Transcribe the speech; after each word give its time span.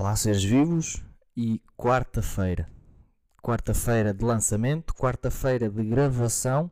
Olá, 0.00 0.14
seres 0.14 0.44
vivos 0.44 1.02
e 1.36 1.60
quarta-feira. 1.76 2.70
Quarta-feira 3.42 4.14
de 4.14 4.24
lançamento, 4.24 4.94
quarta-feira 4.94 5.68
de 5.68 5.82
gravação, 5.82 6.70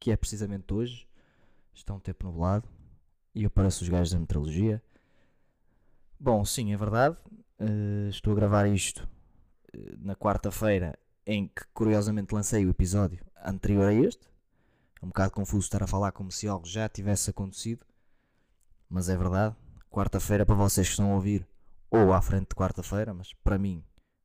que 0.00 0.10
é 0.10 0.16
precisamente 0.16 0.74
hoje. 0.74 1.06
Está 1.72 1.94
um 1.94 2.00
tempo 2.00 2.26
nublado 2.26 2.68
e 3.32 3.44
eu 3.44 3.50
pareço 3.50 3.84
os 3.84 3.88
gajos 3.88 4.12
da 4.12 4.18
meteorologia. 4.18 4.82
Bom, 6.18 6.44
sim, 6.44 6.72
é 6.72 6.76
verdade. 6.76 7.16
Uh, 7.60 8.08
estou 8.08 8.32
a 8.32 8.36
gravar 8.36 8.66
isto 8.66 9.08
uh, 9.72 9.96
na 10.00 10.16
quarta-feira 10.16 10.98
em 11.24 11.46
que 11.46 11.64
curiosamente 11.72 12.34
lancei 12.34 12.66
o 12.66 12.70
episódio 12.70 13.24
anterior 13.44 13.86
a 13.86 13.94
este. 13.94 14.26
É 15.00 15.04
um 15.04 15.10
bocado 15.10 15.30
confuso 15.30 15.64
estar 15.64 15.84
a 15.84 15.86
falar 15.86 16.10
como 16.10 16.32
se 16.32 16.48
algo 16.48 16.66
já 16.66 16.88
tivesse 16.88 17.30
acontecido, 17.30 17.86
mas 18.90 19.08
é 19.08 19.16
verdade. 19.16 19.54
Quarta-feira, 19.88 20.44
para 20.44 20.56
vocês 20.56 20.88
que 20.88 20.94
estão 20.94 21.12
a 21.12 21.14
ouvir, 21.14 21.46
ou 21.94 22.12
à 22.12 22.20
frente 22.20 22.48
de 22.48 22.56
quarta-feira, 22.56 23.14
mas 23.14 23.32
para 23.34 23.56
mim 23.56 23.84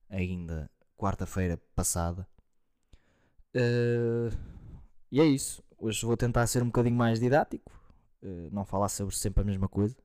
ainda 0.10 0.70
quarta-feira 0.98 1.62
passada. 1.76 2.28
Uh, 3.56 4.36
e 5.12 5.22
é 5.22 5.26
isso. 5.26 5.64
Hoje 5.78 6.06
vou 6.06 6.18
tentar 6.18 6.46
ser 6.48 6.64
um 6.64 6.68
bocadinho 6.68 6.96
mais 6.96 7.20
didático, 7.20 7.72
uh, 8.24 8.50
não 8.52 8.66
falar 8.66 8.90
sobre 8.90 9.16
sempre 9.16 9.44
a 9.44 9.46
mesma 9.46 9.68
coisa 9.68 9.96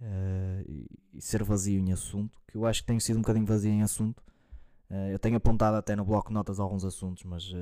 uh, 0.00 0.64
e, 0.66 0.86
e, 1.12 1.20
ser 1.20 1.44
vazio 1.44 1.78
em 1.78 1.92
assunto, 1.92 2.40
que 2.48 2.56
eu 2.56 2.64
acho 2.64 2.80
que 2.80 2.86
tenho 2.86 3.00
sido 3.00 3.16
um 3.16 3.22
bocadinho 3.22 3.46
vazio 3.46 3.70
em 3.70 3.82
assunto. 3.82 4.22
eu 5.12 5.18
tenho 5.18 5.36
apontado 5.36 5.76
até 5.76 5.94
no 5.94 6.04
bloco 6.04 6.28
de 6.28 6.34
notas 6.34 6.58
alguns 6.58 6.84
assuntos, 6.84 7.22
mas 7.24 7.52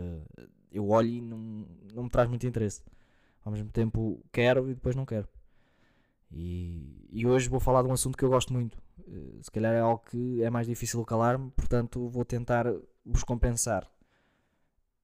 eu 0.70 0.88
olho 0.88 1.08
e 1.08 1.20
não, 1.20 1.66
não 1.92 2.04
me 2.04 2.10
traz 2.10 2.28
muito 2.28 2.46
interesse. 2.46 2.82
Ao 3.44 3.50
mesmo 3.52 3.70
tempo 3.70 4.24
quero 4.32 4.70
e 4.70 4.74
depois 4.74 4.94
não 4.94 5.04
quero. 5.04 5.28
E, 6.30 7.08
e 7.10 7.26
hoje 7.26 7.48
vou 7.48 7.60
falar 7.60 7.82
de 7.82 7.88
um 7.88 7.92
assunto 7.92 8.16
que 8.16 8.24
eu 8.24 8.28
gosto 8.28 8.52
muito, 8.52 8.76
eh, 9.06 9.38
se 9.42 9.50
calhar 9.50 9.72
é 9.72 9.80
algo 9.80 10.02
que 10.04 10.42
é 10.42 10.50
mais 10.50 10.66
difícil 10.66 11.04
calar-me, 11.04 11.50
portanto 11.52 12.08
vou 12.08 12.24
tentar 12.24 12.66
vos 13.04 13.22
compensar 13.22 13.88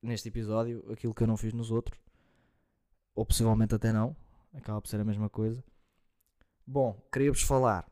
neste 0.02 0.28
episódio 0.28 0.84
aquilo 0.92 1.14
que 1.14 1.22
eu 1.22 1.26
não 1.26 1.36
fiz 1.36 1.52
nos 1.52 1.70
outros, 1.70 1.98
ou 3.14 3.24
possivelmente 3.24 3.74
até 3.74 3.92
não, 3.92 4.16
acaba 4.52 4.80
por 4.80 4.88
ser 4.88 5.00
a 5.00 5.04
mesma 5.04 5.30
coisa. 5.30 5.62
Bom, 6.66 7.00
queria-vos 7.12 7.42
falar 7.42 7.86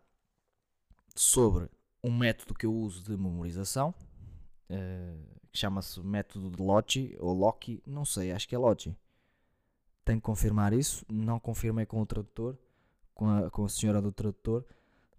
sobre 1.15 1.69
um 2.03 2.17
método 2.17 2.55
que 2.55 2.67
eu 2.67 2.75
uso 2.75 3.03
de 3.03 3.17
memorização, 3.17 3.94
uh, 4.70 5.41
que 5.53 5.59
chama-se 5.59 6.00
método 6.00 6.50
de 6.50 6.62
Loci 6.62 7.17
ou 7.19 7.33
Loki, 7.33 7.83
não 7.87 8.05
sei, 8.05 8.33
acho 8.33 8.48
que 8.48 8.55
é 8.55 8.59
Loci. 8.59 8.97
Tenho 10.05 10.19
que 10.19 10.25
confirmar 10.25 10.72
isso, 10.72 11.05
não 11.09 11.39
confirmei 11.39 11.84
com 11.84 12.00
o 12.00 12.06
tradutor, 12.06 12.56
com 13.20 13.28
a, 13.28 13.50
com 13.50 13.66
a 13.66 13.68
senhora 13.68 14.00
do 14.00 14.10
tradutor 14.10 14.64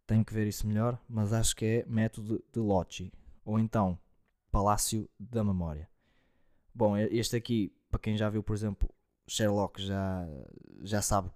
tenho 0.08 0.26
que 0.26 0.34
ver 0.34 0.48
isso 0.48 0.66
melhor, 0.66 1.00
mas 1.08 1.32
acho 1.32 1.56
que 1.56 1.64
é 1.64 1.86
método 1.86 2.44
de 2.52 2.60
Loci, 2.60 3.14
ou 3.46 3.60
então 3.60 3.98
Palácio 4.52 5.08
da 5.20 5.44
Memória. 5.44 5.88
Bom, 6.74 6.98
este 6.98 7.36
aqui, 7.36 7.72
para 7.92 8.00
quem 8.00 8.18
já 8.18 8.28
viu, 8.28 8.42
por 8.42 8.56
exemplo, 8.56 8.90
Sherlock 9.28 9.80
já, 9.80 10.28
já 10.82 11.00
sabe, 11.00 11.30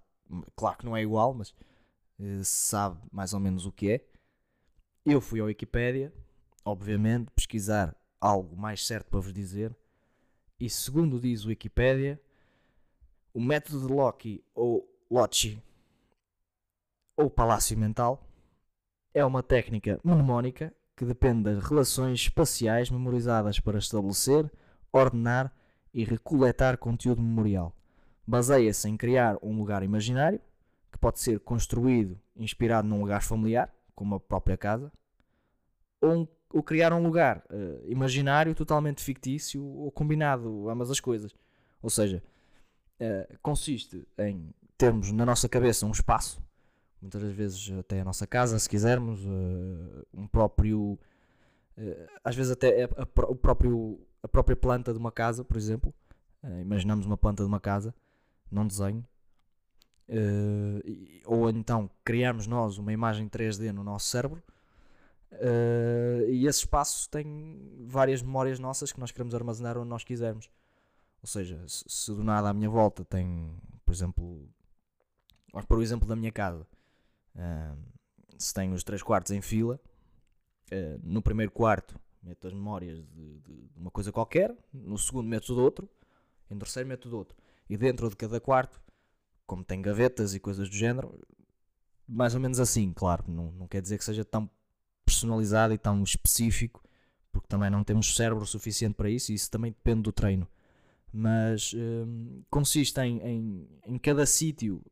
claro 0.56 0.80
que 0.80 0.86
não 0.86 0.98
é 0.98 1.04
igual, 1.04 1.36
mas 1.36 1.52
uh, 1.52 2.44
sabe 2.44 3.00
mais 3.12 3.32
ou 3.32 3.40
menos 3.40 3.68
o 3.68 3.72
que 3.72 3.92
é. 3.92 4.06
Eu 5.06 5.22
fui 5.22 5.40
ao 5.40 5.46
Wikipedia, 5.46 6.12
obviamente, 6.66 7.30
pesquisar 7.36 7.96
algo 8.20 8.58
mais 8.58 8.86
certo 8.86 9.08
para 9.12 9.20
vos 9.20 9.32
dizer, 9.32 9.74
e 10.60 10.68
segundo 10.68 11.20
diz 11.20 11.46
o 11.46 11.50
Wikipedia, 11.50 12.20
o 13.32 13.40
método 13.40 13.86
de 13.86 13.94
Loki 13.94 14.44
ou 14.56 14.90
Loci 15.12 15.62
ou 17.18 17.30
Palácio 17.30 17.78
Mental 17.78 18.22
é 19.14 19.24
uma 19.24 19.42
técnica 19.42 20.00
mnemónica 20.04 20.74
que 20.96 21.06
depende 21.06 21.44
das 21.44 21.64
relações 21.64 22.20
espaciais 22.22 22.90
memorizadas 22.90 23.60
para 23.60 23.80
estabelecer, 23.80 24.50
ordenar 24.92 25.54
e 25.94 26.04
recoletar 26.04 26.78
conteúdo 26.78 27.22
memorial. 27.22 27.76
Baseia-se 28.26 28.90
em 28.90 28.98
criar 28.98 29.38
um 29.42 29.58
lugar 29.58 29.84
imaginário, 29.84 30.40
que 30.92 30.98
pode 30.98 31.20
ser 31.20 31.40
construído 31.40 32.20
inspirado 32.36 32.88
num 32.88 33.02
lugar 33.02 33.22
familiar, 33.22 33.74
como 33.94 34.16
a 34.16 34.20
própria 34.20 34.58
casa, 34.58 34.92
ou, 36.02 36.14
um, 36.14 36.28
ou 36.54 36.64
criar 36.64 36.94
um 36.94 37.04
lugar 37.04 37.44
uh, 37.50 37.90
imaginário 37.90 38.56
totalmente 38.56 39.04
fictício 39.04 39.64
ou 39.64 39.92
combinado, 39.92 40.70
ambas 40.70 40.90
as 40.90 41.00
coisas. 41.00 41.34
Ou 41.82 41.90
seja, 41.90 42.24
uh, 43.00 43.38
consiste 43.42 44.08
em 44.18 44.54
termos 44.78 45.12
na 45.12 45.26
nossa 45.26 45.48
cabeça 45.48 45.86
um 45.86 45.92
espaço 45.92 46.45
muitas 47.02 47.22
das 47.22 47.34
vezes 47.34 47.72
até 47.80 48.02
a 48.02 48.06
nossa 48.06 48.26
casa, 48.26 48.58
se 48.58 48.70
quisermos, 48.70 49.20
uh, 49.26 50.06
um 50.14 50.28
próprio, 50.28 51.00
uh, 51.78 52.10
às 52.24 52.36
vezes 52.36 52.52
até 52.52 52.84
a, 52.84 52.88
a, 52.98 53.26
o 53.30 53.36
próprio, 53.36 54.00
a 54.24 54.28
própria 54.28 54.56
planta 54.56 54.92
de 54.94 55.00
uma 55.00 55.12
casa, 55.12 55.44
por 55.44 55.58
exemplo, 55.58 55.94
imaginamos 56.62 57.06
uma 57.06 57.18
planta 57.18 57.44
de 57.44 57.48
uma 57.48 57.60
casa, 57.60 57.94
não 58.52 58.68
desenho, 58.68 59.04
ou 61.26 61.50
então 61.50 61.90
criamos 62.04 62.46
nós 62.46 62.78
uma 62.78 62.94
imagem 62.94 63.28
3D 63.28 63.72
no 63.72 63.84
nosso 63.84 64.08
cérebro, 64.08 64.44
e 66.28 66.46
esse 66.46 66.60
espaço 66.60 67.10
tem 67.10 67.60
várias 67.88 68.22
memórias 68.22 68.60
nossas 68.60 68.92
que 68.92 69.00
nós 69.00 69.12
queremos 69.12 69.34
armazenar 69.34 69.76
onde 69.76 69.90
nós 69.90 70.04
quisermos. 70.04 70.50
Ou 71.26 71.28
seja, 71.28 71.60
se, 71.68 72.12
do 72.12 72.24
nada 72.24 72.50
à 72.50 72.54
minha 72.54 72.70
volta 72.70 73.04
tem, 73.04 73.52
por 73.84 73.92
exemplo, 73.92 74.48
vamos 75.52 75.66
por 75.66 75.80
o 75.80 75.82
exemplo 75.82 76.08
da 76.08 76.16
minha 76.16 76.32
casa, 76.32 76.68
Se 78.38 78.54
tenho 78.54 78.74
os 78.74 78.84
três 78.84 79.02
quartos 79.02 79.32
em 79.32 79.42
fila, 79.42 79.80
uh, 80.72 81.00
no 81.04 81.22
primeiro 81.22 81.52
quarto 81.52 82.00
meto 82.26 82.48
as 82.48 82.54
memórias 82.54 82.98
de, 83.10 83.40
de, 83.40 83.70
uma 83.78 83.92
coisa 83.92 84.12
qualquer, 84.12 84.56
no 84.74 84.98
segundo 84.98 85.28
meto 85.28 85.54
do 85.54 85.62
outro, 85.62 85.88
no 86.50 86.58
terceiro 86.58 86.90
meto 86.90 87.08
do 87.08 87.18
outro. 87.18 87.38
E 87.70 87.78
dentro 87.78 88.10
de 88.10 88.16
cada 88.16 88.40
quarto, 88.40 88.82
como 89.46 89.64
tem 89.64 89.82
gavetas 89.82 90.34
e 90.34 90.40
coisas 90.40 90.68
do 90.68 90.76
género, 90.76 91.20
mais 92.08 92.34
ou 92.34 92.42
menos 92.42 92.60
assim, 92.60 92.92
claro, 92.94 93.24
não, 93.28 93.52
não 93.52 93.68
quer 93.68 93.82
dizer 93.82 94.00
que 94.00 94.04
seja 94.04 94.26
tão 94.26 94.50
personalizado 95.06 95.74
e 95.74 95.78
tão 95.78 96.02
específico, 96.04 96.84
porque 97.32 97.48
também 97.48 97.70
não 97.70 97.84
temos 97.84 98.16
cérebro 98.16 98.46
suficiente 98.46 98.96
para 98.96 99.10
isso, 99.10 99.32
e 99.32 99.36
isso 99.36 99.52
também 99.52 99.72
depende 99.72 100.02
do 100.02 100.12
treino. 100.12 100.48
Mas 101.14 101.74
consiste 102.50 103.00
em, 103.00 103.20
em, 103.20 103.70
em 103.86 103.98
cada 103.98 104.26
sítio 104.26 104.84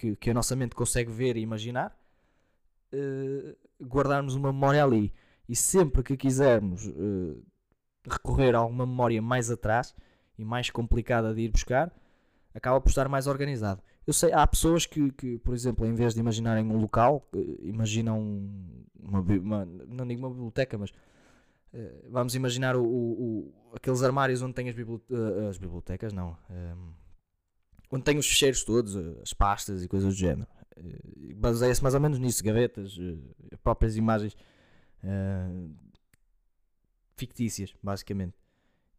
que, 0.00 0.16
que 0.16 0.30
a 0.30 0.34
nossa 0.34 0.56
mente 0.56 0.74
consegue 0.74 1.12
ver 1.12 1.36
e 1.36 1.40
imaginar, 1.40 1.94
uh, 2.94 3.84
guardarmos 3.84 4.34
uma 4.34 4.50
memória 4.50 4.82
ali. 4.82 5.12
E 5.46 5.54
sempre 5.54 6.02
que 6.02 6.16
quisermos 6.16 6.86
uh, 6.86 7.44
recorrer 8.08 8.54
a 8.54 8.58
alguma 8.60 8.86
memória 8.86 9.20
mais 9.20 9.50
atrás 9.50 9.94
e 10.38 10.44
mais 10.44 10.70
complicada 10.70 11.34
de 11.34 11.42
ir 11.42 11.50
buscar, 11.50 11.94
acaba 12.54 12.80
por 12.80 12.88
estar 12.88 13.10
mais 13.10 13.26
organizado. 13.26 13.82
Eu 14.06 14.14
sei, 14.14 14.32
há 14.32 14.46
pessoas 14.46 14.86
que, 14.86 15.12
que 15.12 15.38
por 15.38 15.52
exemplo, 15.52 15.84
em 15.84 15.92
vez 15.92 16.14
de 16.14 16.20
imaginarem 16.20 16.64
um 16.64 16.78
local, 16.78 17.28
uh, 17.34 17.58
imaginam 17.62 18.18
uma, 18.98 19.20
uma, 19.20 19.66
não 19.66 20.06
digo 20.06 20.22
uma 20.22 20.30
biblioteca, 20.30 20.78
mas 20.78 20.90
vamos 22.10 22.34
imaginar 22.34 22.74
o, 22.74 22.82
o, 22.82 23.12
o, 23.20 23.52
aqueles 23.76 24.02
armários 24.02 24.42
onde 24.42 24.54
tem 24.54 24.68
as, 24.68 24.74
as 25.48 25.56
bibliotecas, 25.56 26.12
não, 26.12 26.36
onde 27.90 28.04
tem 28.04 28.16
os 28.18 28.26
ficheiros 28.26 28.64
todos, 28.64 28.96
eh, 28.96 29.20
as 29.22 29.32
pastas 29.32 29.82
e 29.82 29.88
coisas 29.88 30.14
do 30.14 30.18
género. 30.18 30.46
Eh, 30.76 31.34
baseia-se 31.34 31.82
mais 31.82 31.94
ou 31.94 32.00
menos 32.00 32.18
nisso, 32.18 32.42
gavetas, 32.44 32.96
eh, 32.98 33.56
próprias 33.62 33.96
imagens 33.96 34.34
uh, 35.04 35.74
fictícias, 37.16 37.74
basicamente. 37.82 38.34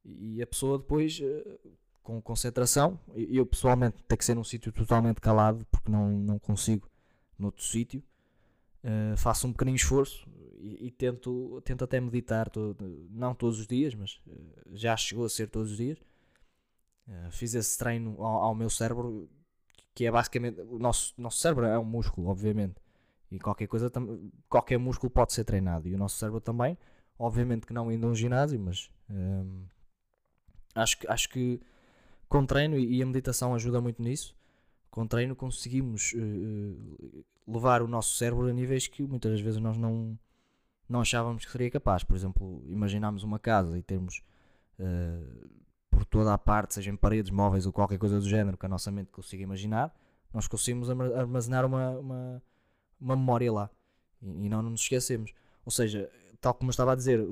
E 0.04 0.42
a 0.42 0.48
pessoa 0.48 0.78
depois, 0.78 1.20
uh, 1.20 1.60
com 2.04 2.22
concentração, 2.22 3.00
eu 3.16 3.46
pessoalmente 3.46 4.04
tem 4.08 4.18
que 4.18 4.26
ser 4.26 4.36
num 4.36 4.44
sítio 4.44 4.72
totalmente 4.72 5.22
calado, 5.22 5.66
porque 5.72 5.90
não, 5.90 6.12
não 6.12 6.40
consigo 6.40 6.90
noutro 7.38 7.64
sítio, 7.64 8.04
uh, 8.84 9.18
faço 9.18 9.48
um 9.48 9.52
pequenino 9.52 9.78
esforço 9.78 10.28
e, 10.60 10.88
e, 10.88 10.92
tento, 10.92 11.62
tento 11.64 11.84
até 11.84 12.00
meditar, 12.00 12.50
todo, 12.50 13.08
não 13.10 13.34
todos 13.34 13.60
os 13.60 13.68
dias, 13.68 13.96
mas 13.96 14.20
já 14.72 14.96
chegou 14.98 15.26
a 15.26 15.30
ser 15.30 15.48
todos 15.48 15.72
os 15.72 15.78
dias 15.78 15.98
eh, 17.08 17.30
fiz 17.32 17.54
esse 17.54 17.78
treino 17.78 18.16
ao, 18.22 18.44
ao, 18.44 18.56
meu 18.56 18.70
cérebro, 18.70 19.30
que 19.94 20.06
é 20.06 20.12
basicamente. 20.12 20.62
O 20.62 20.80
nosso, 20.80 21.14
nosso 21.18 21.40
cérebro 21.40 21.66
é 21.66 21.78
um 21.78 21.86
músculo, 21.86 22.28
obviamente. 22.28 22.76
E 23.30 23.40
qualquer 23.40 23.68
coisa, 23.68 23.92
qualquer 24.50 24.78
músculo 24.78 25.10
pode 25.10 25.34
ser 25.34 25.44
treinado. 25.44 25.88
E 25.88 25.96
o 25.96 25.98
nosso 25.98 26.18
cérebro 26.18 26.42
também. 26.42 26.78
Obviamente 27.18 27.68
que 27.68 27.74
não 27.74 27.92
indo 27.92 28.08
a 28.08 28.10
um 28.10 28.16
ginásio, 28.16 28.60
mas 28.60 28.90
ehm, 29.10 29.66
acho, 30.74 30.98
que, 30.98 31.08
acho 31.08 31.30
que 31.30 31.62
com 32.28 32.46
treino 32.46 32.80
e 32.80 33.02
a 33.02 33.06
meditação 33.06 33.54
ajuda 33.54 33.80
muito 33.80 34.02
nisso. 34.02 34.36
Com 34.90 35.06
treino 35.06 35.36
conseguimos 35.36 36.14
uh, 36.14 37.26
levar 37.48 37.82
o 37.82 37.88
nosso 37.88 38.16
cérebro 38.16 38.48
a 38.48 38.54
níveis 38.54 38.88
que 38.88 39.04
muitas 39.04 39.40
vezes 39.40 39.60
nós 39.60 39.78
não, 39.78 40.18
não 40.90 41.02
achávamos 41.02 41.46
que 41.46 41.52
seria 41.52 41.70
capaz. 41.70 42.04
Por 42.04 42.16
exemplo, 42.16 42.64
imaginarmos 42.68 43.24
uma 43.24 43.38
casa 43.38 43.78
e 43.78 43.84
termos 43.84 44.24
uh, 44.80 45.50
toda 46.12 46.34
a 46.34 46.38
parte, 46.38 46.76
seja 46.76 46.92
em 46.92 46.96
paredes, 46.96 47.32
móveis 47.32 47.66
ou 47.66 47.72
qualquer 47.72 47.98
coisa 47.98 48.20
do 48.20 48.30
género 48.30 48.58
que 48.58 48.66
a 48.66 48.70
nossa 48.70 48.92
mente 48.92 49.10
consiga 49.10 49.42
imaginar, 49.42 49.96
nós 50.34 50.48
conseguimos 50.48 50.90
armazenar 50.90 51.66
uma, 51.66 51.92
uma, 51.92 52.44
uma 53.00 53.16
memória 53.16 53.52
lá 53.52 53.70
e, 54.22 54.46
e 54.46 54.50
não 54.50 54.62
nos 54.62 54.82
esquecemos. 54.82 55.34
Ou 55.66 55.72
seja, 55.72 56.12
tal 56.40 56.54
como 56.54 56.70
eu 56.70 56.72
estava 56.72 56.92
a 56.92 56.96
dizer, 56.96 57.26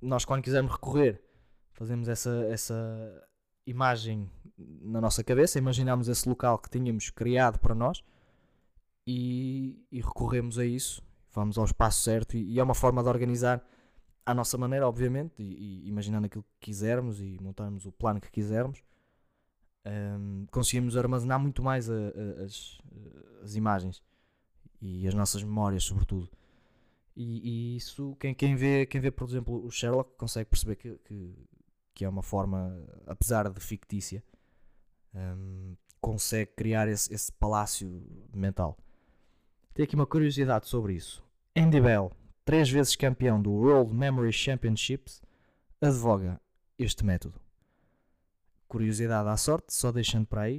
nós 0.00 0.24
quando 0.24 0.42
quisermos 0.42 0.72
recorrer, 0.72 1.20
fazemos 1.72 2.08
essa, 2.08 2.30
essa 2.48 3.28
imagem 3.66 4.30
na 4.56 5.00
nossa 5.00 5.24
cabeça, 5.24 5.58
imaginamos 5.58 6.08
esse 6.08 6.28
local 6.28 6.58
que 6.58 6.70
tínhamos 6.70 7.10
criado 7.10 7.58
para 7.58 7.74
nós 7.74 8.02
e, 9.06 9.84
e 9.90 10.00
recorremos 10.00 10.58
a 10.58 10.64
isso, 10.64 11.02
vamos 11.32 11.58
ao 11.58 11.64
espaço 11.64 12.02
certo 12.02 12.36
e, 12.36 12.54
e, 12.54 12.60
é 12.60 12.62
uma 12.62 12.74
forma 12.74 13.02
de 13.02 13.08
organizar 13.08 13.64
à 14.24 14.34
nossa 14.34 14.56
maneira, 14.58 14.86
obviamente, 14.86 15.34
e, 15.38 15.84
e 15.84 15.88
imaginando 15.88 16.26
aquilo 16.26 16.44
que 16.44 16.66
quisermos 16.66 17.20
e 17.20 17.38
montarmos 17.40 17.86
o 17.86 17.92
plano 17.92 18.20
que 18.20 18.30
quisermos, 18.30 18.82
um, 19.86 20.46
conseguimos 20.50 20.96
armazenar 20.96 21.40
muito 21.40 21.62
mais 21.62 21.88
a, 21.88 21.94
a, 21.94 22.44
as, 22.44 22.78
as 23.42 23.54
imagens 23.54 24.02
e 24.80 25.06
as 25.06 25.14
nossas 25.14 25.42
memórias, 25.42 25.84
sobretudo. 25.84 26.28
E, 27.16 27.74
e, 27.74 27.76
isso, 27.76 28.16
quem, 28.18 28.34
quem, 28.34 28.54
vê, 28.56 28.86
quem 28.86 29.00
vê, 29.00 29.10
por 29.10 29.28
exemplo, 29.28 29.64
o 29.64 29.70
Sherlock 29.70 30.16
consegue 30.16 30.48
perceber 30.48 30.76
que, 30.76 30.94
que, 31.04 31.34
que 31.94 32.04
é 32.04 32.08
uma 32.08 32.22
forma, 32.22 32.82
apesar 33.06 33.48
de 33.50 33.60
fictícia, 33.60 34.22
um, 35.14 35.74
consegue 36.00 36.52
criar 36.56 36.88
esse, 36.88 37.12
esse, 37.12 37.30
palácio 37.32 38.02
mental. 38.34 38.78
Tem 39.74 39.84
aqui 39.84 39.94
uma 39.94 40.06
curiosidade 40.06 40.66
sobre 40.66 40.94
isso. 40.94 41.22
Andy 41.56 41.80
Bell, 41.80 42.12
três 42.50 42.68
vezes 42.68 42.96
campeão 42.96 43.40
do 43.40 43.52
World 43.52 43.94
Memory 43.94 44.32
Championships, 44.32 45.22
advoga 45.80 46.40
este 46.76 47.04
método. 47.04 47.40
Curiosidade 48.66 49.28
à 49.28 49.36
sorte, 49.36 49.72
só 49.72 49.92
deixando 49.92 50.26
para 50.26 50.40
aí, 50.40 50.58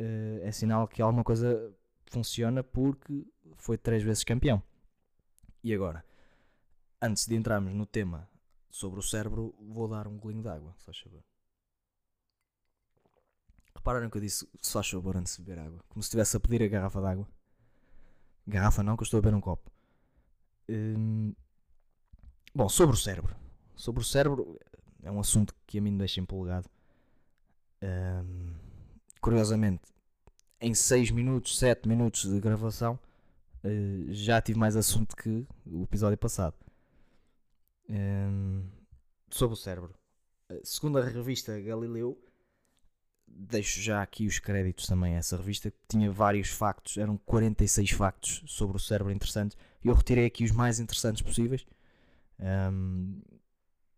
uh, 0.00 0.40
é 0.42 0.50
sinal 0.50 0.88
que 0.88 1.00
alguma 1.00 1.22
coisa 1.22 1.72
funciona 2.06 2.64
porque 2.64 3.24
foi 3.54 3.78
três 3.78 4.02
vezes 4.02 4.24
campeão. 4.24 4.60
E 5.62 5.72
agora, 5.72 6.04
antes 7.00 7.24
de 7.24 7.36
entrarmos 7.36 7.72
no 7.72 7.86
tema 7.86 8.28
sobre 8.68 8.98
o 8.98 9.02
cérebro, 9.04 9.54
vou 9.60 9.86
dar 9.86 10.08
um 10.08 10.18
golinho 10.18 10.42
de 10.42 10.48
água, 10.48 10.74
só 10.78 10.92
favor. 10.92 11.22
Repararam 13.76 14.10
que 14.10 14.16
eu 14.16 14.22
disse 14.22 14.44
só 14.60 14.82
favor 14.82 15.16
antes 15.16 15.36
de 15.36 15.44
beber 15.44 15.60
água, 15.60 15.84
como 15.88 16.02
se 16.02 16.08
estivesse 16.08 16.36
a 16.36 16.40
pedir 16.40 16.64
a 16.64 16.66
garrafa 16.66 17.00
de 17.00 17.06
água. 17.06 17.28
Garrafa 18.44 18.82
não, 18.82 18.96
que 18.96 19.02
eu 19.02 19.04
estou 19.04 19.18
a 19.18 19.20
beber 19.20 19.36
um 19.36 19.40
copo. 19.40 19.77
Hum, 20.68 21.34
bom, 22.54 22.68
sobre 22.68 22.94
o 22.94 22.98
cérebro. 22.98 23.34
Sobre 23.74 24.02
o 24.02 24.04
cérebro 24.04 24.58
é 25.02 25.10
um 25.10 25.20
assunto 25.20 25.54
que 25.66 25.78
a 25.78 25.80
mim 25.80 25.92
me 25.92 25.98
deixa 25.98 26.20
empolgado. 26.20 26.68
Hum, 27.82 28.54
curiosamente, 29.20 29.82
em 30.60 30.74
6 30.74 31.10
minutos, 31.10 31.58
7 31.58 31.88
minutos 31.88 32.24
de 32.24 32.40
gravação, 32.40 32.98
uh, 33.64 34.12
já 34.12 34.40
tive 34.40 34.58
mais 34.58 34.76
assunto 34.76 35.16
que 35.16 35.46
o 35.66 35.82
episódio 35.82 36.18
passado. 36.18 36.54
Um, 37.88 38.64
sobre 39.30 39.54
o 39.54 39.56
cérebro. 39.56 39.94
Segundo 40.64 40.98
a 40.98 41.04
revista 41.04 41.58
Galileu, 41.60 42.18
deixo 43.36 43.80
já 43.80 44.02
aqui 44.02 44.26
os 44.26 44.38
créditos 44.38 44.86
também 44.86 45.14
a 45.14 45.18
essa 45.18 45.36
revista, 45.36 45.70
que 45.70 45.76
tinha 45.88 46.10
vários 46.10 46.48
factos, 46.48 46.96
eram 46.96 47.16
46 47.18 47.90
factos 47.90 48.42
sobre 48.46 48.76
o 48.76 48.80
cérebro 48.80 49.12
interessantes, 49.12 49.56
e 49.84 49.88
eu 49.88 49.94
retirei 49.94 50.26
aqui 50.26 50.44
os 50.44 50.50
mais 50.50 50.80
interessantes 50.80 51.22
possíveis. 51.22 51.66
Um, 52.40 53.20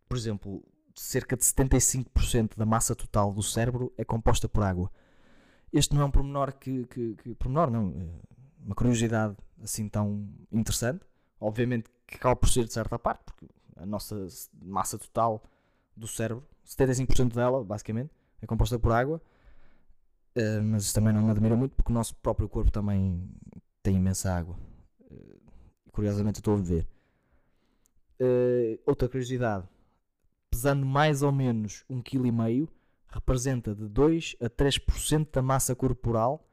por 0.08 0.16
exemplo, 0.16 0.64
cerca 0.94 1.36
de 1.36 1.44
75% 1.44 2.56
da 2.56 2.66
massa 2.66 2.94
total 2.94 3.32
do 3.32 3.42
cérebro 3.42 3.92
é 3.96 4.04
composta 4.04 4.48
por 4.48 4.62
água. 4.62 4.90
Este 5.72 5.94
não 5.94 6.02
é 6.02 6.04
um 6.04 6.10
pormenor 6.10 6.52
que, 6.52 6.84
que, 6.86 7.14
que 7.14 7.34
pormenor 7.36 7.70
não, 7.70 7.94
é 7.96 8.64
uma 8.64 8.74
curiosidade 8.74 9.36
assim 9.62 9.88
tão 9.88 10.28
interessante. 10.50 11.04
Obviamente 11.40 11.88
que 12.06 12.16
acaba 12.16 12.36
por 12.36 12.48
ser 12.48 12.64
de 12.64 12.72
certa 12.72 12.98
parte, 12.98 13.22
porque 13.24 13.46
a 13.76 13.86
nossa 13.86 14.26
massa 14.60 14.98
total 14.98 15.42
do 15.96 16.06
cérebro, 16.06 16.46
75% 16.66 17.34
dela, 17.34 17.64
basicamente, 17.64 18.10
é 18.40 18.46
composta 18.46 18.78
por 18.78 18.92
água. 18.92 19.20
Uh, 20.36 20.62
mas 20.62 20.84
isso 20.84 20.94
também 20.94 21.12
não 21.12 21.22
me 21.22 21.30
admira 21.30 21.56
muito, 21.56 21.74
porque 21.74 21.90
o 21.90 21.94
nosso 21.94 22.14
próprio 22.16 22.48
corpo 22.48 22.70
também 22.70 23.28
tem 23.82 23.96
imensa 23.96 24.32
água. 24.32 24.56
Uh, 25.00 25.40
curiosamente, 25.92 26.38
estou 26.38 26.54
a 26.54 26.60
ver. 26.60 26.86
Uh, 28.20 28.78
outra 28.86 29.08
curiosidade: 29.08 29.66
pesando 30.50 30.84
mais 30.86 31.22
ou 31.22 31.32
menos 31.32 31.84
1,5 31.90 32.02
kg, 32.02 32.72
representa 33.08 33.74
de 33.74 33.88
2 33.88 34.36
a 34.40 34.48
3% 34.48 35.28
da 35.32 35.42
massa 35.42 35.74
corporal, 35.74 36.46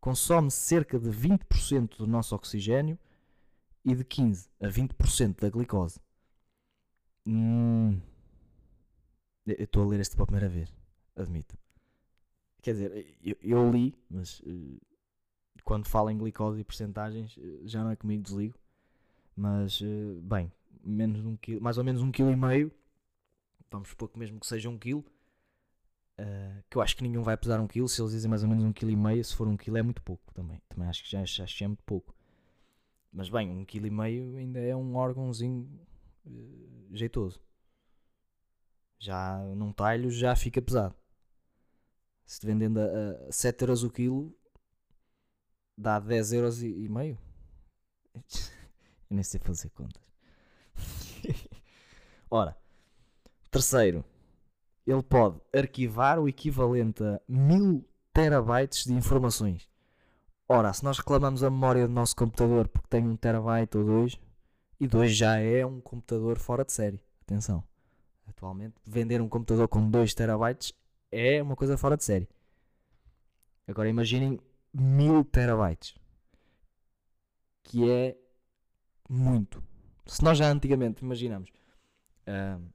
consome 0.00 0.50
cerca 0.50 0.98
de 0.98 1.10
20% 1.10 1.98
do 1.98 2.06
nosso 2.06 2.34
oxigênio 2.34 2.98
e 3.84 3.94
de 3.94 4.04
15 4.04 4.48
a 4.60 4.68
20% 4.68 5.40
da 5.40 5.50
glicose. 5.50 6.00
Hum, 7.26 8.00
eu 9.46 9.64
estou 9.64 9.84
a 9.84 9.86
ler 9.86 10.00
este 10.00 10.16
pela 10.16 10.26
primeira 10.26 10.48
vez, 10.48 10.74
admito. 11.16 11.56
Quer 12.62 12.72
dizer, 12.72 13.16
eu, 13.22 13.36
eu 13.42 13.70
li, 13.70 13.92
mas 14.08 14.38
uh, 14.40 14.80
quando 15.64 15.88
falo 15.88 16.10
em 16.10 16.16
glicose 16.16 16.60
e 16.60 16.64
percentagens 16.64 17.36
uh, 17.36 17.66
já 17.66 17.82
não 17.82 17.90
é 17.90 17.96
comigo, 17.96 18.22
desligo. 18.22 18.58
Mas, 19.34 19.80
uh, 19.80 20.20
bem, 20.22 20.52
menos 20.84 21.24
um 21.24 21.36
quilo, 21.36 21.60
mais 21.60 21.76
ou 21.76 21.84
menos 21.84 22.02
um 22.02 22.12
quilo 22.12 22.30
e 22.30 22.36
meio, 22.36 22.72
vamos 23.68 23.88
supor 23.88 24.08
que 24.08 24.18
mesmo 24.18 24.38
que 24.38 24.46
seja 24.46 24.70
um 24.70 24.78
quilo, 24.78 25.04
que 26.70 26.76
eu 26.76 26.82
acho 26.82 26.96
que 26.96 27.02
nenhum 27.02 27.22
vai 27.22 27.36
pesar 27.36 27.58
um 27.58 27.66
quilo, 27.66 27.88
se 27.88 28.00
eles 28.00 28.12
dizem 28.12 28.30
mais 28.30 28.44
ou 28.44 28.48
menos 28.48 28.62
um 28.62 28.72
quilo 28.72 28.92
e 28.92 28.96
meio, 28.96 29.24
se 29.24 29.34
for 29.34 29.48
um 29.48 29.56
quilo 29.56 29.76
é 29.76 29.82
muito 29.82 30.00
pouco 30.02 30.32
também. 30.32 30.62
Também 30.68 30.88
acho 30.88 31.02
que 31.02 31.10
já, 31.10 31.24
já, 31.24 31.44
é 31.62 31.66
muito 31.66 31.82
pouco. 31.82 32.14
Mas 33.12 33.28
bem, 33.28 33.50
um 33.50 33.64
quilo 33.64 33.88
e 33.88 33.90
meio 33.90 34.36
ainda 34.36 34.60
é 34.60 34.76
um 34.76 34.94
órgãozinho 34.94 35.68
uh, 36.24 36.88
jeitoso. 36.92 37.40
Já 39.00 39.38
num 39.56 39.72
talho 39.72 40.10
já 40.10 40.36
fica 40.36 40.62
pesado. 40.62 40.94
Se 42.26 42.40
te 42.40 42.46
vendendo 42.46 42.78
a, 42.80 43.28
a 43.28 43.32
7 43.32 43.62
euros 43.62 43.82
o 43.82 43.90
quilo, 43.90 44.34
dá 45.76 45.98
10 45.98 46.32
euros 46.32 46.62
e, 46.62 46.68
e 46.68 46.88
meio. 46.88 47.18
Eu 49.10 49.16
nem 49.16 49.22
sei 49.22 49.40
fazer 49.40 49.68
contas. 49.70 50.02
Ora, 52.30 52.56
terceiro, 53.50 54.02
ele 54.86 55.02
pode 55.02 55.38
arquivar 55.54 56.18
o 56.18 56.28
equivalente 56.28 57.04
a 57.04 57.20
1000 57.28 57.86
terabytes 58.12 58.84
de 58.84 58.94
informações. 58.94 59.68
Ora, 60.48 60.72
se 60.72 60.82
nós 60.82 60.98
reclamamos 60.98 61.42
a 61.42 61.50
memória 61.50 61.86
do 61.86 61.92
nosso 61.92 62.16
computador 62.16 62.68
porque 62.68 62.88
tem 62.88 63.06
um 63.06 63.16
terabyte 63.16 63.76
ou 63.76 63.84
dois, 63.84 64.18
e 64.80 64.86
dois 64.86 65.14
já 65.14 65.36
é 65.36 65.64
um 65.64 65.80
computador 65.80 66.38
fora 66.38 66.64
de 66.64 66.72
série. 66.72 67.00
Atenção. 67.22 67.62
Atualmente, 68.26 68.74
vender 68.84 69.20
um 69.20 69.28
computador 69.28 69.68
com 69.68 69.88
2 69.88 70.14
terabytes 70.14 70.72
é 71.12 71.42
uma 71.42 71.54
coisa 71.54 71.76
fora 71.76 71.96
de 71.96 72.04
série. 72.04 72.28
Agora 73.68 73.88
imaginem 73.88 74.40
1000 74.72 75.24
terabytes. 75.24 75.94
Que 77.62 77.88
é 77.88 78.16
muito. 79.08 79.62
Se 80.06 80.24
nós 80.24 80.38
já 80.38 80.50
antigamente 80.50 81.04
imaginamos. 81.04 81.50
Uh, 82.26 82.72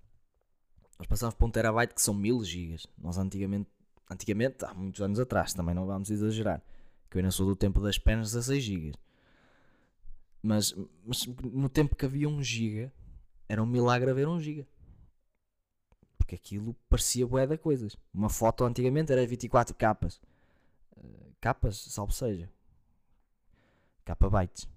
nós 0.98 1.08
passamos 1.08 1.36
para 1.36 1.48
um 1.48 1.51
terabyte 1.51 1.94
que 1.94 2.01
são 2.01 2.13
1000 2.13 2.44
gigas. 2.44 2.88
Nós 2.98 3.17
antigamente, 3.17 3.70
antigamente, 4.10 4.63
há 4.65 4.74
muitos 4.74 5.01
anos 5.01 5.20
atrás, 5.20 5.53
também 5.53 5.75
não 5.75 5.86
vamos 5.86 6.10
exagerar, 6.10 6.62
que 7.10 7.17
eu 7.17 7.20
ainda 7.20 7.32
sou 7.32 7.46
do 7.46 7.56
tempo 7.56 7.79
das 7.82 7.98
penas 7.98 8.32
16 8.32 8.63
gigas. 8.63 8.96
Mas, 10.41 10.74
mas 11.06 11.25
no 11.25 11.70
tempo 11.70 11.96
que 11.96 12.06
havia 12.06 12.29
1 12.29 12.41
giga, 12.41 12.94
era 13.50 13.62
um 13.62 13.65
milagre 13.65 14.10
haver 14.10 14.27
1 14.27 14.39
giga. 14.39 14.67
Porque 16.27 16.36
aquilo 16.36 16.75
parecia 16.89 17.25
bué 17.25 17.48
de 17.48 17.57
coisas. 17.57 17.96
Uma 18.13 18.27
foto 18.29 18.65
antigamente 18.65 19.13
era 19.13 19.25
24 19.25 19.74
capas. 19.74 20.19
Uh, 20.98 21.34
capas, 21.39 21.77
salvo 21.77 22.12
seja. 22.12 22.51
Capa 24.03 24.29
bytes. 24.29 24.69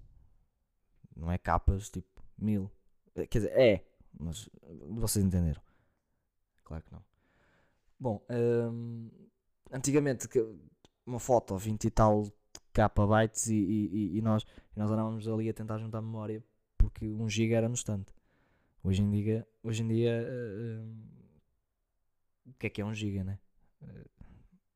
Não 1.13 1.29
é 1.29 1.37
capas 1.37 1.89
tipo 1.89 2.23
mil. 2.37 2.71
Eh, 3.15 3.27
quer 3.27 3.39
dizer, 3.39 3.51
é. 3.51 3.85
Mas 4.17 4.49
vocês 4.87 5.25
entenderam. 5.25 5.61
Claro 6.63 6.83
que 6.85 6.93
não. 6.93 7.03
Bom, 7.99 8.25
hum, 8.29 9.09
antigamente 9.73 10.29
uma 11.05 11.19
foto 11.19 11.57
20 11.57 11.83
e 11.83 11.91
tal 11.91 12.31
kbytes 12.71 13.47
e, 13.47 13.55
e, 13.55 14.17
e, 14.17 14.21
nós, 14.21 14.45
nós 14.73 14.89
andávamos 14.89 15.27
ali 15.27 15.49
a 15.49 15.53
tentar 15.53 15.79
juntar 15.79 16.01
memória 16.01 16.41
porque 16.77 17.11
1 17.13 17.27
GB 17.27 17.53
era 17.53 17.67
no 17.67 17.75
estante. 17.75 18.13
Hoje 18.81 19.01
em 19.01 19.11
dia, 19.11 19.47
hoje 19.61 19.83
em 19.83 19.87
dia 19.89 20.25
uh, 20.25 21.20
o 22.51 22.59
que 22.59 22.67
é 22.67 22.69
que 22.69 22.81
é 22.81 22.85
1 22.85 22.93
GB, 22.93 23.23
né? 23.23 23.39
Uh, 23.81 24.09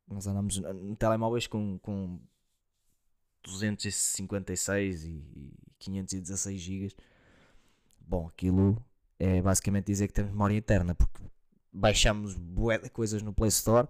nós 0.08 0.27
andamos 0.27 0.58
em 0.58 0.96
telemóveis 0.96 1.48
com, 1.48 1.79
com 1.79 2.20
256 3.44 5.03
e, 5.03 5.10
e 5.10 5.53
516 5.79 6.62
GB. 6.62 6.96
Bom, 8.00 8.27
aquilo 8.27 8.84
é 9.20 9.41
basicamente 9.41 9.86
dizer 9.86 10.08
que 10.08 10.13
temos 10.13 10.32
memória 10.32 10.55
interna, 10.55 10.94
porque 10.94 11.24
baixamos 11.72 12.36
bué 12.36 12.77
de 12.77 12.89
coisas 12.89 13.22
no 13.22 13.34
Play 13.34 13.50
Store 13.50 13.88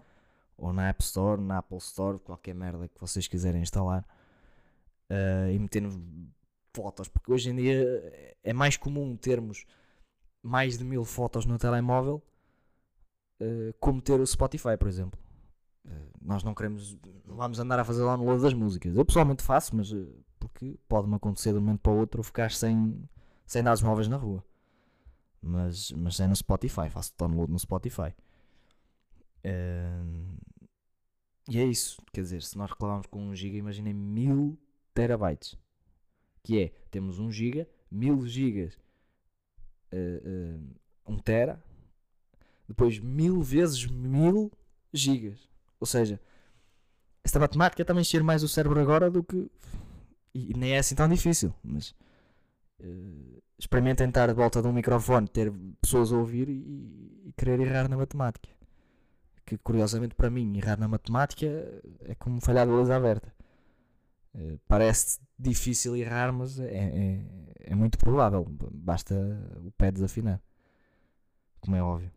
ou 0.58 0.72
na 0.72 0.90
App 0.90 1.04
Store, 1.04 1.42
na 1.42 1.58
Apple 1.58 1.78
Store, 1.78 2.20
qualquer 2.20 2.56
merda 2.56 2.88
que 2.88 3.00
vocês 3.00 3.28
quiserem 3.28 3.62
instalar 3.62 4.06
uh, 5.10 5.52
e 5.52 5.60
metemos 5.60 5.96
fotos, 6.74 7.08
porque 7.08 7.32
hoje 7.32 7.50
em 7.50 7.56
dia 7.56 8.36
é 8.44 8.54
mais 8.54 8.78
comum 8.78 9.16
termos 9.16 9.66
mais 10.42 10.78
de 10.78 10.84
mil 10.84 11.04
fotos 11.04 11.46
no 11.46 11.58
telemóvel 11.58 12.22
uh, 13.40 13.74
como 13.80 14.02
ter 14.02 14.20
o 14.20 14.26
Spotify, 14.26 14.78
por 14.78 14.88
exemplo. 14.88 15.20
Uh, 15.86 15.90
nós 16.22 16.44
não 16.44 16.54
queremos, 16.54 16.98
não 17.26 17.36
vamos 17.36 17.60
andar 17.60 17.80
a 17.80 17.86
fazer 17.86 18.04
lá 18.04 18.14
no 18.14 18.24
download 18.24 18.44
das 18.44 18.54
músicas. 18.54 18.96
Eu 18.96 19.06
pessoalmente 19.06 19.44
faço, 19.44 19.76
mas 19.76 19.92
uh, 19.92 20.08
porque 20.40 20.78
pode-me 20.88 21.16
acontecer 21.16 21.52
de 21.52 21.58
um 21.58 21.62
momento 21.62 21.82
para 21.82 21.92
o 21.92 21.98
outro 21.98 22.24
ficar 22.24 22.52
sem, 22.52 23.08
sem 23.46 23.64
dados 23.64 23.82
móveis 23.82 24.08
na 24.08 24.18
rua. 24.18 24.44
Mas, 25.42 25.92
mas 25.92 26.20
é 26.20 26.28
no 26.28 26.36
Spotify, 26.36 26.90
faço 26.90 27.14
download 27.18 27.52
no 27.52 27.60
Spotify. 27.60 28.14
e 31.48 31.60
é 31.60 31.64
isso, 31.64 32.02
quer 32.12 32.22
dizer, 32.22 32.42
se 32.42 32.58
nós 32.58 32.72
reclamamos 32.72 33.06
com 33.06 33.30
1 33.30 33.36
GB, 33.36 33.58
imaginem 33.58 33.94
mil 33.94 34.58
terabytes. 34.94 35.56
Que 36.42 36.60
é, 36.60 36.68
temos 36.90 37.20
1 37.20 37.32
GB, 37.32 37.68
1000 37.92 38.28
GB, 38.28 38.72
uh, 39.94 40.60
uh, 41.08 41.14
1 41.14 41.20
tera, 41.20 41.64
depois 42.68 43.00
mil 43.00 43.42
vezes 43.42 43.86
mil 43.86 44.52
gigas. 44.94 45.50
Ou 45.80 45.88
seja, 45.88 46.20
esta 47.24 47.40
matemática 47.40 47.82
está 47.82 47.94
a 47.94 48.00
encher 48.00 48.24
mais 48.24 48.44
o 48.44 48.48
cérebro 48.48 48.80
agora 48.80 49.10
do 49.10 49.24
que. 49.24 49.50
E 50.34 50.54
nem 50.56 50.74
é 50.74 50.80
assim 50.80 50.96
tão 50.96 51.08
difícil, 51.08 51.54
mas. 51.64 51.96
Uh, 52.80 53.42
experimentem 53.58 54.08
estar 54.08 54.28
de 54.28 54.34
volta 54.34 54.62
de 54.62 54.68
um 54.68 54.74
microfone, 54.74 55.28
ter 55.28 55.52
pessoas 55.82 56.12
a 56.12 56.18
ouvir 56.18 56.50
e, 56.50 57.24
e, 57.26 57.34
querer 57.38 57.60
errar 57.62 57.88
na 57.88 57.98
matemática. 57.98 58.50
Que 59.46 59.58
curiosamente 59.58 60.14
para 60.14 60.30
mim, 60.30 60.58
errar 60.58 60.78
na 60.78 60.88
matemática 60.88 61.46
é 62.02 62.16
como 62.16 62.42
falhar 62.42 62.66
de 62.68 62.74
luz 62.74 62.90
aberta. 62.90 63.34
Uh, 64.34 64.60
parece 64.68 65.20
difícil 65.40 65.96
errar, 65.96 66.34
mas 66.34 66.60
é, 66.60 66.66
é, 66.66 67.26
é 67.72 67.76
muito 67.76 67.98
provável. 67.98 68.46
Basta 68.72 69.16
o 69.66 69.72
pé 69.72 69.92
desafinar. 69.92 70.42
Como 71.62 71.76
é 71.76 71.82
óbvio. 71.82 72.12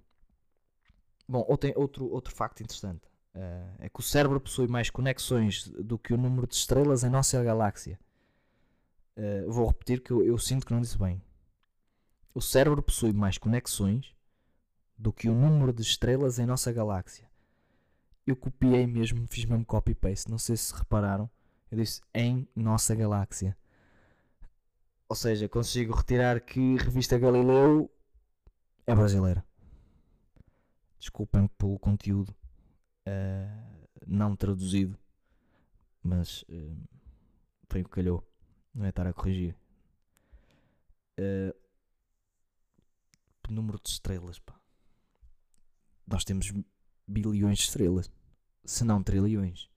Bom, 1.29 1.45
outro, 1.47 1.73
outro, 1.77 2.11
outro 2.11 2.35
facto 2.35 2.63
interessante 2.63 3.07
uh, 3.35 3.75
é 3.79 3.89
que 3.89 4.01
o 4.01 4.03
cérebro 4.03 4.41
possui 4.41 4.67
mais 4.67 4.89
conexões 4.89 5.69
do 5.69 5.99
que 5.99 6.15
o 6.15 6.17
número 6.17 6.47
de 6.47 6.55
estrelas 6.55 7.05
em 7.05 7.11
nossa 7.11 7.43
galáxia. 7.43 7.99
Uh, 9.17 9.51
vou 9.51 9.67
repetir 9.67 10.01
que 10.01 10.11
eu, 10.11 10.25
eu, 10.25 10.39
sinto 10.39 10.65
que 10.67 10.73
não 10.73 10.81
disse 10.81 10.97
bem. 10.97 11.21
O 12.35 12.41
cérebro 12.41 12.83
possui 12.83 13.13
mais 13.13 13.37
conexões 13.37 14.15
do 14.97 15.13
que 15.13 15.29
o 15.29 15.35
número 15.35 15.73
de 15.73 15.83
estrelas 15.83 16.39
em 16.39 16.47
nossa 16.47 16.73
galáxia. 16.73 17.29
Eu 18.27 18.37
copiei 18.37 18.87
mesmo, 18.87 19.27
fiz 19.29 19.45
mesmo 19.45 19.65
copy-paste. 19.65 20.31
Não 20.31 20.39
sei 20.39 20.57
se 20.57 20.75
repararam. 20.75 21.31
Eu 21.71 21.79
disse 21.79 22.01
em 22.15 22.49
nossa 22.55 22.95
galáxia. 22.95 23.57
Ou 25.09 25.17
seja, 25.17 25.49
consigo 25.49 25.95
retirar 25.95 26.41
que 26.41 26.77
revista 26.77 27.19
Galileu 27.19 27.91
é 28.87 28.95
brasileira. 28.95 29.48
Desculpem 30.99 31.47
pelo 31.59 31.79
conteúdo 31.79 32.35
uh, 33.07 33.89
não 34.07 34.35
traduzido, 34.35 34.99
mas 36.03 36.43
uh, 36.43 36.89
foi 37.69 37.83
o 37.83 37.85
que 37.85 37.91
calhou. 37.91 38.27
Não 38.75 38.85
é 38.85 38.89
estar 38.89 39.07
a 39.07 39.13
corrigir. 39.13 39.57
Uh, 41.19 41.55
número 43.51 43.81
de 43.83 43.89
estrelas, 43.89 44.39
pá. 44.39 44.61
Nós 46.07 46.25
temos 46.25 46.53
bilhões 47.07 47.59
de 47.59 47.65
estrelas, 47.65 48.11
se 48.65 48.85
não 48.85 49.03
trilhões. 49.03 49.71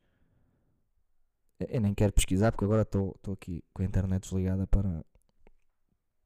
Eu 1.60 1.80
nem 1.80 1.94
quero 1.94 2.12
pesquisar 2.14 2.52
porque 2.52 2.66
agora 2.66 2.82
estou 2.82 3.18
aqui 3.32 3.64
com 3.74 3.82
a 3.82 3.86
internet 3.86 4.24
desligada 4.24 4.66
para, 4.68 5.06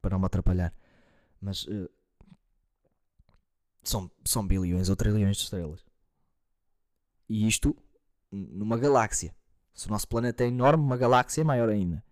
para 0.00 0.10
não 0.12 0.18
me 0.18 0.26
atrapalhar. 0.26 0.74
Mas 1.40 1.66
são, 3.88 4.10
são 4.24 4.46
bilhões 4.46 4.88
ou 4.88 4.96
trilhões 4.96 5.36
de 5.36 5.44
estrelas. 5.44 5.84
E 7.28 7.46
isto 7.46 7.76
numa 8.30 8.76
galáxia. 8.76 9.34
Se 9.74 9.88
o 9.88 9.90
nosso 9.90 10.08
planeta 10.08 10.44
é 10.44 10.48
enorme, 10.48 10.82
uma 10.82 10.96
galáxia 10.96 11.42
é 11.42 11.44
maior 11.44 11.68
ainda. 11.68 12.02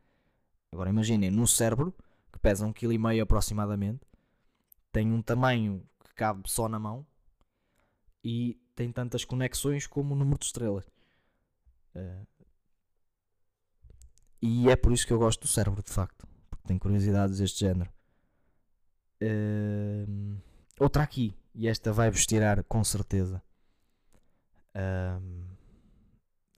Agora 0.72 0.90
imaginem, 0.90 1.30
num 1.30 1.46
cérebro 1.46 1.94
que 2.32 2.38
pesa 2.38 2.66
um 2.66 2.72
quilo 2.72 2.92
e 2.92 2.98
meio 2.98 3.22
aproximadamente, 3.22 4.06
tem 4.92 5.12
um 5.12 5.22
tamanho 5.22 5.82
que 6.04 6.14
cabe 6.14 6.50
só 6.50 6.68
na 6.68 6.78
mão 6.78 7.06
e 8.22 8.60
tem 8.74 8.90
tantas 8.90 9.24
conexões 9.24 9.86
como 9.86 10.14
o 10.14 10.16
número 10.16 10.38
de 10.38 10.46
estrelas. 10.46 10.84
Uh, 11.94 12.26
e 14.42 14.68
é 14.68 14.76
por 14.76 14.92
isso 14.92 15.06
que 15.06 15.12
eu 15.12 15.18
gosto 15.18 15.42
do 15.42 15.48
cérebro, 15.48 15.82
de 15.82 15.90
facto. 15.90 16.26
Porque 16.50 16.66
tem 16.66 16.78
curiosidades 16.78 17.38
deste 17.38 17.60
género. 17.60 17.90
Uh, 19.22 20.36
outra 20.78 21.02
aqui, 21.02 21.34
e 21.54 21.68
esta 21.68 21.92
vai-vos 21.92 22.26
tirar 22.26 22.62
com 22.64 22.82
certeza. 22.82 23.42
Um, 24.74 25.44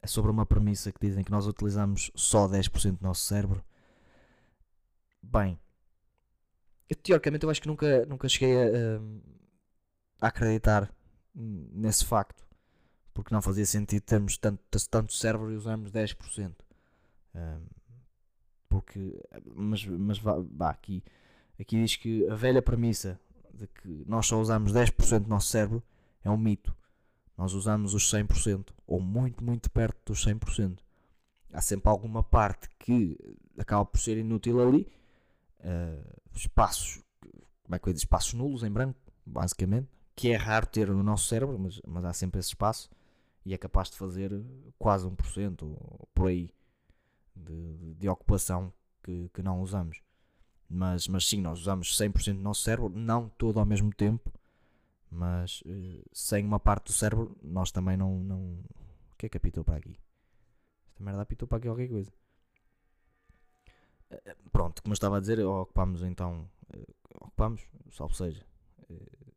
é 0.01 0.07
sobre 0.07 0.31
uma 0.31 0.47
premissa 0.47 0.93
que 0.93 1.01
dizem 1.01 1.23
que 1.23 1.31
nós 1.31 1.47
utilizamos 1.47 2.11
só 2.15 2.49
10% 2.49 2.99
do 2.99 3.03
nosso 3.03 3.23
cérebro. 3.23 3.63
Bem, 5.23 5.61
eu, 6.89 6.97
teoricamente 6.97 7.45
eu 7.45 7.51
acho 7.51 7.61
que 7.61 7.69
nunca, 7.69 8.07
nunca 8.07 8.29
cheguei 8.29 8.55
a, 8.57 9.01
a 10.21 10.29
acreditar 10.29 10.91
nesse 11.35 12.05
facto. 12.05 12.47
Porque 13.13 13.35
não 13.35 13.43
fazia 13.43 13.67
sentido 13.67 14.03
termos 14.03 14.37
tanto, 14.37 14.63
tanto 14.91 15.13
cérebro 15.13 15.51
e 15.51 15.57
usarmos 15.57 15.91
10%. 15.91 16.55
Um, 17.35 17.67
porque, 18.69 19.19
mas, 19.55 19.85
mas 19.87 20.19
vá, 20.19 20.71
aqui, 20.71 21.03
aqui 21.59 21.83
diz 21.83 21.97
que 21.97 22.29
a 22.29 22.35
velha 22.35 22.63
premissa 22.63 23.19
de 23.57 23.67
que 23.67 24.05
nós 24.07 24.27
só 24.27 24.41
usamos 24.41 24.73
10% 24.73 25.21
do 25.21 25.29
nosso 25.29 25.49
cérebro 25.49 25.83
é 26.23 26.31
um 26.31 26.37
mito. 26.37 26.75
Nós 27.37 27.53
usamos 27.53 27.95
os 27.95 28.11
100%, 28.11 28.69
ou 28.87 29.01
muito, 29.01 29.45
muito 29.45 29.71
perto 29.71 30.13
dos 30.13 30.25
100%. 30.25 30.79
Há 31.53 31.61
sempre 31.61 31.89
alguma 31.89 32.23
parte 32.23 32.69
que 32.79 33.19
acaba 33.59 33.85
por 33.85 33.99
ser 33.99 34.17
inútil 34.17 34.61
ali. 34.61 34.89
Uh, 35.61 36.21
espaços, 36.35 37.03
como 37.63 37.75
é 37.75 37.79
que 37.79 37.89
eu 37.89 37.93
digo? 37.93 37.99
Espaços 37.99 38.35
nulos 38.35 38.63
em 38.63 38.71
branco, 38.71 38.99
basicamente. 39.25 39.89
Que 40.15 40.31
é 40.31 40.37
raro 40.37 40.67
ter 40.67 40.89
no 40.89 41.03
nosso 41.03 41.29
cérebro, 41.29 41.59
mas, 41.59 41.81
mas 41.87 42.05
há 42.05 42.13
sempre 42.13 42.41
esse 42.41 42.49
espaço. 42.49 42.91
E 43.45 43.53
é 43.53 43.59
capaz 43.59 43.91
de 43.91 43.97
fazer 43.97 44.33
quase 44.79 45.07
1%, 45.07 45.63
ou 45.63 46.09
por 46.15 46.29
aí, 46.29 46.51
de, 47.35 47.95
de, 47.95 48.09
ocupação 48.09 48.73
que, 49.03 49.31
que 49.33 49.43
não 49.43 49.61
usamos. 49.61 50.01
Mas, 50.69 51.07
mas 51.07 51.27
sim, 51.27 51.41
nós 51.41 51.61
usamos 51.61 51.97
100% 51.97 52.35
do 52.35 52.43
nosso 52.43 52.63
cérebro, 52.63 52.89
não 52.91 53.29
todo 53.29 53.61
ao 53.61 53.67
mesmo 53.67 53.93
tempo, 53.95 54.33
mas 55.11 55.61
uh, 55.63 56.03
sem 56.13 56.45
uma 56.45 56.59
parte 56.59 56.87
do 56.87 56.93
cérebro, 56.93 57.37
nós 57.43 57.71
também 57.71 57.97
não. 57.97 58.19
não... 58.21 58.41
O 59.13 59.17
que 59.17 59.27
é 59.27 59.29
que 59.29 59.37
apitou 59.37 59.65
para 59.65 59.77
aqui? 59.77 59.99
Esta 60.89 61.03
merda 61.03 61.23
apitou 61.23 61.49
para 61.49 61.59
aqui 61.59 61.69
qualquer 61.69 61.89
coisa. 61.89 62.13
Uh, 64.11 64.51
pronto, 64.51 64.83
como 64.83 64.93
eu 64.93 64.95
estava 64.95 65.17
a 65.17 65.21
dizer, 65.21 65.39
ocupamos 65.41 66.03
então. 66.03 66.49
Ocupamos, 67.15 67.63
salvo 67.93 68.15
seja, 68.15 68.45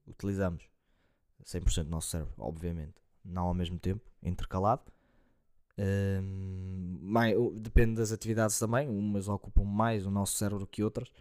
utilizamos 0.08 0.68
100% 1.46 1.84
do 1.84 1.90
nosso 1.90 2.10
cérebro, 2.10 2.34
obviamente, 2.38 2.96
não 3.24 3.48
ao 3.48 3.54
mesmo 3.54 3.80
tempo, 3.80 4.04
intercalado. 4.22 4.82
Mais, 7.02 7.36
depende 7.56 7.96
das 7.96 8.12
atividades 8.12 8.60
também, 8.60 8.90
umas 8.90 9.28
ocupam 9.28 9.64
mais 9.64 10.06
o 10.06 10.12
nosso 10.12 10.38
cérebro 10.38 10.68
que 10.68 10.84
outras 10.84 11.12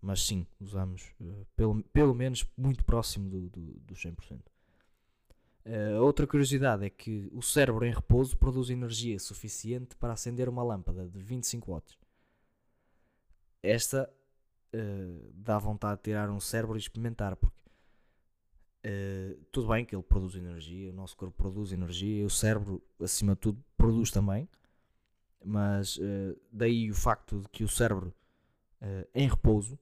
mas 0.00 0.22
sim, 0.22 0.46
usamos 0.58 1.12
uh, 1.20 1.46
pelo, 1.54 1.82
pelo 1.84 2.14
menos 2.14 2.48
muito 2.56 2.84
próximo 2.84 3.28
do, 3.28 3.50
do, 3.50 3.60
dos 3.80 4.02
100%. 4.02 4.40
Uh, 5.66 6.00
outra 6.00 6.26
curiosidade 6.26 6.86
é 6.86 6.90
que 6.90 7.28
o 7.32 7.42
cérebro 7.42 7.84
em 7.84 7.92
repouso 7.92 8.36
produz 8.36 8.70
energia 8.70 9.18
suficiente 9.18 9.94
para 9.96 10.14
acender 10.14 10.48
uma 10.48 10.62
lâmpada 10.62 11.06
de 11.06 11.20
25 11.20 11.70
watts. 11.70 11.98
Esta 13.62 14.10
uh, 14.74 15.32
dá 15.34 15.58
vontade 15.58 15.98
de 15.98 16.04
tirar 16.04 16.30
um 16.30 16.40
cérebro 16.40 16.76
e 16.76 16.80
experimentar, 16.80 17.36
porque 17.36 17.59
tudo 19.52 19.68
bem 19.68 19.84
que 19.84 19.94
ele 19.94 20.02
produz 20.02 20.34
energia, 20.34 20.90
o 20.90 20.94
nosso 20.94 21.16
corpo 21.16 21.36
produz 21.36 21.72
energia, 21.72 22.24
o 22.24 22.30
cérebro, 22.30 22.82
acima 23.00 23.34
de 23.34 23.40
tudo, 23.40 23.64
produz 23.76 24.10
também, 24.10 24.48
mas 25.44 25.98
daí 26.50 26.90
o 26.90 26.94
facto 26.94 27.40
de 27.40 27.48
que 27.48 27.64
o 27.64 27.68
cérebro 27.68 28.14
em 29.14 29.28
repouso 29.28 29.78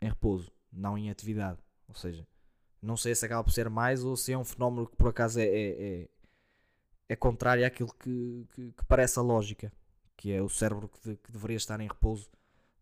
em 0.00 0.08
repouso, 0.08 0.52
não 0.72 0.96
em 0.96 1.10
atividade. 1.10 1.58
Ou 1.88 1.94
seja, 1.94 2.26
não 2.80 2.96
sei 2.96 3.14
se 3.14 3.24
acaba 3.24 3.44
por 3.44 3.52
ser 3.52 3.68
mais 3.68 4.04
ou 4.04 4.16
se 4.16 4.32
é 4.32 4.38
um 4.38 4.44
fenómeno 4.44 4.86
que 4.86 4.96
por 4.96 5.08
acaso 5.08 5.40
é, 5.40 5.44
é, 5.44 6.02
é, 6.02 6.08
é 7.08 7.16
contrário 7.16 7.66
àquilo 7.66 7.92
que, 7.94 8.46
que, 8.54 8.72
que, 8.72 8.84
parece 8.86 9.18
a 9.18 9.22
lógica, 9.22 9.72
que 10.16 10.32
é 10.32 10.42
o 10.42 10.48
cérebro 10.48 10.88
que, 10.88 11.10
de, 11.10 11.16
que 11.16 11.32
deveria 11.32 11.56
estar 11.56 11.80
em 11.80 11.88
repouso, 11.88 12.30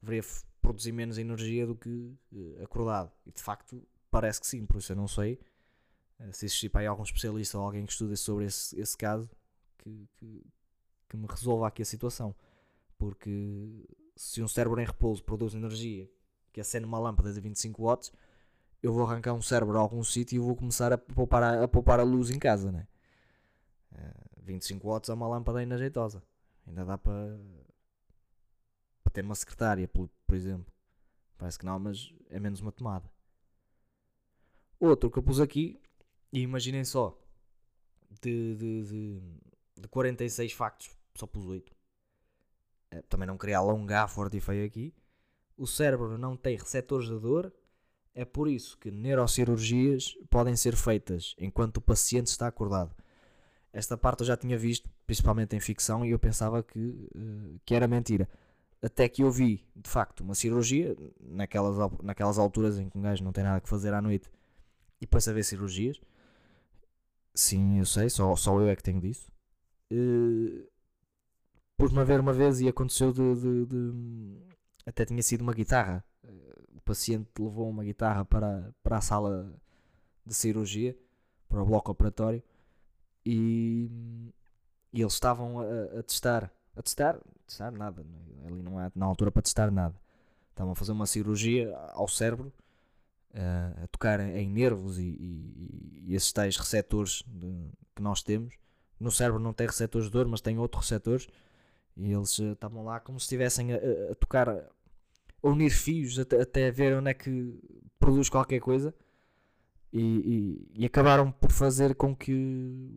deveria 0.00 0.22
produzir 0.60 0.92
menos 0.92 1.18
energia 1.18 1.66
do 1.66 1.74
que 1.74 1.88
uh, 1.88 2.62
acordado. 2.62 3.12
E 3.26 3.32
de 3.32 3.42
facto 3.42 3.82
parece 4.10 4.40
que 4.40 4.46
sim, 4.46 4.64
por 4.66 4.78
isso 4.78 4.92
eu 4.92 4.96
não 4.96 5.08
sei 5.08 5.34
uh, 5.34 5.38
se 6.32 6.46
existir 6.46 6.68
para 6.68 6.82
aí 6.82 6.86
algum 6.86 7.02
especialista 7.02 7.58
ou 7.58 7.64
alguém 7.64 7.84
que 7.84 7.92
estude 7.92 8.16
sobre 8.16 8.46
esse, 8.46 8.78
esse 8.78 8.96
caso 8.96 9.28
que, 9.78 10.08
que, 10.16 10.46
que 11.08 11.16
me 11.16 11.26
resolva 11.26 11.68
aqui 11.68 11.82
a 11.82 11.84
situação. 11.84 12.34
Porque 12.96 13.86
se 14.16 14.42
um 14.42 14.48
cérebro 14.48 14.80
em 14.80 14.86
repouso 14.86 15.22
produz 15.22 15.54
energia 15.54 16.08
que 16.52 16.60
acende 16.60 16.86
uma 16.86 16.98
lâmpada 16.98 17.32
de 17.32 17.40
25 17.40 17.82
watts, 17.82 18.12
eu 18.82 18.92
vou 18.92 19.04
arrancar 19.04 19.32
um 19.32 19.42
cérebro 19.42 19.76
a 19.76 19.80
algum 19.80 20.04
sítio 20.04 20.36
e 20.36 20.38
vou 20.38 20.54
começar 20.54 20.92
a 20.92 20.98
poupar 20.98 21.42
a, 21.42 21.64
a, 21.64 21.68
poupar 21.68 21.98
a 21.98 22.04
luz 22.04 22.30
em 22.30 22.38
casa, 22.38 22.70
né? 22.70 22.86
Uh, 23.92 24.42
25 24.42 24.86
watts 24.86 25.08
é 25.08 25.14
uma 25.14 25.26
lâmpada 25.26 25.58
ainda 25.58 25.78
jeitosa. 25.78 26.22
Ainda 26.66 26.84
dá 26.84 26.98
para 26.98 27.38
ter 29.12 29.24
uma 29.24 29.34
secretária, 29.34 29.88
por, 29.88 30.08
por 30.26 30.36
exemplo. 30.36 30.72
Parece 31.38 31.58
que 31.58 31.64
não, 31.64 31.78
mas 31.78 32.12
é 32.30 32.38
menos 32.38 32.60
uma 32.60 32.72
tomada. 32.72 33.10
Outro 34.78 35.10
que 35.10 35.18
eu 35.18 35.22
pus 35.22 35.40
aqui, 35.40 35.80
e 36.34 36.40
imaginem 36.40 36.84
só, 36.84 37.16
de, 38.20 38.56
de, 38.56 38.82
de, 38.82 39.20
de 39.82 39.88
46 39.88 40.52
factos, 40.52 40.90
só 41.14 41.28
pus 41.28 41.46
8. 41.46 41.72
Eh, 42.90 43.02
também 43.08 43.24
não 43.24 43.38
queria 43.38 43.58
alongar 43.58 44.08
forte 44.08 44.36
e 44.36 44.40
feio 44.40 44.66
aqui. 44.66 44.92
O 45.56 45.64
cérebro 45.64 46.18
não 46.18 46.36
tem 46.36 46.56
receptores 46.56 47.08
de 47.08 47.16
dor, 47.20 47.52
é 48.12 48.24
por 48.24 48.48
isso 48.48 48.76
que 48.78 48.90
neurocirurgias 48.90 50.18
podem 50.28 50.56
ser 50.56 50.74
feitas 50.74 51.36
enquanto 51.38 51.76
o 51.76 51.80
paciente 51.80 52.26
está 52.26 52.48
acordado. 52.48 52.92
Esta 53.72 53.96
parte 53.96 54.22
eu 54.22 54.26
já 54.26 54.36
tinha 54.36 54.58
visto, 54.58 54.90
principalmente 55.06 55.54
em 55.54 55.60
ficção, 55.60 56.04
e 56.04 56.10
eu 56.10 56.18
pensava 56.18 56.64
que, 56.64 56.80
uh, 57.14 57.60
que 57.64 57.76
era 57.76 57.86
mentira. 57.86 58.28
Até 58.82 59.08
que 59.08 59.22
eu 59.22 59.30
vi, 59.30 59.64
de 59.76 59.88
facto, 59.88 60.22
uma 60.22 60.34
cirurgia, 60.34 60.96
naquelas, 61.20 61.76
naquelas 62.02 62.38
alturas 62.38 62.76
em 62.76 62.88
que 62.90 62.98
um 62.98 63.02
gajo 63.02 63.22
não 63.22 63.32
tem 63.32 63.44
nada 63.44 63.60
que 63.60 63.68
fazer 63.68 63.94
à 63.94 64.02
noite, 64.02 64.28
e 65.00 65.06
depois 65.06 65.28
a 65.28 65.32
ver 65.32 65.44
cirurgias. 65.44 66.00
Sim, 67.34 67.78
eu 67.78 67.86
sei, 67.86 68.08
só, 68.08 68.34
só 68.36 68.58
eu 68.60 68.68
é 68.68 68.76
que 68.76 68.82
tenho 68.82 69.00
disso. 69.00 69.30
Uh, 69.92 70.66
Pus-me 71.76 72.00
a 72.00 72.04
ver 72.04 72.20
uma 72.20 72.32
vez 72.32 72.60
e 72.60 72.68
aconteceu 72.68 73.12
de, 73.12 73.34
de, 73.34 73.66
de, 73.66 74.38
Até 74.86 75.04
tinha 75.04 75.22
sido 75.22 75.40
uma 75.42 75.52
guitarra. 75.52 76.04
O 76.74 76.80
paciente 76.82 77.28
levou 77.38 77.68
uma 77.68 77.82
guitarra 77.82 78.24
para, 78.24 78.72
para 78.82 78.98
a 78.98 79.00
sala 79.00 79.52
de 80.24 80.34
cirurgia, 80.34 80.96
para 81.48 81.62
o 81.62 81.66
bloco 81.66 81.90
operatório, 81.90 82.42
e, 83.26 83.90
e 84.92 85.00
eles 85.00 85.14
estavam 85.14 85.60
a, 85.60 85.98
a, 85.98 86.02
testar. 86.02 86.50
A 86.76 86.82
testar? 86.82 87.18
Testar 87.46 87.72
nada. 87.72 88.06
Ali 88.46 88.62
não 88.62 88.78
há 88.78 88.90
na 88.94 89.06
altura 89.06 89.32
para 89.32 89.42
testar 89.42 89.70
nada. 89.70 89.94
Estavam 90.50 90.72
a 90.72 90.76
fazer 90.76 90.92
uma 90.92 91.06
cirurgia 91.06 91.76
ao 91.92 92.06
cérebro, 92.06 92.52
a, 93.34 93.84
a 93.84 93.86
tocar 93.88 94.20
em 94.20 94.48
nervos 94.48 94.98
e, 94.98 95.02
e, 95.02 96.04
e 96.06 96.14
esses 96.14 96.32
tais 96.32 96.56
receptores 96.56 97.22
de, 97.26 97.70
que 97.94 98.02
nós 98.02 98.22
temos. 98.22 98.54
No 98.98 99.10
cérebro 99.10 99.40
não 99.40 99.52
tem 99.52 99.66
receptores 99.66 100.06
de 100.06 100.12
dor, 100.12 100.26
mas 100.26 100.40
tem 100.40 100.58
outros 100.58 100.84
receptores. 100.84 101.28
E 101.96 102.12
eles 102.12 102.38
estavam 102.38 102.84
lá 102.84 103.00
como 103.00 103.18
se 103.18 103.24
estivessem 103.24 103.72
a, 103.72 103.76
a, 104.10 104.14
tocar, 104.14 104.48
a 104.48 104.64
unir 105.42 105.70
fios 105.70 106.18
até, 106.18 106.40
até 106.40 106.70
ver 106.70 106.96
onde 106.96 107.10
é 107.10 107.14
que 107.14 107.58
produz 107.98 108.28
qualquer 108.28 108.60
coisa 108.60 108.94
e, 109.92 110.00
e, 110.76 110.82
e, 110.82 110.86
acabaram 110.86 111.30
por 111.30 111.52
fazer 111.52 111.94
com 111.94 112.14
que 112.14 112.34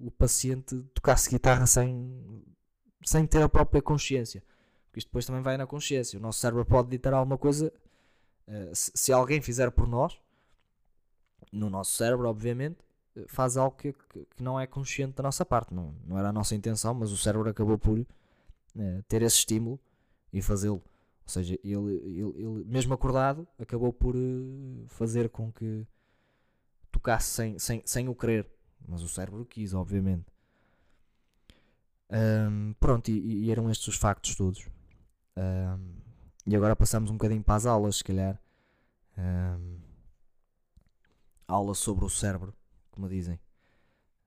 o 0.02 0.12
paciente 0.12 0.82
tocasse 0.96 1.30
guitarra 1.30 1.68
sem, 1.68 2.44
sem 3.04 3.26
ter 3.28 3.42
a 3.42 3.50
própria 3.50 3.82
consciência. 3.82 4.44
Porque 4.88 5.00
isto 5.00 5.10
depois 5.10 5.26
também 5.26 5.44
vai 5.44 5.58
na 5.58 5.68
consciência. 5.68 6.18
O 6.18 6.22
nosso 6.22 6.40
cérebro 6.40 6.66
pode 6.66 6.90
ditar 6.90 7.14
alguma 7.14 7.38
coisa 7.38 7.72
se, 8.74 8.92
se, 8.96 9.12
alguém 9.12 9.42
fizer 9.42 9.70
por 9.72 9.88
nós, 9.88 10.18
no 11.52 11.70
nosso 11.70 11.92
cérebro, 11.92 12.28
obviamente, 12.28 12.78
eh, 13.16 13.26
faz 13.28 13.58
algo 13.58 13.76
que, 13.76 13.94
que, 13.94 14.44
não 14.44 14.60
é 14.60 14.68
consciente 14.68 15.16
da 15.16 15.24
nossa 15.24 15.46
parte. 15.46 15.74
Não, 15.74 15.96
não 16.06 16.18
era 16.18 16.30
a 16.30 16.34
nossa 16.34 16.56
intenção, 16.56 16.94
mas 16.94 17.12
o 17.12 17.18
cérebro 17.18 17.50
acabou 17.50 17.78
por 17.78 18.00
uh, 18.00 18.06
ter 19.08 19.22
esse 19.22 19.38
estímulo 19.38 19.80
e 20.32 20.42
fazê-lo. 20.42 20.82
Ou 21.24 21.30
seja, 21.30 21.60
ele, 21.64 21.96
ele, 22.06 22.34
ele, 22.38 22.66
mesmo 22.66 22.94
acordado, 22.94 23.48
acabou 23.60 23.92
por 23.92 24.16
uh, 24.16 24.86
fazer 24.88 25.30
com 25.30 25.52
que 25.52 25.86
tocasse 26.92 27.30
sem, 27.30 27.60
sem, 27.60 27.82
sem 27.86 28.08
o 28.08 28.16
querer. 28.16 28.50
Mas 28.88 29.02
o 29.02 29.10
cérebro 29.10 29.46
quis, 29.46 29.74
obviamente. 29.74 30.26
Um, 32.10 32.74
pronto, 32.80 33.10
e, 33.10 33.46
e, 33.46 33.52
eram 33.52 33.70
estes 33.70 33.88
os 33.90 33.96
factos 33.96 34.36
todos. 34.36 34.68
Um, 35.36 35.96
e 36.46 36.56
agora 36.56 36.76
passamos 36.76 37.12
um 37.12 37.14
bocadinho 37.14 37.44
para 37.44 37.56
as 37.56 37.66
aulas, 37.66 37.98
se 37.98 38.04
calhar. 38.04 38.40
Um, 39.18 39.87
aulas 41.48 41.78
sobre 41.80 42.06
o 42.06 42.10
cérebro, 42.10 42.54
como 42.92 43.08
dizem. 43.08 43.40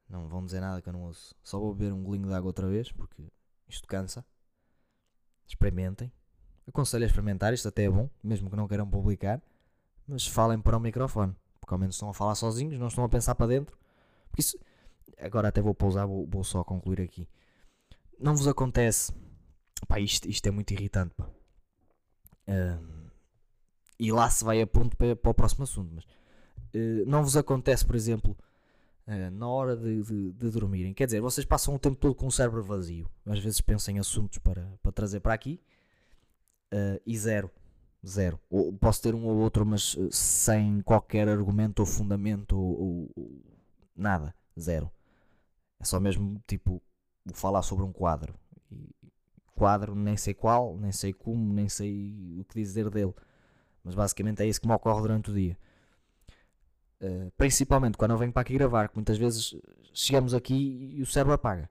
Não 0.09 0.29
vão 0.29 0.45
dizer 0.45 0.61
nada 0.61 0.83
que 0.83 0.89
eu 0.89 0.93
não 0.93 1.03
ouço. 1.03 1.35
Só 1.43 1.59
vou 1.59 1.75
beber 1.75 1.93
um 1.93 2.03
golinho 2.03 2.29
de 2.29 2.35
água 2.35 2.49
outra 2.49 2.69
vez, 2.69 2.91
porque 2.91 3.31
isto 3.69 3.87
cansa. 3.87 4.25
Experimentem. 5.47 6.13
Aconselho 6.67 7.05
a 7.05 7.07
experimentar, 7.07 7.53
isto 7.53 7.69
até 7.69 7.85
é 7.85 7.91
bom, 7.91 8.09
mesmo 8.23 8.51
que 8.51 8.57
não 8.57 8.67
queiram 8.67 8.89
publicar. 8.89 9.43
Mas 10.07 10.27
falem 10.27 10.61
para 10.61 10.77
o 10.77 10.81
microfone 10.81 11.37
porque 11.71 11.75
ao 11.75 11.79
menos 11.79 11.95
estão 11.95 12.11
a 12.11 12.15
falar 12.15 12.35
sozinhos, 12.35 12.79
não 12.79 12.89
estão 12.89 13.05
a 13.05 13.09
pensar 13.09 13.35
para 13.37 13.47
dentro. 13.47 13.79
Porque 14.29 14.41
isso, 14.41 14.59
agora 15.19 15.49
até 15.49 15.63
vou 15.63 15.75
pausar, 15.75 16.07
vou, 16.07 16.27
vou 16.27 16.43
só 16.43 16.65
concluir 16.65 17.01
aqui. 17.01 17.29
Não 18.19 18.35
vos 18.35 18.49
acontece, 18.49 19.13
pá, 19.87 20.01
isto, 20.01 20.29
isto 20.29 20.47
é 20.47 20.51
muito 20.51 20.73
irritante, 20.73 21.15
pá. 21.15 21.31
E 23.99 24.11
lá 24.11 24.29
se 24.29 24.45
vai 24.45 24.61
a 24.61 24.67
ponto 24.67 24.97
para, 24.97 25.15
para 25.15 25.31
o 25.31 25.35
próximo 25.35 25.63
assunto, 25.63 25.93
mas 25.95 26.05
uh, 26.75 27.07
não 27.07 27.23
vos 27.23 27.37
acontece, 27.37 27.85
por 27.85 27.97
exemplo, 27.97 28.37
uh, 29.07 29.31
na 29.31 29.49
hora 29.49 29.77
de, 29.77 30.03
de, 30.03 30.33
de, 30.33 30.51
dormirem, 30.51 30.95
quer 30.95 31.07
dizer, 31.07 31.21
vocês 31.21 31.47
passam 31.47 31.75
o 31.75 31.79
tempo 31.79 31.97
todo 31.97 32.15
com 32.15 32.27
o 32.27 32.33
cérebro 32.33 32.63
vazio, 32.63 33.09
às 33.27 33.39
vezes 33.39 33.61
pensam 33.61 33.95
em 33.95 33.99
assuntos 33.99 34.39
para, 34.39 34.67
para 34.83 34.93
trazer 34.93 35.21
para 35.21 35.35
aqui 35.35 35.61
ah, 36.73 37.01
e 37.07 37.17
zero 37.17 37.51
Zero. 38.07 38.41
Ou 38.49 38.73
posso 38.73 39.03
ter 39.03 39.15
um 39.15 39.27
ou 39.27 39.37
outro, 39.37 39.65
mas 39.67 39.97
eh, 39.99 40.09
sem 40.11 40.81
qualquer 40.81 41.29
argumento 41.29 41.81
ou 41.81 41.87
fundamento 41.87 42.59
ou, 42.59 43.11
ou 43.15 43.43
nada. 43.95 44.35
Zero. 44.59 44.91
É 45.79 45.85
só 45.85 46.01
mesmo 46.01 46.43
tipo 46.47 46.83
falar 47.35 47.63
sobre 47.63 47.85
um 47.85 47.93
quadro. 47.93 48.35
E 48.71 48.89
quadro, 49.55 49.95
nem 49.95 50.17
sei 50.17 50.33
qual, 50.35 50.77
nem 50.79 50.93
sei 50.93 51.13
como, 51.13 51.53
nem 51.53 51.69
sei 51.69 52.39
o 52.41 52.45
que 52.45 52.55
dizer 52.61 52.89
dele. 52.91 53.15
Mas 53.85 53.95
basicamente 53.95 54.43
é 54.43 54.47
isso 54.47 54.61
que 54.61 54.67
me 54.67 54.75
ocorre 54.75 55.03
durante 55.03 55.31
o 55.31 55.35
dia. 55.35 55.57
Uh, 57.01 57.33
principalmente 57.39 57.97
quando 57.97 58.11
eu 58.11 58.19
venho 58.19 58.31
para 58.31 58.43
aqui 58.43 58.53
gravar, 58.53 58.89
que 58.89 58.95
muitas 58.95 59.17
vezes 59.17 59.55
chegamos 59.93 60.35
aqui 60.35 60.95
e 60.97 61.01
o 61.01 61.07
cérebro 61.07 61.33
apaga. 61.33 61.69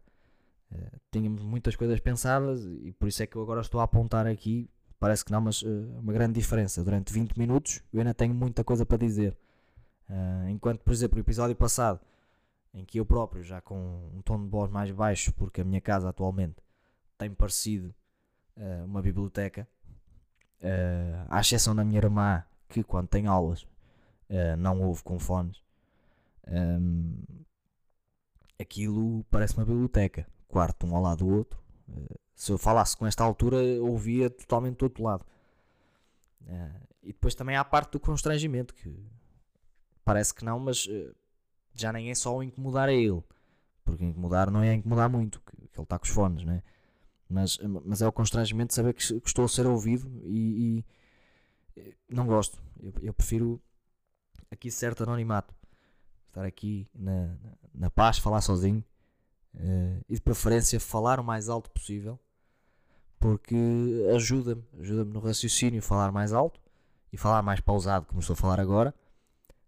Uh, 0.72 1.00
tínhamos 1.12 1.44
muitas 1.44 1.76
coisas 1.76 2.00
pensadas 2.00 2.66
e 2.66 2.92
por 2.94 3.08
isso 3.08 3.22
é 3.22 3.28
que 3.28 3.36
eu 3.36 3.42
agora 3.42 3.62
estou 3.62 3.80
a 3.80 3.84
apontar 3.84 4.26
aqui 4.26 4.70
Parece 5.00 5.24
que 5.24 5.32
não, 5.32 5.40
mas 5.40 5.62
uh, 5.62 5.98
uma 5.98 6.12
grande 6.12 6.34
diferença. 6.34 6.84
Durante 6.84 7.14
20 7.14 7.38
minutos 7.38 7.82
eu 7.94 8.00
ainda 8.02 8.14
tenho 8.14 8.34
muita 8.34 8.64
coisa 8.64 8.86
para 8.86 8.98
dizer. 8.98 9.36
Enquanto, 10.50 10.80
por 10.80 10.92
exemplo, 10.92 11.20
o 11.20 11.22
episódio 11.22 11.56
passado, 11.56 12.00
em 12.74 12.84
que 12.84 13.00
eu 13.00 13.06
próprio, 13.06 13.44
já 13.44 13.62
com 13.62 14.10
um 14.12 14.24
tom 14.24 14.44
de 14.44 14.50
voz 14.50 14.72
mais 14.72 14.90
baixo, 14.90 15.32
porque 15.34 15.62
a 15.62 15.64
minha 15.64 15.80
casa 15.80 16.10
atualmente 16.10 16.56
tem 17.16 17.30
parecido 17.30 17.94
uma 18.86 19.04
biblioteca, 19.04 19.68
à 21.30 21.40
exceção 21.40 21.76
da 21.76 21.86
minha 21.86 22.00
irmã, 22.00 22.44
que 22.68 22.84
quando 22.84 23.08
tem 23.08 23.28
aulas 23.28 23.68
não 24.58 24.82
ouve 24.82 25.04
com 25.04 25.18
fones, 25.20 25.62
um, 26.48 27.16
aquilo 28.60 29.24
parece 29.32 29.56
uma 29.58 29.66
biblioteca. 29.66 30.28
Quarto 30.48 30.88
um 30.88 30.96
ao 30.96 31.02
lado 31.02 31.26
do 31.26 31.30
outro, 31.30 31.60
se 32.36 32.52
eu 32.52 32.58
falasse 32.58 32.96
com 32.96 33.06
esta 33.06 33.24
altura, 33.24 33.58
ouvia 33.82 34.30
totalmente 34.30 34.78
do 34.78 34.84
outro 34.84 35.04
lado. 35.04 35.26
Uh, 36.42 36.88
e 37.04 37.08
depois 37.08 37.36
também 37.36 37.56
há 37.56 37.62
a 37.62 37.66
parte 37.66 37.92
do 37.92 38.00
constrangimento, 38.00 38.74
que 38.74 38.96
parece 40.04 40.34
que 40.34 40.44
não, 40.44 40.60
mas 40.60 40.86
uh, 40.86 41.16
já 41.74 41.94
nem 41.94 42.10
é 42.10 42.16
só 42.16 42.36
o 42.36 42.42
incomodar 42.42 42.90
a 42.90 42.94
ele. 42.94 43.24
Porque 43.84 44.04
incomodar 44.04 44.50
não 44.50 44.62
é 44.64 44.74
incomodar 44.74 45.10
muito, 45.10 45.42
que, 45.42 45.56
que 45.56 45.80
ele 45.80 45.84
está 45.84 46.00
com 46.00 46.06
os 46.06 46.12
fones, 46.12 46.44
né? 46.44 46.64
mas, 47.30 47.60
mas 47.86 48.02
é 48.02 48.08
o 48.08 48.12
constrangimento 48.12 48.70
de 48.70 48.74
saber 48.74 48.94
que, 48.94 49.20
que 49.20 49.28
estou 49.28 49.46
a 49.46 49.50
ser 49.50 49.68
ouvido 49.68 50.10
e, 50.26 50.84
e 51.78 51.84
não 52.10 52.26
gosto. 52.26 52.62
Eu, 52.82 52.94
eu, 53.02 53.14
prefiro 53.14 53.62
aqui 54.52 54.72
certo 54.72 55.04
anonimato. 55.04 55.54
Estar 56.28 56.46
aqui 56.46 56.88
na, 56.94 57.36
na, 57.74 57.90
paz, 57.90 58.18
falar 58.18 58.42
sozinho. 58.42 58.84
Uh, 59.54 60.04
e 60.08 60.16
de 60.16 60.22
preferência 60.22 60.80
falar 60.80 61.20
o 61.20 61.24
mais 61.24 61.50
alto 61.50 61.72
possível 61.72 62.20
porque 63.20 64.08
ajuda-me, 64.16 64.64
ajuda-me 64.80 65.12
no 65.12 65.20
raciocínio 65.20 65.82
falar 65.82 66.12
mais 66.12 66.32
alto 66.32 66.60
e 67.12 67.18
falar 67.18 67.42
mais 67.42 67.60
pausado, 67.60 68.06
como 68.06 68.22
estou 68.22 68.34
a 68.34 68.38
falar 68.38 68.60
agora, 68.60 68.96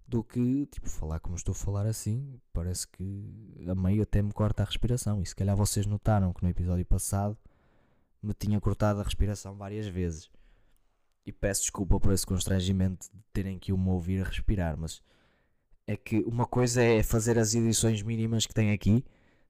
do 0.07 0.23
que 0.23 0.65
tipo 0.67 0.89
falar 0.89 1.19
como 1.19 1.35
estou 1.35 1.51
a 1.51 1.55
falar 1.55 1.85
assim. 1.85 2.39
Parece 2.53 2.87
que 2.87 3.65
a 3.67 3.75
meio 3.75 4.03
até 4.03 4.21
me 4.21 4.31
corta 4.31 4.63
a 4.63 4.65
respiração. 4.65 5.21
E 5.21 5.25
se 5.25 5.35
calhar 5.35 5.55
vocês 5.55 5.85
notaram 5.85 6.33
que 6.33 6.43
no 6.43 6.49
episódio 6.49 6.85
passado 6.85 7.37
me 8.21 8.33
tinha 8.33 8.59
cortado 8.59 9.01
a 9.01 9.03
respiração 9.03 9.55
várias 9.55 9.87
vezes. 9.87 10.29
E 11.25 11.31
peço 11.31 11.61
desculpa 11.61 11.99
por 11.99 12.11
esse 12.13 12.25
constrangimento 12.25 13.07
de 13.13 13.23
terem 13.31 13.59
que 13.59 13.71
me 13.71 13.89
ouvir 13.89 14.23
respirar, 14.23 14.75
mas 14.77 15.01
é 15.87 15.95
que 15.95 16.19
uma 16.21 16.45
coisa 16.45 16.81
é 16.81 17.03
fazer 17.03 17.37
as 17.37 17.53
edições 17.53 18.01
mínimas 18.01 18.45
que 18.45 18.53
tem 18.53 18.71
aqui, 18.71 19.03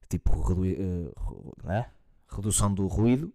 tipo 0.10 0.32
uh, 0.34 1.54
né? 1.64 1.90
redução 2.30 2.74
do 2.74 2.88
ruído, 2.88 3.34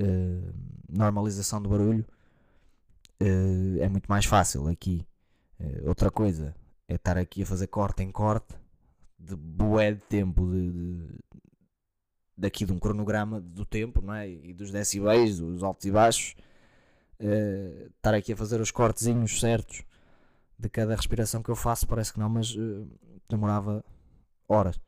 uh, 0.00 0.54
normalização 0.88 1.60
do 1.60 1.68
barulho, 1.68 2.06
uh, 3.20 3.80
é 3.80 3.88
muito 3.88 4.06
mais 4.06 4.24
fácil 4.24 4.68
aqui. 4.68 5.06
Outra 5.84 6.08
coisa 6.08 6.54
é 6.86 6.94
estar 6.94 7.18
aqui 7.18 7.42
a 7.42 7.46
fazer 7.46 7.66
corte 7.66 8.00
em 8.04 8.12
corte 8.12 8.54
de 9.18 9.34
bué 9.34 9.92
de 9.92 10.00
tempo 10.02 10.48
de, 10.48 10.70
de, 10.70 11.18
daqui 12.36 12.64
de 12.64 12.72
um 12.72 12.78
cronograma 12.78 13.40
do 13.40 13.66
tempo 13.66 14.00
não 14.00 14.14
é? 14.14 14.30
e 14.30 14.52
dos 14.52 14.70
decibéis, 14.70 15.38
dos 15.40 15.64
altos 15.64 15.84
e 15.84 15.90
baixos. 15.90 16.36
Estar 17.20 18.14
aqui 18.14 18.32
a 18.32 18.36
fazer 18.36 18.60
os 18.60 18.70
cortezinhos 18.70 19.40
certos 19.40 19.82
de 20.58 20.68
cada 20.68 20.94
respiração 20.94 21.42
que 21.42 21.50
eu 21.50 21.56
faço, 21.56 21.86
parece 21.86 22.12
que 22.12 22.18
não, 22.18 22.28
mas 22.28 22.54
demorava 23.28 23.84
horas. 24.48 24.80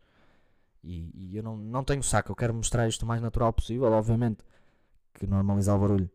E, 0.83 1.11
e, 1.15 1.37
eu 1.37 1.43
não, 1.43 1.57
não 1.57 1.85
tenho 1.85 2.03
saco, 2.03 2.33
eu 2.33 2.37
quero 2.37 2.55
mostrar 2.55 2.89
isto 2.89 3.03
o 3.03 3.07
mais 3.07 3.21
natural 3.21 3.53
possível. 3.53 3.93
Obviamente 3.93 4.43
que 5.15 5.27
normalizar 5.27 5.77
o 5.77 5.81
barulho 5.81 6.11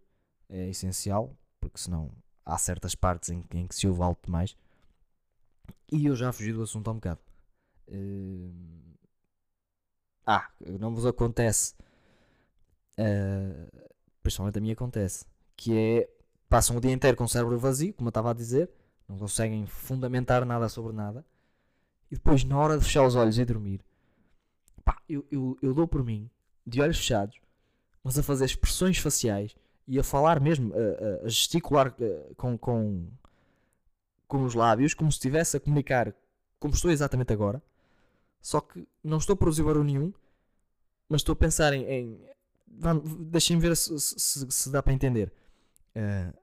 é 0.50 0.70
essencial, 0.70 1.36
porque 1.60 1.78
senão 1.78 2.12
há 2.46 2.58
certas 2.58 2.96
partes 2.96 3.30
em, 3.30 3.44
em 3.54 3.68
que 3.68 3.76
se 3.76 3.88
ouve 3.88 4.02
alto 4.02 4.26
demais. 4.26 4.56
E 5.92 6.06
eu 6.06 6.16
já 6.16 6.32
fugi 6.32 6.52
do 6.54 6.64
assunto 6.64 6.88
há 6.90 6.92
um 6.92 6.96
bocado. 6.96 7.20
Uh... 7.88 8.96
Ah, 10.26 10.50
não 10.80 10.94
vos 10.94 11.06
acontece, 11.06 11.76
uh... 13.00 13.88
principalmente 14.24 14.58
a 14.58 14.62
mim 14.62 14.72
acontece, 14.72 15.24
que 15.56 15.78
é 15.78 16.10
passam 16.50 16.78
o 16.78 16.82
dia 16.82 16.92
inteiro 16.92 17.18
com 17.18 17.24
o 17.24 17.30
cérebro 17.30 17.58
vazio, 17.58 17.94
como 17.94 18.08
eu 18.08 18.12
estava 18.12 18.32
a 18.32 18.34
dizer, 18.34 18.70
não 19.08 19.18
conseguem 19.18 19.66
fundamentar 19.66 20.46
nada 20.46 20.70
sobre 20.70 20.94
nada, 20.94 21.26
e 22.12 22.16
depois, 22.16 22.44
na 22.44 22.58
hora 22.58 22.78
de 22.78 22.84
fechar 22.84 23.06
os 23.06 23.16
olhos 23.16 23.38
e 23.38 23.46
dormir, 23.46 23.82
pá, 24.84 24.98
eu, 25.10 25.26
eu, 25.32 25.58
eu 25.62 25.74
dou 25.74 25.88
por 25.88 26.04
mim, 26.04 26.30
de 26.66 26.82
olhos 26.82 26.98
fechados, 26.98 27.40
mas 28.04 28.18
a 28.18 28.24
fazer 28.24 28.46
expressões 28.46 28.98
faciais 28.98 29.56
e 29.88 30.00
a 30.00 30.04
falar 30.04 30.40
mesmo, 30.40 30.74
a, 30.74 31.26
a 31.26 31.30
gesticular 31.30 31.88
a, 31.88 32.36
com, 32.36 32.58
com, 32.58 33.08
com 34.28 34.44
os 34.44 34.54
lábios, 34.54 34.94
como 34.94 35.12
se 35.12 35.18
estivesse 35.18 35.58
a 35.58 35.60
comunicar 35.60 36.14
como 36.66 36.74
estou 36.74 36.90
exatamente 36.90 37.32
agora. 37.32 37.62
Só 38.42 38.60
que 38.60 38.88
não 39.04 39.18
estou 39.18 39.36
a 39.36 39.38
produzir 39.38 39.64
barulho 39.64 39.86
nenhum, 39.86 40.14
mas 41.08 41.22
estou 41.22 41.34
a 41.34 41.36
pensar 41.36 41.74
em. 41.74 41.86
em 41.86 42.20
Deixem 43.20 43.58
ver 43.58 43.76
se, 43.78 43.98
se, 44.00 44.52
se, 44.52 44.70
dá 44.72 44.84
para 44.84 44.94
entender. 44.94 45.32
Uh, 45.96 46.38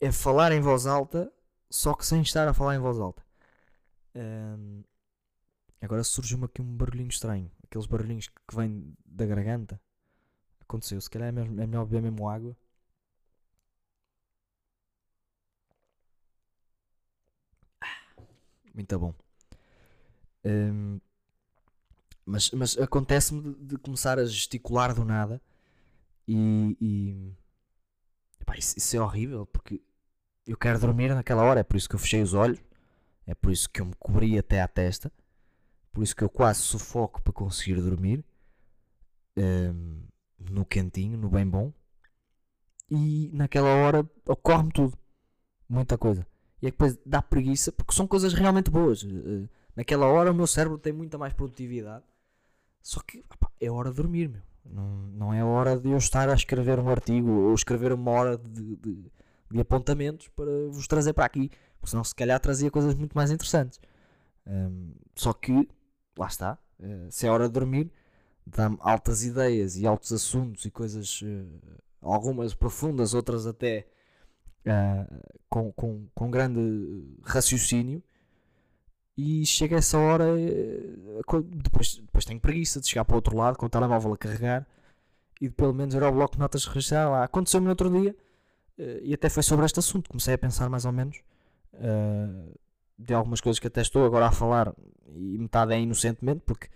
é 0.00 0.12
falar 0.12 0.52
em 0.52 0.60
voz 0.60 0.86
alta, 0.86 1.32
só 1.70 1.94
que 1.94 2.06
sem 2.06 2.22
estar 2.22 2.46
a 2.48 2.54
falar 2.54 2.76
em 2.76 2.80
voz 2.80 2.98
alta. 2.98 3.22
Uh, 4.14 4.84
agora 5.80 6.04
surgiu-me 6.04 6.44
aqui 6.44 6.60
um 6.60 6.76
barulhinho 6.76 7.08
estranho 7.08 7.50
aqueles 7.72 7.86
barulhinhos 7.86 8.28
que 8.28 8.54
vêm 8.54 8.94
da 9.04 9.24
garganta. 9.26 9.80
Aconteceu, 10.60 11.00
se 11.00 11.10
calhar 11.10 11.28
é, 11.28 11.32
mesmo, 11.32 11.60
é 11.60 11.66
melhor 11.66 11.86
beber 11.86 12.02
mesmo 12.02 12.28
água. 12.28 12.56
Muito 18.74 18.98
bom. 18.98 19.14
Um, 20.44 21.00
mas, 22.24 22.50
mas 22.52 22.78
acontece-me 22.78 23.42
de, 23.42 23.54
de, 23.66 23.78
começar 23.78 24.18
a 24.18 24.24
gesticular 24.24 24.94
do 24.94 25.04
nada 25.04 25.40
e, 26.26 26.76
e 26.80 27.36
epá, 28.42 28.56
isso, 28.56 28.76
isso, 28.76 28.96
é 28.96 29.00
horrível 29.00 29.46
porque 29.46 29.80
eu 30.46 30.56
quero 30.56 30.78
dormir 30.78 31.14
naquela 31.14 31.42
hora, 31.42 31.60
é 31.60 31.62
por 31.62 31.76
isso 31.76 31.88
que 31.88 31.94
eu 31.94 32.00
fechei 32.00 32.22
os 32.22 32.34
olhos, 32.34 32.60
é 33.26 33.34
por 33.34 33.52
isso 33.52 33.68
que 33.70 33.80
eu 33.80 33.86
me 33.86 33.94
cobri 33.98 34.38
até 34.38 34.60
à 34.60 34.68
testa 34.68 35.10
por 35.92 36.02
isso 36.02 36.16
que 36.16 36.24
eu 36.24 36.30
quase 36.30 36.60
sufoco 36.60 37.20
para 37.22 37.32
conseguir 37.32 37.80
dormir. 37.80 38.24
Um, 39.36 40.02
no 40.38 40.64
quentinho, 40.64 41.18
no 41.18 41.28
bem 41.28 41.46
bom. 41.46 41.72
E 42.90 43.30
naquela 43.32 43.68
hora 43.68 44.08
ocorre-me 44.26 44.72
tudo. 44.72 44.98
Muita 45.68 45.98
coisa. 45.98 46.26
E 46.60 46.66
é 46.66 46.70
que 46.70 46.76
depois 46.76 46.98
dá 47.04 47.20
preguiça, 47.20 47.70
porque 47.70 47.94
são 47.94 48.06
coisas 48.06 48.32
realmente 48.32 48.70
boas. 48.70 49.02
Uh, 49.02 49.48
naquela 49.76 50.06
hora 50.06 50.32
o 50.32 50.34
meu 50.34 50.46
cérebro 50.46 50.78
tem 50.78 50.92
muita 50.92 51.18
mais 51.18 51.34
produtividade. 51.34 52.04
Só 52.80 53.00
que 53.00 53.24
opa, 53.30 53.50
é 53.60 53.70
hora 53.70 53.90
de 53.90 53.96
dormir, 53.96 54.28
meu. 54.28 54.42
Não, 54.64 55.06
não 55.12 55.34
é 55.34 55.44
hora 55.44 55.78
de 55.78 55.90
eu 55.90 55.98
estar 55.98 56.28
a 56.28 56.34
escrever 56.34 56.78
um 56.78 56.88
artigo 56.88 57.30
ou 57.30 57.54
escrever 57.54 57.92
uma 57.92 58.10
hora 58.10 58.38
de, 58.38 58.76
de, 58.76 59.12
de 59.50 59.60
apontamentos 59.60 60.28
para 60.28 60.50
vos 60.70 60.86
trazer 60.86 61.12
para 61.12 61.24
aqui. 61.24 61.50
Porque 61.80 61.90
senão 61.90 62.04
se 62.04 62.14
calhar 62.14 62.38
trazia 62.38 62.70
coisas 62.70 62.94
muito 62.94 63.14
mais 63.14 63.30
interessantes. 63.30 63.80
Um, 64.46 64.92
só 65.14 65.32
que 65.32 65.68
lá 66.16 66.26
está, 66.26 66.58
uh, 66.80 67.10
se 67.10 67.26
é 67.26 67.30
hora 67.30 67.48
de 67.48 67.52
dormir, 67.52 67.92
dá-me 68.46 68.76
altas 68.80 69.24
ideias 69.24 69.76
e 69.76 69.86
altos 69.86 70.12
assuntos 70.12 70.64
e 70.64 70.70
coisas, 70.70 71.22
uh, 71.22 71.80
algumas 72.00 72.54
profundas, 72.54 73.14
outras 73.14 73.46
até 73.46 73.86
uh, 74.66 75.22
com, 75.48 75.72
com, 75.72 76.06
com 76.14 76.30
grande 76.30 77.16
raciocínio. 77.22 78.02
E 79.16 79.44
chega 79.44 79.76
essa 79.76 79.98
hora, 79.98 80.24
depois, 81.50 81.96
depois 81.96 82.24
tenho 82.24 82.40
preguiça 82.40 82.80
de 82.80 82.88
chegar 82.88 83.04
para 83.04 83.12
o 83.12 83.16
outro 83.16 83.36
lado 83.36 83.58
com 83.58 83.66
o 83.66 83.68
telemóvel 83.68 84.14
a 84.14 84.16
carregar 84.16 84.66
e 85.40 85.48
de 85.48 85.54
pelo 85.54 85.74
menos 85.74 85.94
ir 85.94 86.02
ao 86.02 86.12
bloco 86.12 86.34
de 86.34 86.40
notas 86.40 86.64
registrar 86.64 87.10
lá. 87.10 87.24
Aconteceu-me 87.24 87.64
no 87.64 87.70
outro 87.70 87.90
dia 87.90 88.16
e 89.02 89.12
até 89.12 89.28
foi 89.28 89.42
sobre 89.42 89.66
este 89.66 89.78
assunto. 89.78 90.08
Comecei 90.08 90.32
a 90.32 90.38
pensar 90.38 90.70
mais 90.70 90.86
ou 90.86 90.92
menos 90.92 91.20
de 92.98 93.12
algumas 93.12 93.40
coisas 93.40 93.58
que 93.58 93.66
até 93.66 93.82
estou 93.82 94.06
agora 94.06 94.28
a 94.28 94.32
falar 94.32 94.74
e 95.14 95.36
metade 95.38 95.74
é 95.74 95.80
inocentemente 95.80 96.40
porque 96.46 96.70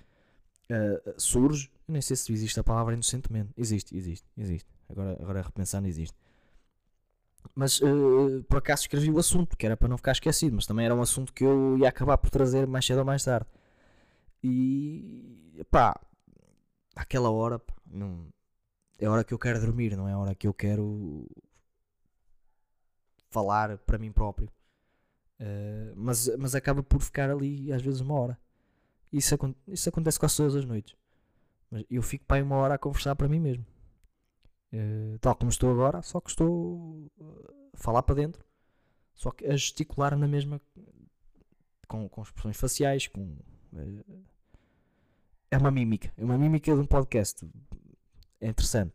surge, 1.17 1.71
nem 1.89 2.03
sei 2.03 2.17
se 2.17 2.33
existe 2.33 2.61
a 2.61 2.65
palavra 2.65 2.93
inocentemente, 2.93 3.51
existe, 3.57 3.97
existe, 3.97 4.27
existe, 4.37 4.69
agora, 4.91 5.17
agora 5.23 5.41
repensando 5.41 5.89
existe. 5.89 6.17
Mas 7.55 7.81
uh, 7.81 8.45
por 8.49 8.59
acaso 8.59 8.83
escrevi 8.83 9.11
o 9.11 9.19
assunto, 9.19 9.57
que 9.57 9.67
era 9.67 9.77
para 9.77 9.89
não 9.89 9.97
ficar 9.97 10.13
esquecido, 10.13 10.57
mas 10.57 10.67
também 10.67 10.85
era 10.87 10.95
um 10.95 11.03
assunto 11.03 11.33
que 11.33 11.45
eu 11.45 11.79
ia 11.79 11.89
acabar 11.89 12.19
por 12.19 12.31
trazer 12.31 12.67
mais 12.67 12.85
cedo 12.85 12.99
ou 12.99 13.05
mais 13.05 13.25
tarde. 13.25 13.47
E 14.43 15.65
pá, 15.71 15.99
aquela 16.95 17.31
hora 17.31 17.59
pá, 17.59 17.75
não, 17.87 18.29
é 18.99 19.07
a 19.07 19.11
hora 19.11 19.25
que 19.25 19.35
eu 19.35 19.39
quero 19.39 19.61
dormir, 19.61 19.97
não 19.97 20.09
é 20.09 20.13
a 20.13 20.19
hora 20.19 20.35
que 20.35 20.47
eu 20.47 20.55
quero 20.55 21.27
falar 23.31 23.77
para 23.79 23.99
mim 23.99 24.13
próprio. 24.13 24.51
Uh, 25.39 25.93
mas, 25.95 26.29
mas 26.39 26.55
acaba 26.55 26.83
por 26.83 27.01
ficar 27.01 27.31
ali 27.31 27.73
às 27.73 27.83
vezes 27.83 28.01
uma 28.01 28.15
hora. 28.15 28.39
Isso, 29.13 29.37
isso 29.69 29.89
acontece 29.89 30.19
quase 30.19 30.37
todas 30.37 30.57
as 30.57 30.65
noites. 30.65 30.97
Mas 31.71 31.85
eu 31.91 32.03
fico 32.03 32.25
para 32.25 32.43
uma 32.43 32.57
hora 32.57 32.75
a 32.75 32.79
conversar 32.79 33.15
para 33.17 33.29
mim 33.29 33.41
mesmo. 33.41 33.65
Uh, 34.73 35.19
tal 35.21 35.35
como 35.35 35.51
estou 35.51 35.71
agora, 35.71 36.03
só 36.03 36.21
que 36.21 36.31
estou 36.31 37.11
a 37.75 37.77
falar 37.77 38.03
para 38.03 38.17
dentro. 38.17 38.45
Só 39.15 39.31
que 39.31 39.47
a 39.47 39.53
gesticular 39.53 40.17
na 40.17 40.29
mesma. 40.29 40.61
com, 41.89 42.09
com 42.09 42.23
expressões 42.23 42.57
faciais, 42.57 43.07
com. 43.07 43.39
Uh, 43.73 44.25
é 45.51 45.59
uma 45.59 45.71
mímica. 45.71 46.13
É 46.17 46.25
uma 46.25 46.37
mímica 46.37 46.75
de 46.75 46.81
um 46.81 46.87
podcast. 46.87 47.49
É 48.41 48.49
interessante. 48.49 48.95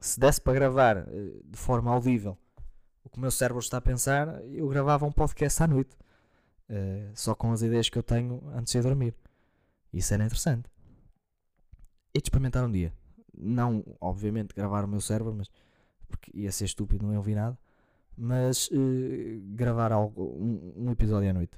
Se 0.00 0.18
desse 0.18 0.40
para 0.40 0.54
gravar 0.54 1.06
de 1.06 1.58
forma 1.58 1.90
audível 1.90 2.38
o 3.08 3.10
que 3.10 3.18
o 3.18 3.20
meu 3.20 3.30
cérebro 3.30 3.60
está 3.60 3.78
a 3.78 3.80
pensar, 3.80 4.44
eu 4.44 4.68
gravava 4.68 5.06
um 5.06 5.12
podcast 5.12 5.62
à 5.62 5.66
noite. 5.66 5.96
Uh, 6.68 7.10
só 7.14 7.34
com 7.34 7.50
as 7.50 7.62
ideias 7.62 7.88
que 7.88 7.98
eu 7.98 8.02
tenho 8.02 8.42
antes 8.54 8.72
de 8.72 8.82
dormir. 8.82 9.14
Isso 9.92 10.12
era 10.12 10.24
interessante. 10.24 10.68
E 12.14 12.20
de 12.20 12.26
experimentar 12.26 12.64
um 12.64 12.70
dia. 12.70 12.92
Não, 13.40 13.84
obviamente, 14.00 14.54
gravar 14.54 14.84
o 14.84 14.88
meu 14.88 15.00
cérebro, 15.00 15.34
mas 15.34 15.48
porque 16.08 16.30
ia 16.34 16.50
ser 16.50 16.64
estúpido, 16.64 17.04
não 17.04 17.12
ia 17.12 17.18
ouvir 17.18 17.34
nada. 17.34 17.58
Mas 18.16 18.68
uh, 18.68 19.40
gravar 19.54 19.92
algo, 19.92 20.22
um, 20.22 20.86
um, 20.88 20.90
episódio 20.90 21.30
à 21.30 21.32
noite. 21.32 21.56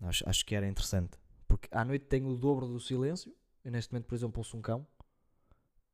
Acho, 0.00 0.28
acho 0.28 0.46
que 0.46 0.54
era 0.54 0.66
interessante. 0.66 1.18
Porque 1.46 1.68
à 1.70 1.84
noite 1.84 2.06
tenho 2.06 2.28
o 2.28 2.36
dobro 2.36 2.66
do 2.66 2.80
silêncio. 2.80 3.34
Eu 3.64 3.72
neste 3.72 3.92
momento, 3.92 4.06
por 4.06 4.14
exemplo, 4.14 4.38
ouço 4.38 4.56
um 4.56 4.62
cão 4.62 4.86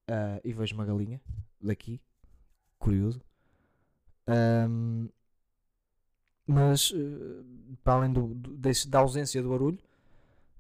uh, 0.09 0.41
e 0.45 0.53
vejo 0.53 0.75
uma 0.75 0.85
galinha 0.85 1.21
daqui. 1.61 2.01
Curioso. 2.79 3.21
Um, 4.29 5.09
mas 6.47 6.91
uh, 6.91 7.45
para 7.83 7.95
além 7.95 8.13
do, 8.13 8.35
do, 8.35 8.57
desse, 8.57 8.89
da 8.89 9.01
ausência 9.01 9.43
do 9.43 9.51
barulho, 9.51 9.79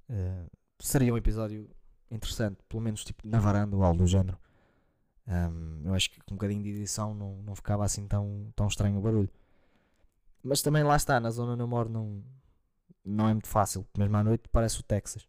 uh, 0.08 0.50
seria 0.78 1.12
um 1.12 1.16
episódio 1.16 1.68
interessante, 2.10 2.58
pelo 2.68 2.82
menos 2.82 3.04
tipo 3.04 3.26
na 3.26 3.38
varanda 3.38 3.76
ou 3.76 3.82
algo 3.82 3.98
do 3.98 4.06
género. 4.06 4.38
Um, 5.26 5.82
eu 5.84 5.94
acho 5.94 6.10
que 6.10 6.20
com 6.20 6.34
um 6.34 6.36
bocadinho 6.36 6.62
de 6.62 6.70
edição 6.70 7.14
não, 7.14 7.36
não 7.42 7.54
ficava 7.54 7.84
assim 7.84 8.06
tão, 8.06 8.52
tão 8.56 8.66
estranho 8.66 8.98
o 8.98 9.00
barulho. 9.00 9.30
Mas 10.42 10.62
também 10.62 10.82
lá 10.82 10.96
está, 10.96 11.20
na 11.20 11.30
zona 11.30 11.52
onde 11.52 11.62
eu 11.62 11.68
moro 11.68 11.88
não, 11.88 12.22
não 13.04 13.28
é 13.28 13.32
muito 13.32 13.48
fácil. 13.48 13.86
Mesmo 13.96 14.16
à 14.16 14.24
noite 14.24 14.48
parece 14.50 14.80
o 14.80 14.82
Texas. 14.82 15.28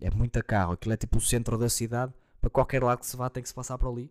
É 0.00 0.10
muita 0.10 0.42
carro. 0.42 0.72
Aquilo 0.72 0.94
é 0.94 0.96
tipo 0.96 1.18
o 1.18 1.20
centro 1.20 1.56
da 1.58 1.68
cidade. 1.68 2.12
Para 2.40 2.50
qualquer 2.50 2.82
lado 2.82 3.00
que 3.00 3.06
se 3.06 3.16
vá 3.16 3.30
tem 3.30 3.42
que 3.42 3.48
se 3.48 3.54
passar 3.54 3.78
por 3.78 3.88
ali. 3.88 4.10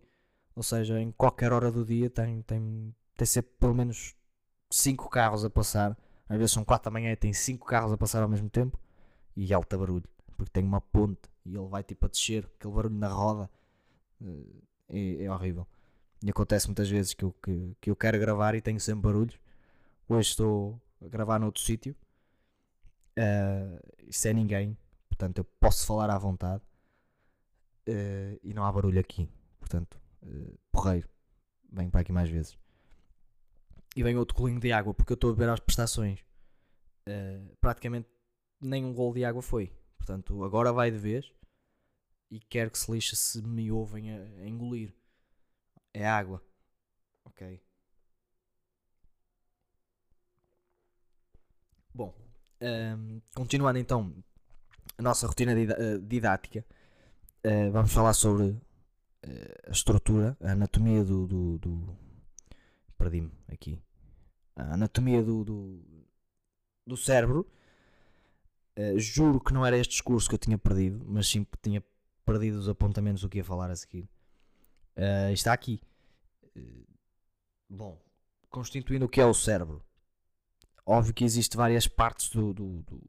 Ou 0.56 0.64
seja, 0.64 1.00
em 1.00 1.12
qualquer 1.12 1.52
hora 1.52 1.72
do 1.72 1.84
dia 1.84 2.10
tem, 2.10 2.42
tem, 2.44 2.96
tem 3.16 3.26
sempre 3.26 3.52
pelo 3.60 3.74
menos 3.74 4.16
5 4.70 5.10
carros 5.10 5.44
a 5.44 5.50
passar. 5.50 5.98
Às 6.30 6.38
vezes 6.38 6.52
são 6.52 6.64
4 6.64 6.86
da 6.86 6.92
manhã 6.92 7.12
e 7.12 7.16
tem 7.16 7.34
5 7.34 7.66
carros 7.66 7.92
a 7.92 7.98
passar 7.98 8.22
ao 8.22 8.30
mesmo 8.30 8.50
tempo. 8.50 8.80
E 9.36 9.54
alta 9.54 9.78
barulho, 9.78 10.08
porque 10.42 10.54
tem 10.54 10.64
uma 10.64 10.82
ponte 10.82 11.30
e 11.46 11.56
ele 11.56 11.68
vai 11.68 11.84
tipo 11.84 12.08
a 12.08 12.10
descer, 12.10 12.50
aquele 12.56 12.74
barulho 12.74 12.96
na 12.96 13.08
roda 13.08 13.48
eh, 14.26 14.64
é, 14.90 15.24
é 15.26 15.32
horrível. 15.32 15.68
E 16.24 16.32
acontece 16.32 16.66
muitas 16.66 16.90
vezes 16.90 17.14
que 17.14 17.24
eu, 17.24 17.32
que, 17.34 17.78
que 17.80 17.92
eu 17.92 17.96
quero 17.96 18.18
gravar 18.18 18.56
e 18.56 18.62
tenho 18.62 18.80
sempre 18.80 19.04
barulhos. 19.04 19.40
Hoje 20.10 20.30
estou 20.30 20.82
a 21.00 21.08
gravar 21.08 21.38
noutro 21.38 21.62
sítio. 21.62 21.96
Uh, 23.12 23.80
sem 24.12 24.34
ninguém. 24.34 24.76
Portanto, 25.08 25.38
eu 25.38 25.44
posso 25.60 25.86
falar 25.86 26.10
à 26.10 26.18
vontade. 26.18 26.64
Uh, 27.88 28.40
e 28.44 28.54
não 28.56 28.66
há 28.66 28.72
barulho 28.72 29.00
aqui. 29.00 29.30
Portanto, 29.60 30.00
uh, 30.24 30.58
porreiro. 30.72 31.08
Venho 31.72 31.92
para 31.92 32.02
aqui 32.02 32.12
mais 32.12 32.30
vezes. 32.30 32.58
E 33.96 34.02
vem 34.02 34.18
outro 34.18 34.36
colinho 34.36 34.60
de 34.60 34.72
água 34.72 34.94
porque 34.94 35.14
eu 35.14 35.16
estou 35.16 35.30
a 35.30 35.34
beber 35.34 35.50
as 35.50 35.60
prestações. 35.60 36.20
Uh, 37.08 37.56
praticamente 37.60 38.10
nem 38.60 38.84
um 38.84 38.94
gol 38.94 39.14
de 39.14 39.24
água 39.24 39.44
foi. 39.44 39.72
Portanto, 40.02 40.44
agora 40.44 40.74
vai 40.74 40.90
de 40.90 40.98
vez. 40.98 41.32
E 42.32 42.40
quero 42.40 42.72
que 42.72 42.80
se 42.80 42.92
lixe 42.92 43.16
se 43.16 43.42
me 43.42 43.72
ouvem 43.72 44.12
a, 44.12 44.22
a 44.42 44.48
engolir. 44.48 44.92
É 45.94 46.08
água. 46.08 46.44
Ok. 47.24 47.62
Bom, 51.94 52.16
um, 52.62 53.22
continuando 53.36 53.78
então 53.78 54.16
a 54.98 55.02
nossa 55.02 55.28
rotina 55.28 55.52
eh, 55.52 55.98
didática, 56.00 56.66
uh, 57.46 57.72
vamos 57.72 57.94
falar 57.94 58.14
sobre 58.14 58.46
uh, 58.46 58.60
a 59.68 59.72
estrutura, 59.72 60.36
a 60.42 60.52
anatomia 60.54 61.04
do. 61.04 61.28
do, 61.28 61.58
do... 61.60 61.98
Perdi-me 62.98 63.32
aqui. 63.50 63.84
A 64.56 64.74
anatomia 64.74 65.22
do, 65.22 65.44
do, 65.44 66.06
do 66.88 66.98
cérebro. 66.98 67.48
Uh, 68.78 68.98
juro 68.98 69.40
que 69.40 69.54
não 69.54 69.66
era 69.66 69.78
este 69.78 69.92
discurso 69.92 70.30
que 70.30 70.36
eu 70.36 70.40
tinha 70.40 70.58
perdido, 70.58 71.04
mas 71.06 71.28
sim 71.28 71.44
que 71.44 71.58
tinha 71.62 71.84
perdido 72.26 72.58
os 72.58 72.70
apontamentos 72.70 73.22
do 73.22 73.30
que 73.30 73.40
ia 73.40 73.44
falar 73.44 73.70
a 73.70 73.76
seguir. 73.76 74.08
Uh, 74.96 75.32
está 75.34 75.52
aqui. 75.52 75.82
Uh, 76.56 76.86
bom, 77.70 78.02
constituindo 78.50 79.06
o 79.06 79.10
que 79.10 79.20
é 79.20 79.26
o 79.26 79.34
cérebro. 79.34 79.84
Óbvio 80.86 81.14
que 81.14 81.26
existe 81.26 81.58
várias 81.58 81.86
partes 81.86 82.30
do, 82.30 82.54
do, 82.54 82.82
do 82.84 83.02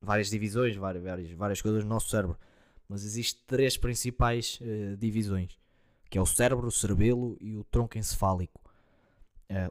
várias 0.00 0.28
divisões, 0.28 0.76
várias, 0.76 1.30
várias, 1.32 1.62
coisas 1.62 1.84
no 1.84 1.90
nosso 1.90 2.08
cérebro. 2.08 2.36
Mas 2.88 3.04
existem 3.04 3.42
três 3.46 3.76
principais 3.76 4.58
divisões, 4.98 5.56
que 6.10 6.18
é 6.18 6.20
o 6.20 6.26
cérebro, 6.26 6.66
o 6.66 6.72
cerebelo 6.72 7.36
e 7.40 7.56
o 7.56 7.62
tronco 7.64 7.96
encefálico. 7.96 8.60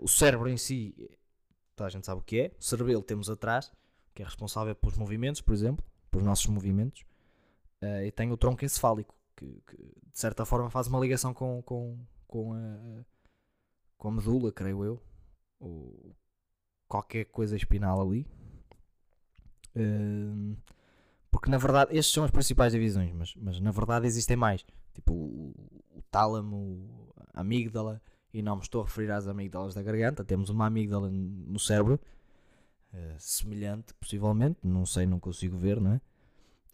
o 0.01 0.08
cérebro 0.08 0.47
em 0.47 0.55
si, 0.55 0.95
toda 1.75 1.88
a 1.88 1.89
gente 1.89 2.05
sabe 2.05 2.21
o 2.21 2.23
que 2.23 2.39
é. 2.39 2.51
O 2.58 2.63
cerebelo 2.63 3.03
temos 3.03 3.29
atrás, 3.29 3.71
que 4.19 4.23
é 4.23 4.25
responsável 4.25 4.75
pelos 4.75 4.97
movimentos, 4.97 5.39
por 5.39 5.53
exemplo, 5.53 5.86
pelos 6.12 6.25
nossos 6.25 6.47
movimentos. 6.47 7.05
e 8.05 8.12
tem 8.12 8.29
o 8.34 8.36
tronco 8.36 8.65
encefálico, 8.65 9.15
que, 9.34 9.45
que, 9.65 9.77
de 9.77 10.19
certa 10.19 10.45
forma 10.45 10.69
faz 10.69 10.88
uma 10.88 10.99
ligação 10.99 11.34
com, 11.34 11.62
com, 11.62 11.97
com, 12.27 12.53
a, 12.53 13.05
com 13.97 14.10
a 14.10 14.12
medula, 14.12 14.51
creio 14.51 14.84
eu, 14.84 15.01
ou 15.58 16.13
qualquer 16.86 17.25
coisa 17.25 17.55
espinal 17.55 18.01
ali. 18.01 18.27
Uh, 19.73 20.58
porque 21.32 21.49
na 21.49 21.58
verdade, 21.58 21.95
estes 21.95 22.13
são 22.13 22.25
as 22.25 22.32
principais 22.32 22.73
divisões, 22.73 23.13
mas, 23.13 23.34
mas 23.38 23.58
na 23.62 23.71
verdade 23.71 24.05
existem 24.05 24.36
mais. 24.36 24.65
Tipo 24.93 25.13
o, 25.13 25.53
o 25.95 26.01
tálamo, 26.12 27.13
a 27.34 27.39
amígdala, 27.39 28.01
e 28.34 28.41
não 28.41 28.58
me 28.58 28.63
estou 28.63 28.82
a 28.82 28.84
referir 28.84 29.12
às 29.12 29.29
amígdalas 29.29 29.73
da 29.73 29.82
garganta. 29.82 30.25
Temos 30.25 30.49
uma 30.49 30.65
amígdala 30.65 31.10
no 31.10 31.58
cérebro, 31.58 31.97
uh, 32.93 33.15
semelhante, 33.19 33.93
possivelmente, 33.95 34.60
não 34.63 34.86
sei, 34.86 35.06
não 35.06 35.19
consigo 35.19 35.58
ver, 35.58 35.80
não 35.80 35.93
é? 35.93 36.02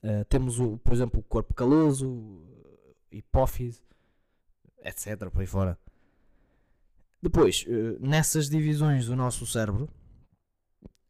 Uh, 0.05 0.23
temos, 0.25 0.59
o, 0.59 0.77
por 0.77 0.93
exemplo, 0.93 1.19
o 1.19 1.23
corpo 1.23 1.51
caloso, 1.53 2.39
hipófise, 3.11 3.81
etc. 4.83 5.29
Por 5.31 5.41
aí 5.41 5.47
fora. 5.47 5.79
Depois, 7.19 7.65
uh, 7.67 7.97
nessas 7.99 8.47
divisões 8.47 9.07
do 9.07 9.15
nosso 9.15 9.47
cérebro, 9.47 9.89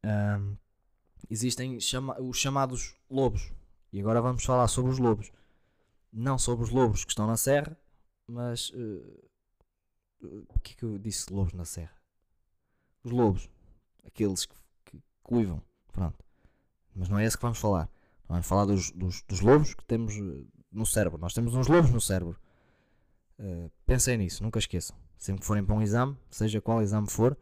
uh, 0.06 0.58
existem 1.30 1.78
chama 1.82 2.18
os 2.22 2.38
chamados 2.38 2.96
lobos. 3.10 3.52
E 3.92 4.00
agora 4.00 4.22
vamos 4.22 4.46
falar 4.46 4.70
sobre 4.70 4.92
os 4.92 4.98
lobos. 4.98 5.30
Não 6.14 6.38
sobre 6.38 6.64
os 6.64 6.70
lobos 6.70 7.04
que 7.04 7.12
estão 7.12 7.28
na 7.28 7.36
serra, 7.36 7.78
mas. 8.26 8.72
O 10.22 10.60
que 10.62 10.72
é 10.72 10.76
que 10.76 10.84
eu 10.84 10.98
disse 10.98 11.32
lobos 11.32 11.54
na 11.54 11.66
serra? 11.66 11.96
Os 13.04 13.12
lobos. 13.12 13.50
Aqueles 14.06 14.46
que, 14.46 14.56
que, 15.26 15.30
que 15.30 15.36
uivam. 15.36 15.62
Pronto. 15.92 16.24
Mas 16.96 17.10
não 17.10 17.20
é 17.20 17.26
esse 17.26 17.36
que 17.36 17.42
vamos 17.42 17.58
falar. 17.58 17.90
Vamos 18.28 18.48
falar 18.48 18.66
dos, 18.66 18.92
dos, 18.92 19.22
dos 19.24 19.42
lobos 19.42 19.74
que 19.74 19.84
temos 19.86 20.16
eh, 20.16 20.46
no 20.72 20.86
cérebro. 20.86 21.20
Nós 21.20 21.34
temos 21.34 21.54
uns 21.54 21.68
lobos 21.68 21.92
no 21.92 22.02
cérebro. 22.02 22.40
Uh, 23.38 23.70
pensem 23.86 24.18
nisso, 24.18 24.42
nunca 24.42 24.60
esqueçam. 24.60 24.98
Sempre 25.18 25.42
que 25.42 25.48
forem 25.48 25.66
para 25.66 25.76
um 25.76 25.82
exame, 25.82 26.18
seja 26.30 26.62
qual 26.62 26.82
exame 26.82 27.10
for, 27.10 27.38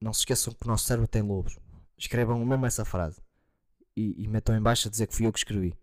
não 0.00 0.12
se 0.12 0.20
esqueçam 0.20 0.52
que 0.54 0.64
o 0.64 0.68
nosso 0.68 0.84
cérebro 0.84 1.08
tem 1.08 1.22
lobos. 1.22 1.58
Escrevam 1.96 2.44
mesmo 2.44 2.66
essa 2.66 2.84
frase 2.84 3.20
e, 3.96 4.22
e 4.22 4.28
metam 4.28 4.56
em 4.56 4.60
baixo 4.60 4.88
a 4.88 4.90
dizer 4.90 5.06
que 5.06 5.14
fui 5.14 5.26
eu 5.26 5.32
que 5.32 5.38
escrevi. 5.38 5.74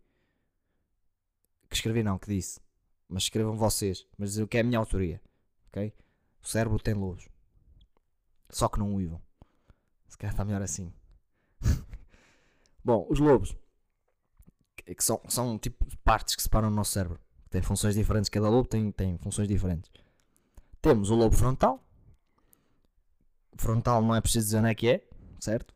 Que 1.69 1.75
escrevi 1.75 2.03
não, 2.03 2.17
que 2.17 2.27
disse. 2.27 2.59
Mas 3.07 3.23
escrevam 3.23 3.55
vocês. 3.55 4.05
Mas 4.17 4.31
dizer 4.31 4.43
o 4.43 4.47
que 4.47 4.57
é 4.57 4.61
a 4.61 4.63
minha 4.63 4.79
autoria. 4.79 5.21
Ok? 5.67 5.93
O 6.41 6.47
cérebro 6.47 6.79
tem 6.79 6.93
lobos. 6.93 7.27
Só 8.49 8.67
que 8.67 8.79
não 8.79 8.95
uivam. 8.95 9.21
Se 10.11 10.17
calhar 10.17 10.33
está 10.33 10.43
melhor 10.43 10.61
assim. 10.61 10.91
Bom, 12.83 13.07
os 13.09 13.17
lobos 13.17 13.55
que 14.75 15.01
são, 15.01 15.21
são 15.29 15.57
tipo 15.57 15.85
partes 16.03 16.35
que 16.35 16.43
separam 16.43 16.67
o 16.67 16.71
nosso 16.71 16.91
cérebro. 16.91 17.17
Tem 17.49 17.61
funções 17.61 17.95
diferentes, 17.95 18.29
cada 18.29 18.49
lobo 18.49 18.67
tem, 18.67 18.91
tem 18.91 19.17
funções 19.19 19.47
diferentes. 19.47 19.89
Temos 20.81 21.09
o 21.09 21.15
lobo 21.15 21.33
frontal. 21.33 21.81
Frontal 23.55 24.01
não 24.01 24.13
é 24.13 24.19
preciso 24.19 24.47
dizer 24.47 24.57
onde 24.57 24.69
é 24.69 24.75
que 24.75 24.89
é, 24.89 25.07
certo? 25.39 25.73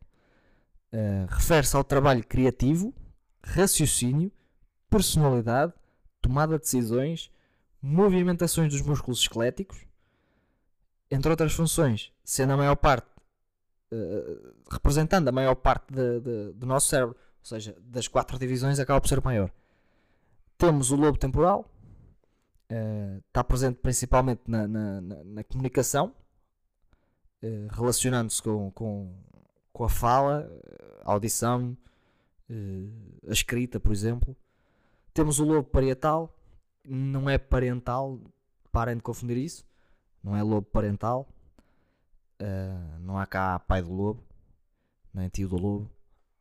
Uh, 0.92 1.28
Refere-se 1.30 1.76
ao 1.78 1.84
trabalho 1.86 2.26
criativo, 2.26 2.94
raciocínio, 3.42 4.30
personalidade, 4.90 5.74
tomada 6.22 6.58
de 6.58 6.64
decisões, 6.64 7.32
movimentações 7.82 8.74
dos 8.74 8.82
músculos 8.82 9.20
esqueléticos, 9.20 9.86
entre 11.10 11.30
outras 11.30 11.54
funções, 11.54 12.12
sendo 12.24 12.52
a 12.52 12.58
maior 12.58 12.76
parte, 12.76 13.08
uh, 13.96 14.54
representando 14.72 15.28
a 15.28 15.32
maior 15.32 15.56
parte 15.56 15.94
de, 15.94 16.20
de, 16.20 16.54
do 16.54 16.66
nosso 16.66 16.88
cérebro. 16.88 17.16
Ou 17.16 17.46
seja, 17.46 17.76
das 17.80 18.08
quatro 18.08 18.38
divisões 18.40 18.80
acaba 18.80 19.00
por 19.00 19.08
ser 19.08 19.22
maior. 19.24 19.52
Temos 20.58 20.92
o 20.92 20.96
lobo 20.96 21.18
temporal, 21.18 21.70
uh, 22.72 23.18
está 23.28 23.44
presente 23.44 23.80
principalmente 23.82 24.42
na, 24.48 24.68
na, 24.68 25.02
na, 25.02 25.24
na 25.24 25.44
comunicação, 25.44 26.14
uh, 27.44 27.68
relacionando-se 27.72 28.42
com, 28.42 28.72
com, 28.72 29.14
com 29.72 29.84
a 29.84 29.90
fala, 29.90 30.50
a 31.04 31.12
audição, 31.12 31.78
a 33.28 33.32
escrita, 33.32 33.80
por 33.80 33.92
exemplo. 33.92 34.36
Temos 35.14 35.40
o 35.40 35.46
lobo 35.46 35.64
parietal, 35.64 36.36
não 36.84 37.30
é 37.30 37.38
parental, 37.38 38.20
parem 38.72 38.98
de 38.98 39.02
confundir 39.02 39.38
isso, 39.38 39.66
não 40.24 40.36
é 40.36 40.44
lobo 40.44 40.68
parental, 40.68 41.28
não 43.02 43.18
há 43.18 43.26
cá 43.26 43.60
pai 43.60 43.82
do 43.82 43.92
lobo, 43.92 44.24
nem 45.14 45.30
tio 45.30 45.48
do 45.48 45.58
lobo 45.58 45.96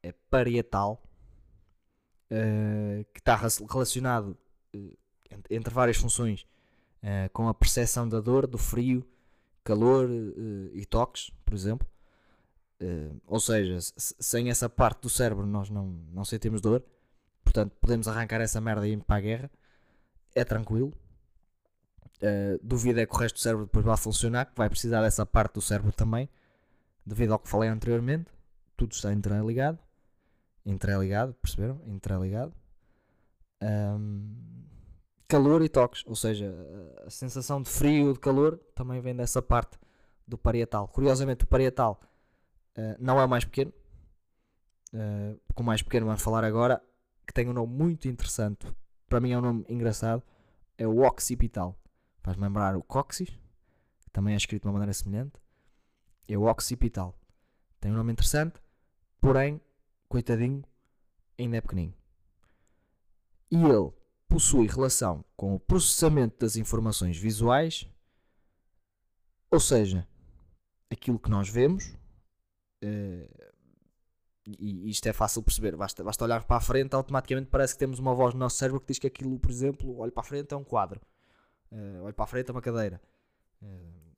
é 0.04 0.12
parietal, 0.28 1.02
uh, 2.30 3.04
que 3.12 3.20
está 3.20 3.36
relacionado 3.36 4.36
uh, 4.74 4.98
entre 5.48 5.72
várias 5.72 5.96
funções 5.96 6.46
uh, 7.02 7.30
com 7.32 7.48
a 7.48 7.54
percepção 7.54 8.06
da 8.06 8.20
dor, 8.20 8.46
do 8.46 8.58
frio, 8.58 9.04
calor 9.64 10.10
e 10.74 10.84
toques, 10.84 11.30
por 11.42 11.54
exemplo. 11.54 11.88
ou 13.26 13.40
seja, 13.40 13.78
sem 13.96 14.50
essa 14.50 14.68
parte 14.68 15.00
do 15.00 15.08
cérebro 15.08 15.46
nós 15.46 15.70
não, 15.70 15.86
não 16.12 16.22
sentimos 16.22 16.60
dor, 16.60 16.84
portanto 17.42 17.72
podemos 17.80 18.06
arrancar 18.06 18.42
essa 18.42 18.60
merda 18.60 18.86
e 18.86 18.92
ir 18.92 19.02
para 19.02 19.16
a 19.16 19.20
guerra, 19.20 19.50
é 20.34 20.44
tranquilo. 20.44 20.92
Uh, 22.22 22.58
duvida 22.62 23.02
é 23.02 23.06
que 23.06 23.14
o 23.14 23.18
resto 23.18 23.36
do 23.36 23.40
cérebro 23.40 23.66
depois 23.66 23.84
vá 23.84 23.96
funcionar, 23.96 24.46
que 24.46 24.56
vai 24.56 24.70
precisar 24.70 25.02
dessa 25.02 25.26
parte 25.26 25.54
do 25.54 25.60
cérebro 25.60 25.92
também, 25.92 26.28
devido 27.04 27.32
ao 27.32 27.38
que 27.38 27.48
falei 27.48 27.68
anteriormente, 27.68 28.30
tudo 28.76 28.92
está 28.92 29.12
interligado 29.12 29.78
entreligado, 30.64 31.34
perceberam? 31.34 31.80
Entreligado. 31.86 32.52
Um, 33.62 34.64
calor 35.28 35.62
e 35.62 35.68
toques, 35.68 36.02
ou 36.06 36.16
seja, 36.16 36.54
a 37.06 37.10
sensação 37.10 37.62
de 37.62 37.68
frio 37.68 38.08
ou 38.08 38.12
de 38.12 38.20
calor 38.20 38.58
também 38.74 39.00
vem 39.00 39.14
dessa 39.14 39.42
parte 39.42 39.78
do 40.26 40.38
parietal. 40.38 40.88
Curiosamente, 40.88 41.44
o 41.44 41.46
parietal 41.46 42.00
uh, 42.78 42.96
não 42.98 43.20
é 43.20 43.24
o 43.24 43.28
mais 43.28 43.44
pequeno, 43.44 43.72
uh, 44.94 45.38
com 45.54 45.62
o 45.62 45.66
mais 45.66 45.82
pequeno 45.82 46.06
vamos 46.06 46.22
falar 46.22 46.44
agora, 46.44 46.82
que 47.26 47.32
tem 47.32 47.48
um 47.48 47.52
nome 47.52 47.72
muito 47.72 48.08
interessante, 48.08 48.66
para 49.08 49.20
mim 49.20 49.32
é 49.32 49.38
um 49.38 49.42
nome 49.42 49.64
engraçado, 49.68 50.22
é 50.78 50.86
o 50.86 51.06
occipital. 51.06 51.76
Faz-me 52.24 52.42
lembrar 52.42 52.74
o 52.74 52.82
cóccix, 52.82 53.30
que 54.00 54.10
também 54.10 54.32
é 54.32 54.36
escrito 54.38 54.62
de 54.62 54.68
uma 54.68 54.72
maneira 54.72 54.94
semelhante, 54.94 55.38
é 56.26 56.36
o 56.36 56.50
occipital. 56.50 57.14
Tem 57.78 57.92
um 57.92 57.96
nome 57.96 58.12
interessante, 58.12 58.58
porém 59.20 59.60
coitadinho, 60.08 60.64
ainda 61.38 61.58
é 61.58 61.60
pequenino. 61.60 61.94
E 63.50 63.62
ele 63.62 63.92
possui 64.26 64.66
relação 64.66 65.22
com 65.36 65.54
o 65.54 65.60
processamento 65.60 66.38
das 66.38 66.56
informações 66.56 67.16
visuais, 67.18 67.86
Ou 69.50 69.60
seja, 69.60 70.08
aquilo 70.90 71.16
que 71.18 71.30
nós 71.30 71.48
vemos, 71.48 71.94
uh, 72.82 73.52
e 74.46 74.90
isto 74.90 75.06
é 75.08 75.12
fácil 75.12 75.44
perceber, 75.44 75.76
basta, 75.76 76.02
basta 76.02 76.24
olhar 76.24 76.42
para 76.42 76.56
a 76.56 76.60
frente, 76.60 76.94
automaticamente 76.94 77.50
parece 77.50 77.74
que 77.74 77.78
temos 77.78 78.00
uma 78.00 78.14
voz 78.14 78.34
no 78.34 78.40
nosso 78.40 78.56
cérebro 78.56 78.80
que 78.80 78.88
diz 78.88 78.98
que 78.98 79.06
aquilo, 79.06 79.38
por 79.38 79.50
exemplo, 79.50 79.96
olho 79.98 80.10
para 80.10 80.22
a 80.22 80.26
frente 80.26 80.52
é 80.52 80.56
um 80.56 80.64
quadro, 80.64 81.00
uh, 81.74 82.04
olho 82.04 82.14
para 82.14 82.24
a 82.24 82.28
frente 82.28 82.48
é 82.48 82.52
uma 82.52 82.62
cadeira. 82.62 83.00
Uh, 83.62 84.14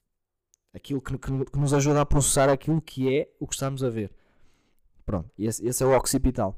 aquilo 0.74 1.00
que, 1.00 1.16
que, 1.18 1.44
que, 1.46 1.58
nos 1.58 1.72
ajuda 1.72 2.02
a 2.02 2.06
processar 2.06 2.48
aquilo 2.48 2.80
que 2.80 3.14
é 3.14 3.30
o 3.40 3.46
que 3.46 3.54
estamos 3.54 3.82
a 3.82 3.88
ver. 3.88 4.12
Pronto, 5.04 5.30
esse, 5.38 5.66
esse 5.66 5.82
é 5.82 5.86
o 5.86 5.96
occipital. 5.96 6.54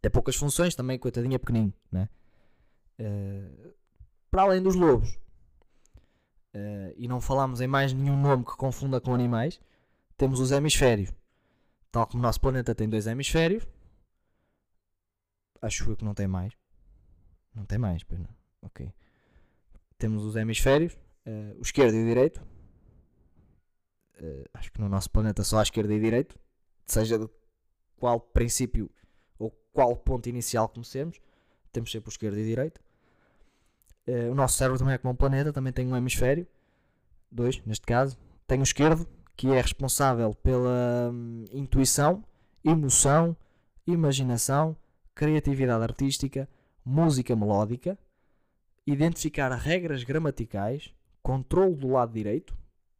Tem 0.00 0.10
poucas 0.10 0.36
funções, 0.36 0.74
também 0.74 0.98
coitadinho 0.98 1.34
é 1.34 1.38
pequenino, 1.38 1.72
né? 1.90 2.08
Uh, 3.00 3.74
para 4.30 4.42
além 4.42 4.62
dos 4.62 4.74
lobos, 4.74 5.18
uh, 6.54 6.94
e 6.96 7.08
não 7.08 7.20
falamos 7.20 7.60
em 7.60 7.66
mais 7.66 7.92
nenhum 7.92 8.20
nome 8.20 8.44
que 8.44 8.56
confunda 8.56 9.00
com 9.00 9.14
animais, 9.14 9.60
temos 10.16 10.38
os 10.38 10.52
hemisférios. 10.52 11.12
Tal 11.90 12.06
como 12.06 12.22
o 12.22 12.22
nosso 12.22 12.40
planeta 12.40 12.74
tem 12.74 12.88
dois 12.88 13.06
hemisférios, 13.06 13.66
acho 15.62 15.90
eu 15.90 15.96
que 15.96 16.04
não 16.04 16.14
tem 16.14 16.26
mais. 16.26 16.52
Não 17.54 17.64
tem 17.64 17.78
mais, 17.78 18.04
pois 18.04 18.20
não. 18.20 18.28
Ok. 18.62 18.92
Temos 19.98 20.24
os 20.24 20.36
hemisférios, 20.36 20.94
uh, 21.26 21.58
o 21.58 21.62
esquerdo 21.62 21.94
e 21.94 22.02
o 22.02 22.06
direito. 22.06 22.40
acho 24.54 24.72
que 24.72 24.80
no 24.80 24.88
nosso 24.88 25.10
planeta 25.10 25.42
só 25.42 25.58
há 25.58 25.62
esquerda 25.62 25.92
e 25.94 26.00
direito, 26.00 26.38
seja 26.86 27.18
de 27.18 27.28
qual 27.96 28.20
princípio 28.20 28.90
ou 29.38 29.50
qual 29.72 29.96
ponto 29.96 30.28
inicial 30.28 30.68
comecemos, 30.68 31.20
temos 31.72 31.90
sempre 31.90 32.08
o 32.08 32.12
esquerdo 32.12 32.38
e 32.38 32.44
direito. 32.44 32.80
Uh, 34.06 34.30
o 34.30 34.34
nosso 34.34 34.56
cérebro 34.56 34.78
também 34.78 34.94
é 34.94 34.98
como 34.98 35.12
um 35.12 35.16
planeta, 35.16 35.52
também 35.52 35.72
tem 35.72 35.86
um 35.86 35.96
hemisfério, 35.96 36.46
dois 37.30 37.60
neste 37.66 37.84
caso. 37.84 38.16
Tem 38.46 38.60
o 38.60 38.62
esquerdo, 38.62 39.06
que 39.36 39.48
é 39.48 39.60
responsável 39.60 40.32
pela 40.34 41.10
hum, 41.12 41.44
intuição, 41.52 42.24
emoção, 42.64 43.36
imaginação, 43.86 44.76
criatividade 45.14 45.82
artística, 45.82 46.48
música 46.84 47.34
melódica, 47.34 47.98
identificar 48.86 49.50
regras 49.54 50.04
gramaticais, 50.04 50.94
controle 51.22 51.74
do 51.74 51.88
lado 51.88 52.12
direito. 52.12 52.56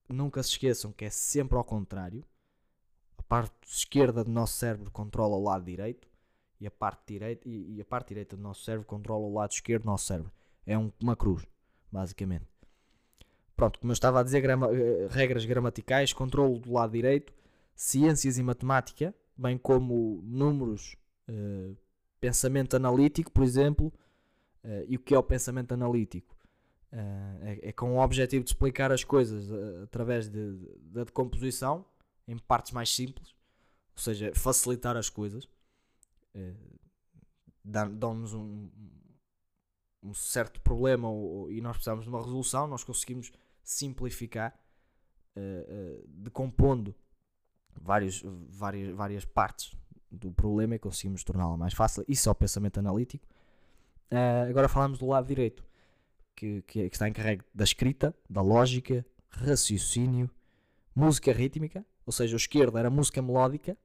Nunca 0.09 0.43
se 0.43 0.51
esqueçam 0.51 0.93
que 0.93 1.05
é 1.05 1.11
sempre 1.11 1.57
ao 1.57 1.65
contrário. 1.65 2.25
A 3.19 3.23
parte 3.23 3.55
esquerda 3.67 4.25
do 4.25 4.31
nosso 4.31 4.55
cérebro 4.55 4.91
controla 4.91 5.37
o 5.37 5.43
lado 5.43 5.65
direito 5.65 6.09
e 6.61 6.67
a 6.67 6.71
parte 6.71 7.03
direita 7.07 7.49
e, 7.49 7.77
e 7.77 7.81
a 7.81 7.85
parte 7.85 8.09
direita 8.09 8.37
do 8.37 8.43
nosso 8.43 8.65
cérebro 8.65 8.87
controla 8.87 9.27
o 9.27 9.35
lado 9.35 9.53
esquerdo 9.53 9.83
do 9.83 9.87
nosso 9.87 10.07
cérebro. 10.07 10.33
É 10.67 10.77
um, 10.77 10.91
uma 11.01 11.15
cruz, 11.15 11.47
basicamente. 11.91 12.47
Pronto, 13.57 13.79
como 13.79 13.91
eu 13.91 13.95
estava 13.95 14.21
a 14.21 14.23
dizer, 14.23 14.41
grama, 14.41 14.69
eh, 14.73 15.09
regras 15.11 15.45
gramaticais, 15.45 16.13
controle 16.13 16.61
do 16.61 16.73
lado 16.73 16.93
direito, 16.93 17.33
ciências 17.75 18.37
e 18.37 18.43
matemática, 18.43 19.15
bem 19.37 19.57
como 19.57 20.21
números, 20.25 20.95
uh, 21.29 21.75
pensamento 22.21 22.77
analítico, 22.77 23.31
por 23.31 23.43
exemplo. 23.43 23.93
Uh, 24.67 24.85
e 24.89 24.97
o 24.97 24.99
que 24.99 25.15
é 25.15 25.19
o 25.19 25.23
pensamento 25.23 25.73
analítico? 25.73 26.37
Uh, 26.93 27.39
é, 27.43 27.69
é, 27.69 27.73
com 27.73 27.95
o 27.95 28.01
objetivo 28.03 28.45
de 28.45 28.51
explicar 28.51 28.91
as 28.91 29.05
coisas 29.05 29.49
através 29.85 30.29
de, 30.29 30.57
de, 30.57 30.79
da 30.91 31.05
decomposição 31.05 31.85
em 32.27 32.37
partes 32.37 32.73
mais 32.73 32.93
simples, 32.93 33.31
ou 33.95 34.03
seja, 34.03 34.33
facilitar 34.35 34.97
as 34.97 35.09
coisas. 35.09 35.49
Dão-nos 37.65 38.35
um, 38.35 38.69
um 40.03 40.13
certo 40.13 40.61
problema 40.61 41.09
ou, 41.09 41.51
e 41.51 41.61
nós 41.61 41.77
precisamos 41.77 42.05
de 42.05 42.11
uma 42.11 42.21
resolução, 42.21 42.67
nós 42.67 42.85
conseguimos 42.85 43.33
simplificar, 43.63 44.59
uh, 45.37 45.41
uh, 45.41 46.09
decompondo 46.09 46.95
vários, 47.75 48.23
várias, 48.49 48.95
várias 48.95 49.25
partes 49.25 49.77
do 50.11 50.33
problema 50.33 50.77
e 50.77 50.79
conseguimos 50.79 51.25
torná-la 51.25 51.57
mais 51.57 51.75
fácil. 51.75 52.05
Isso 52.09 52.29
é 52.29 52.33
o 52.33 52.35
pensamento 52.35 52.79
analítico. 52.79 53.27
Uh, 54.11 54.49
agora 54.49 54.69
falamos 54.69 54.99
do 54.99 55.07
lado 55.07 55.27
direito, 55.27 55.65
que, 56.35 56.63
que, 56.63 56.89
que, 56.89 56.95
está 56.95 57.09
encarregue 57.09 57.45
da 57.55 57.65
escrita, 57.65 58.15
da 58.29 58.41
lógica, 58.41 59.05
raciocínio, 59.29 60.31
música 60.95 61.33
rítmica, 61.33 61.85
ou 62.05 62.13
seja, 62.13 62.35
o 62.35 62.37
esquerdo 62.37 62.79
era 62.79 62.91
música 62.91 63.21
melódica. 63.21 63.77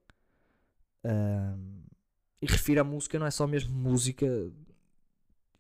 Uh, 1.04 1.82
e 2.42 2.46
refiro 2.46 2.82
a 2.82 2.84
música, 2.84 3.18
não 3.20 3.26
é 3.26 3.32
só 3.32 3.46
mesmo 3.46 3.74
música 3.74 4.26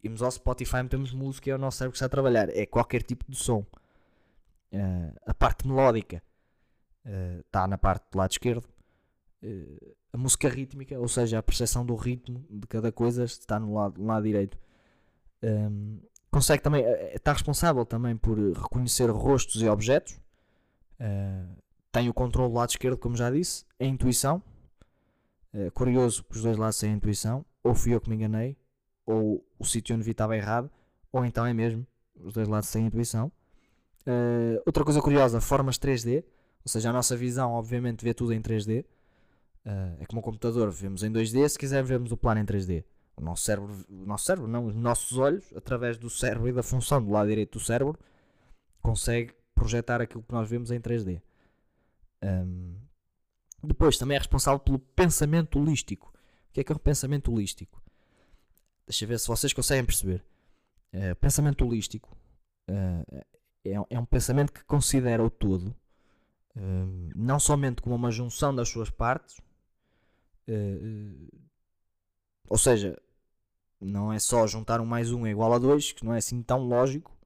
irmos 0.03 0.21
ao 0.21 0.31
Spotify, 0.31 0.77
metemos 0.77 1.13
música 1.13 1.49
e 1.49 1.51
é 1.51 1.55
o 1.55 1.57
nosso 1.57 1.77
cérebro 1.77 1.93
que 1.93 1.97
está 1.97 2.05
a 2.07 2.09
trabalhar. 2.09 2.49
É 2.49 2.65
qualquer 2.65 3.03
tipo 3.03 3.25
de 3.29 3.37
som. 3.37 3.65
Uh, 4.71 5.13
a 5.25 5.33
parte 5.33 5.67
melódica 5.67 6.23
está 7.45 7.61
eh, 7.61 7.65
uh, 7.65 7.67
na 7.67 7.77
parte 7.77 8.05
do 8.11 8.17
lado 8.17 8.31
esquerdo. 8.31 8.65
Uh, 9.43 9.95
a 10.13 10.17
música 10.17 10.49
rítmica, 10.49 10.99
ou 10.99 11.07
seja, 11.07 11.39
a 11.39 11.43
percepção 11.43 11.85
do 11.85 11.95
ritmo 11.95 12.45
de 12.49 12.67
cada 12.67 12.91
coisa, 12.91 13.23
está 13.23 13.59
no 13.59 13.73
lado, 13.73 13.99
no 14.01 14.07
lado 14.07 14.23
direito. 14.23 14.57
Um, 15.43 15.99
consegue 16.29 16.61
também, 16.61 16.83
está 17.13 17.33
responsável 17.33 17.85
também 17.85 18.15
por 18.17 18.37
reconhecer 18.37 19.09
rostos 19.09 19.61
e 19.61 19.67
objetos. 19.67 20.19
tem 21.91 22.09
o 22.09 22.13
controle 22.13 22.49
do 22.49 22.55
lado 22.55 22.69
esquerdo, 22.69 22.97
como 22.97 23.15
já 23.15 23.29
disse. 23.31 23.65
A 23.79 23.85
intuição. 23.85 24.43
curioso 25.73 26.23
que 26.25 26.35
os 26.35 26.43
dois 26.43 26.57
lados 26.57 26.77
têm 26.77 26.93
intuição. 26.93 27.45
Ou 27.63 27.73
fui 27.73 27.93
eu 27.93 28.01
que 28.01 28.09
me 28.09 28.15
enganei, 28.15 28.57
ou 29.05 29.45
o 29.59 29.65
sítio 29.65 29.95
onde 29.95 30.03
vi 30.03 30.11
estava 30.11 30.35
errado, 30.35 30.69
ou 31.11 31.23
então 31.25 31.45
é 31.45 31.53
mesmo 31.53 31.85
os 32.15 32.33
dois 32.33 32.47
lados 32.47 32.71
têm 32.71 32.85
intuição. 32.85 33.31
Uh, 34.01 34.61
outra 34.65 34.83
coisa 34.83 35.01
curiosa, 35.01 35.39
formas 35.39 35.77
3D, 35.77 36.23
ou 36.63 36.69
seja, 36.69 36.89
a 36.89 36.93
nossa 36.93 37.15
visão 37.15 37.51
obviamente 37.51 38.03
vê 38.03 38.13
tudo 38.13 38.33
em 38.33 38.41
3D. 38.41 38.85
Uh, 39.65 40.01
é 40.01 40.05
como 40.05 40.21
o 40.21 40.23
computador, 40.23 40.71
vemos 40.71 41.03
em 41.03 41.11
2D, 41.11 41.47
se 41.47 41.57
quiser 41.57 41.83
vemos 41.83 42.11
o 42.11 42.17
plano 42.17 42.41
em 42.41 42.45
3D. 42.45 42.83
O 43.15 43.21
nosso 43.21 43.43
cérebro, 43.43 43.85
o 43.89 44.05
nosso 44.05 44.25
cérebro, 44.25 44.47
não, 44.47 44.65
os 44.65 44.75
nossos 44.75 45.17
olhos, 45.17 45.53
através 45.55 45.97
do 45.97 46.09
cérebro 46.09 46.47
e 46.47 46.53
da 46.53 46.63
função 46.63 47.03
do 47.03 47.11
lado 47.11 47.27
direito 47.29 47.59
do 47.59 47.63
cérebro, 47.63 47.97
consegue 48.81 49.33
projetar 49.53 50.01
aquilo 50.01 50.23
que 50.23 50.33
nós 50.33 50.49
vemos 50.49 50.71
em 50.71 50.79
3D. 50.79 51.21
Um, 52.23 52.75
depois 53.63 53.97
também 53.97 54.15
é 54.15 54.17
responsável 54.17 54.59
pelo 54.59 54.79
pensamento 54.79 55.59
holístico. 55.59 56.11
O 56.49 56.53
que 56.53 56.61
é 56.61 56.63
que 56.63 56.71
é 56.71 56.75
o 56.75 56.79
pensamento 56.79 57.31
holístico? 57.31 57.81
Deixa 58.87 59.05
eu 59.05 59.09
ver 59.09 59.19
se 59.19 59.27
vocês 59.27 59.53
conseguem 59.53 59.85
perceber. 59.85 60.23
Uh, 60.93 61.15
pensamento 61.17 61.63
holístico 61.65 62.17
uh, 62.69 63.23
é, 63.63 63.73
é, 63.89 63.99
um 63.99 64.05
pensamento 64.05 64.51
que 64.51 64.63
considera 64.65 65.23
o 65.23 65.29
todo, 65.29 65.67
uh, 66.55 67.11
não 67.15 67.39
somente 67.39 67.81
como 67.81 67.95
uma 67.95 68.11
junção 68.11 68.53
das 68.53 68.67
suas 68.67 68.89
partes, 68.89 69.39
ou 72.49 72.57
seja, 72.57 72.97
não 73.79 74.11
é 74.11 74.19
só 74.19 74.45
juntar 74.47 74.81
um 74.81 74.85
mais 74.85 75.11
um 75.11 75.25
é 75.25 75.31
igual 75.31 75.53
a 75.53 75.59
dois, 75.59 75.91
que 75.91 76.05
não 76.05 76.13
é 76.13 76.17
assim 76.17 76.41
tão 76.41 76.59
lógico. 76.67 77.17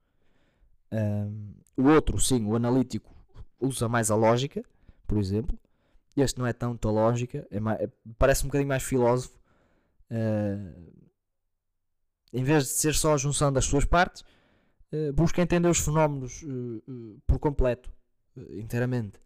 o 1.78 1.84
outro, 1.84 2.20
sim, 2.20 2.46
o 2.46 2.56
analítico, 2.56 3.14
usa 3.60 3.88
mais 3.88 4.12
a 4.12 4.16
lógica, 4.16 4.64
por 5.08 5.18
exemplo. 5.18 5.58
Este 6.16 6.40
não 6.40 6.48
é 6.48 6.54
tanto 6.54 6.88
a 6.88 6.92
lógica, 6.92 7.46
é 7.52 7.60
mais, 7.60 7.80
é, 7.82 7.90
parece 8.18 8.44
um 8.44 8.48
bocadinho 8.48 8.70
mais 8.70 8.84
filósofo. 8.84 9.38
Uh, 10.10 10.94
em 12.32 12.44
vez 12.44 12.64
de 12.64 12.70
ser 12.70 12.94
só 12.94 13.14
a 13.14 13.18
junção 13.18 13.52
das 13.52 13.66
suas 13.66 13.84
partes, 13.84 14.24
uh, 14.94 15.12
busca 15.14 15.42
entender 15.42 15.68
os 15.68 15.80
fenómenos 15.80 16.42
uh, 16.44 16.84
uh, 16.88 17.22
por 17.28 17.38
completo, 17.38 17.92
inteiramente. 18.52 19.20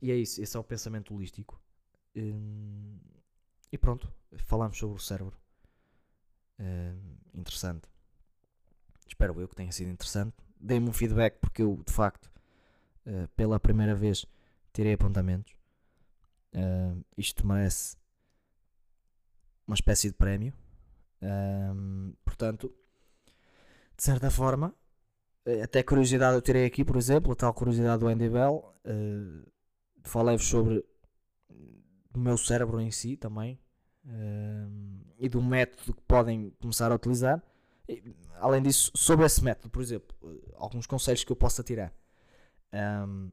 E 0.00 0.12
é 0.12 0.14
isso, 0.14 0.40
esse 0.40 0.56
é 0.56 0.60
o 0.60 0.64
pensamento 0.64 1.14
holístico. 1.14 1.60
Um, 2.16 2.98
e 3.70 3.78
pronto, 3.78 4.12
falamos 4.38 4.78
sobre 4.78 4.96
o 4.96 4.98
cérebro. 4.98 5.36
Um, 6.58 7.16
interessante. 7.34 7.88
Espero 9.06 9.40
eu 9.40 9.48
que 9.48 9.54
tenha 9.54 9.70
sido 9.72 9.90
interessante. 9.90 10.34
Dei-me 10.58 10.88
um 10.88 10.92
feedback 10.92 11.38
porque 11.38 11.62
eu, 11.62 11.82
de 11.86 11.92
facto, 11.92 12.30
pela 13.36 13.60
primeira 13.60 13.94
vez, 13.94 14.26
tirei 14.72 14.94
apontamentos. 14.94 15.54
isto 17.16 17.46
merece 17.46 17.96
uma 19.66 19.74
espécie 19.74 20.08
de 20.08 20.14
prémio 20.14 20.52
portanto, 22.24 22.72
de 23.96 24.02
certa 24.02 24.30
forma, 24.30 24.74
eh, 25.44 25.62
até 25.62 25.82
curiosidade 25.82 26.36
eu 26.36 26.42
tirei 26.42 26.66
aqui, 26.66 26.84
por 26.84 26.96
exemplo, 26.96 27.32
a 27.32 27.36
tal 27.36 27.54
curiosidade 27.54 28.00
do 28.00 28.08
Andy 28.08 28.28
Bell. 28.28 28.74
Uh, 28.84 29.46
Falei-vos 30.02 30.46
sobre 30.46 30.84
o 32.16 32.20
meu 32.20 32.36
cérebro 32.36 32.80
em 32.80 32.90
si 32.90 33.16
também 33.16 33.58
uh, 34.04 35.06
e 35.18 35.28
do 35.28 35.42
método 35.42 35.94
que 35.94 36.02
podem 36.02 36.50
começar 36.60 36.90
a 36.90 36.94
utilizar. 36.94 37.42
E, 37.88 38.14
além 38.40 38.62
disso, 38.62 38.90
sobre 38.94 39.26
esse 39.26 39.42
método, 39.42 39.70
por 39.70 39.82
exemplo, 39.82 40.16
alguns 40.54 40.86
conselhos 40.86 41.24
que 41.24 41.32
eu 41.32 41.36
possa 41.36 41.62
tirar. 41.62 41.92
Um, 42.72 43.30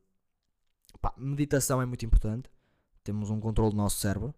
pá, 1.02 1.14
meditação 1.18 1.82
é 1.82 1.86
muito 1.86 2.06
importante. 2.06 2.50
Temos 3.04 3.30
um 3.30 3.40
controle 3.40 3.72
do 3.72 3.78
nosso 3.78 3.98
cérebro. 3.98 4.34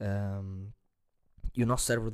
Um, 0.00 0.70
e 1.54 1.62
o 1.62 1.66
nosso 1.66 1.86
cérebro 1.86 2.12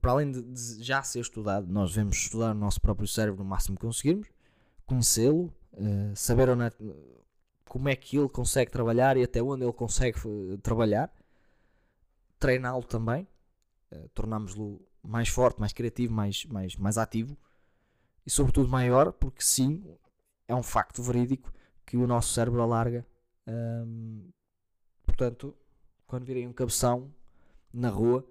para 0.00 0.12
além 0.12 0.32
de 0.32 0.84
já 0.84 1.02
ser 1.02 1.20
estudado, 1.20 1.66
nós 1.66 1.90
devemos 1.90 2.16
estudar 2.16 2.50
o 2.50 2.54
nosso 2.54 2.80
próprio 2.80 3.08
cérebro 3.08 3.42
no 3.42 3.48
máximo 3.48 3.76
que 3.76 3.86
conseguirmos, 3.86 4.28
conhecê-lo, 4.84 5.52
uh, 5.72 6.14
saber 6.14 6.50
onde 6.50 6.64
é, 6.64 6.72
como 7.68 7.88
é 7.88 7.96
que 7.96 8.16
ele 8.16 8.28
consegue 8.28 8.70
trabalhar 8.70 9.16
e 9.16 9.22
até 9.22 9.42
onde 9.42 9.64
ele 9.64 9.72
consegue 9.72 10.18
uh, 10.26 10.58
trabalhar, 10.58 11.12
treiná-lo 12.38 12.82
também, 12.82 13.26
uh, 13.92 14.08
tornámos-lo 14.10 14.80
mais 15.02 15.28
forte, 15.28 15.60
mais 15.60 15.72
criativo, 15.72 16.12
mais, 16.12 16.44
mais, 16.46 16.76
mais 16.76 16.98
ativo 16.98 17.36
e, 18.26 18.30
sobretudo, 18.30 18.68
maior, 18.68 19.12
porque 19.12 19.42
sim, 19.42 19.84
é 20.48 20.54
um 20.54 20.62
facto 20.62 21.02
verídico 21.02 21.52
que 21.86 21.96
o 21.96 22.06
nosso 22.06 22.34
cérebro 22.34 22.60
alarga. 22.60 23.06
Um, 23.46 24.30
portanto, 25.04 25.56
quando 26.06 26.24
virem 26.24 26.48
um 26.48 26.52
cabeção 26.52 27.14
na 27.72 27.88
rua, 27.88 28.28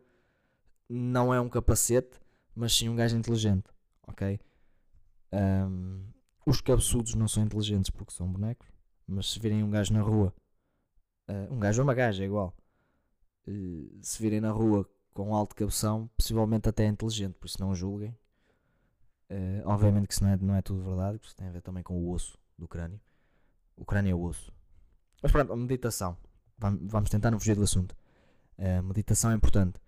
não 0.89 1.33
é 1.33 1.39
um 1.39 1.47
capacete, 1.47 2.19
mas 2.53 2.75
sim 2.75 2.89
um 2.89 2.95
gajo 2.95 3.15
inteligente, 3.15 3.69
ok? 4.05 4.39
Um, 5.31 6.03
os 6.45 6.59
cabeçudos 6.59 7.15
não 7.15 7.27
são 7.27 7.43
inteligentes 7.43 7.89
porque 7.89 8.13
são 8.13 8.27
bonecos, 8.27 8.67
mas 9.07 9.31
se 9.31 9.39
virem 9.39 9.63
um 9.63 9.69
gajo 9.69 9.93
na 9.93 10.01
rua, 10.01 10.33
uh, 11.29 11.53
um 11.53 11.59
gajo 11.59 11.81
ou 11.81 11.87
uma 11.87 11.93
gaja 11.93 12.23
é 12.23 12.25
igual, 12.25 12.55
uh, 13.47 13.99
se 14.01 14.21
virem 14.21 14.41
na 14.41 14.51
rua 14.51 14.89
com 15.13 15.33
alto 15.33 15.55
cabeção, 15.55 16.09
possivelmente 16.17 16.67
até 16.67 16.85
é 16.85 16.87
inteligente, 16.87 17.35
por 17.35 17.47
isso 17.47 17.59
não 17.59 17.73
julguem. 17.73 18.15
Uh, 19.29 19.65
obviamente 19.65 20.07
que 20.07 20.13
isso 20.13 20.23
não 20.23 20.31
é, 20.31 20.37
não 20.37 20.55
é 20.55 20.61
tudo 20.61 20.83
verdade, 20.83 21.17
porque 21.17 21.27
isso 21.27 21.35
tem 21.35 21.47
a 21.47 21.51
ver 21.51 21.61
também 21.61 21.83
com 21.83 21.97
o 21.97 22.11
osso 22.11 22.37
do 22.57 22.67
crânio. 22.67 22.99
O 23.75 23.85
crânio 23.85 24.11
é 24.11 24.15
o 24.15 24.21
osso. 24.21 24.53
Mas 25.21 25.31
pronto, 25.31 25.51
a 25.51 25.55
meditação. 25.55 26.17
Vamos 26.57 27.09
tentar 27.09 27.31
não 27.31 27.39
fugir 27.39 27.55
do 27.55 27.63
assunto. 27.63 27.95
A 28.57 28.81
meditação 28.81 29.31
é 29.31 29.35
importante, 29.35 29.81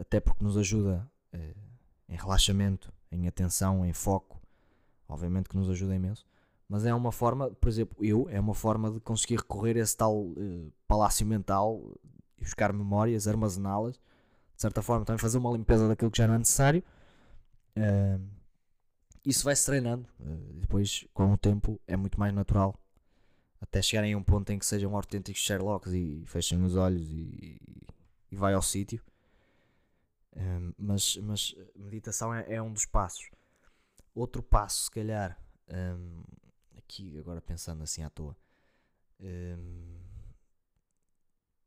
até 0.00 0.20
porque 0.20 0.44
nos 0.44 0.56
ajuda 0.56 1.10
em 2.08 2.14
relaxamento, 2.14 2.92
em 3.10 3.26
atenção, 3.26 3.84
em 3.84 3.92
foco. 3.92 4.40
Obviamente 5.08 5.48
que 5.48 5.56
nos 5.56 5.68
ajuda 5.68 5.96
imenso. 5.96 6.24
Mas 6.68 6.84
é 6.84 6.92
uma 6.92 7.12
forma, 7.12 7.50
por 7.50 7.68
exemplo, 7.68 8.04
eu, 8.04 8.28
é 8.28 8.40
uma 8.40 8.54
forma 8.54 8.90
de 8.90 9.00
conseguir 9.00 9.36
recorrer 9.36 9.76
a 9.76 9.80
esse 9.80 9.96
tal 9.96 10.16
uh, 10.16 10.72
palácio 10.86 11.24
mental 11.24 11.80
e 12.38 12.42
buscar 12.42 12.72
memórias, 12.72 13.28
armazená-las. 13.28 13.94
De 13.94 14.62
certa 14.62 14.82
forma, 14.82 15.04
também 15.04 15.18
fazer 15.18 15.38
uma 15.38 15.52
limpeza 15.52 15.86
daquilo 15.86 16.10
que 16.10 16.18
já 16.18 16.26
não 16.26 16.34
é 16.34 16.38
necessário. 16.38 16.82
Uh, 17.76 18.20
isso 19.24 19.44
vai-se 19.44 19.64
treinando. 19.64 20.08
Uh, 20.18 20.54
depois, 20.54 21.06
com 21.14 21.32
o 21.32 21.38
tempo, 21.38 21.80
é 21.86 21.96
muito 21.96 22.18
mais 22.18 22.34
natural. 22.34 22.74
Até 23.60 23.80
chegarem 23.80 24.14
a 24.14 24.18
um 24.18 24.22
ponto 24.22 24.50
em 24.50 24.58
que 24.58 24.66
sejam 24.66 24.94
autênticos 24.96 25.40
Sherlocks 25.42 25.92
e 25.92 26.24
fechem 26.26 26.62
os 26.62 26.74
olhos 26.74 27.08
e, 27.10 27.58
e 28.30 28.36
vai 28.36 28.54
ao 28.54 28.62
sítio. 28.62 29.00
Mas, 30.76 31.16
mas 31.16 31.56
meditação 31.74 32.34
é, 32.34 32.44
é, 32.54 32.62
um 32.62 32.70
dos 32.70 32.84
passos. 32.84 33.30
Outro 34.14 34.42
passo, 34.42 34.84
se 34.84 34.90
calhar, 34.90 35.40
um, 35.68 36.22
aqui 36.86 37.18
agora 37.18 37.40
pensando 37.40 37.82
assim 37.82 38.02
à 38.02 38.08
toa, 38.08 38.36
um, 39.20 39.98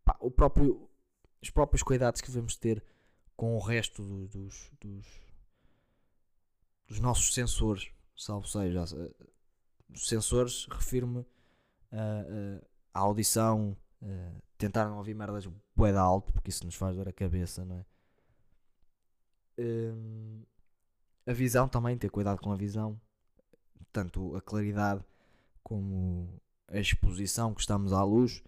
pá, 0.03 0.17
o 0.19 0.31
próprio, 0.31 0.89
os 1.41 1.49
próprios 1.49 1.83
cuidados 1.83 2.21
que 2.21 2.27
devemos 2.27 2.55
ter 2.55 2.83
com 3.35 3.55
o 3.55 3.59
resto 3.59 4.03
do, 4.03 4.27
dos, 4.27 4.71
dos, 4.79 5.07
dos, 6.87 6.99
nossos 6.99 7.33
sensores, 7.33 7.91
salvo 8.15 8.47
seja, 8.47 8.83
os 9.89 10.07
sensores, 10.07 10.65
refiro-me 10.69 11.25
à 12.93 12.99
audição, 12.99 13.75
tentar 14.57 14.85
não 14.85 14.97
ouvir 14.97 15.13
merdas 15.13 15.47
bué 15.75 15.95
alto, 15.95 16.33
porque 16.33 16.49
isso 16.49 16.65
nos 16.65 16.75
faz 16.75 16.95
dor 16.95 17.07
a 17.07 17.13
cabeça, 17.13 17.63
não 17.65 17.77
é? 17.77 17.85
Hum, 19.61 20.43
a 21.25 21.33
visão 21.33 21.67
também, 21.67 21.97
ter 21.97 22.09
cuidado 22.09 22.39
com 22.39 22.51
a 22.51 22.55
visão, 22.55 22.99
tanto 23.91 24.35
a 24.35 24.41
claridade 24.41 25.03
como 25.69 26.41
a 26.67 26.79
exposição 26.79 27.53
que 27.53 27.61
estamos 27.61 27.93
à 27.93 28.03
luz, 28.03 28.43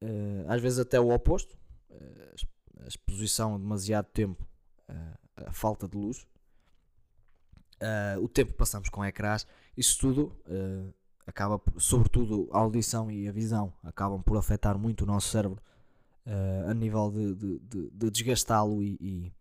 uh, 0.00 0.44
às 0.46 0.62
vezes 0.62 0.78
até 0.78 1.00
o 1.00 1.12
oposto, 1.12 1.58
uh, 1.90 2.84
a 2.84 2.86
exposição 2.86 3.58
demasiado 3.58 4.06
tempo, 4.06 4.46
uh, 4.88 5.18
a 5.48 5.52
falta 5.52 5.88
de 5.88 5.96
luz, 5.96 6.26
o 8.22 8.28
tempo 8.28 8.52
que 8.52 8.58
passamos 8.58 8.88
com 8.88 9.04
ecrãs, 9.04 9.44
isso 9.76 9.98
tudo 9.98 10.36
acaba, 11.26 11.60
sobretudo 11.78 12.48
a 12.52 12.58
audição 12.58 13.10
e 13.10 13.26
a 13.26 13.32
visão, 13.32 13.72
acabam 13.82 14.22
por 14.22 14.36
afetar 14.36 14.78
muito 14.78 15.02
o 15.02 15.06
nosso 15.06 15.30
cérebro 15.30 15.60
a 16.68 16.72
nível 16.72 17.10
de, 17.10 17.34
de, 17.34 17.58
de, 17.58 17.90
de 17.90 18.10
desgastá-lo 18.12 18.84
e, 18.84 18.96
e 19.00 19.32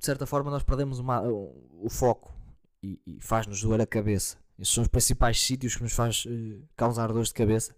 de 0.00 0.06
certa 0.06 0.24
forma 0.24 0.50
nós 0.50 0.62
perdemos 0.62 0.98
uma, 0.98 1.20
o, 1.20 1.90
foco 1.90 2.34
e, 2.82 2.98
e 3.06 3.20
faz-nos 3.20 3.60
doer 3.60 3.82
a 3.82 3.86
cabeça. 3.86 4.38
Esses 4.58 4.72
são 4.72 4.82
os 4.82 4.88
principais 4.88 5.40
sítios 5.40 5.76
que 5.76 5.82
nos 5.82 5.92
faz 5.92 6.24
uh, 6.26 6.62
causar 6.76 7.08
dores 7.12 7.28
de 7.28 7.34
cabeça. 7.34 7.74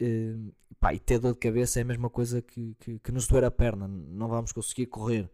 Uh, 0.00 0.52
pá, 0.80 0.94
e 0.94 0.98
ter 0.98 1.18
dor 1.18 1.32
de 1.32 1.38
cabeça 1.38 1.78
é 1.78 1.82
a 1.82 1.84
mesma 1.84 2.10
coisa 2.10 2.42
que, 2.42 2.74
que, 2.80 2.98
que 2.98 3.12
nos 3.12 3.26
doer 3.26 3.44
a 3.44 3.50
perna. 3.50 3.86
Não 3.88 4.28
vamos 4.28 4.52
conseguir 4.52 4.86
correr, 4.86 5.30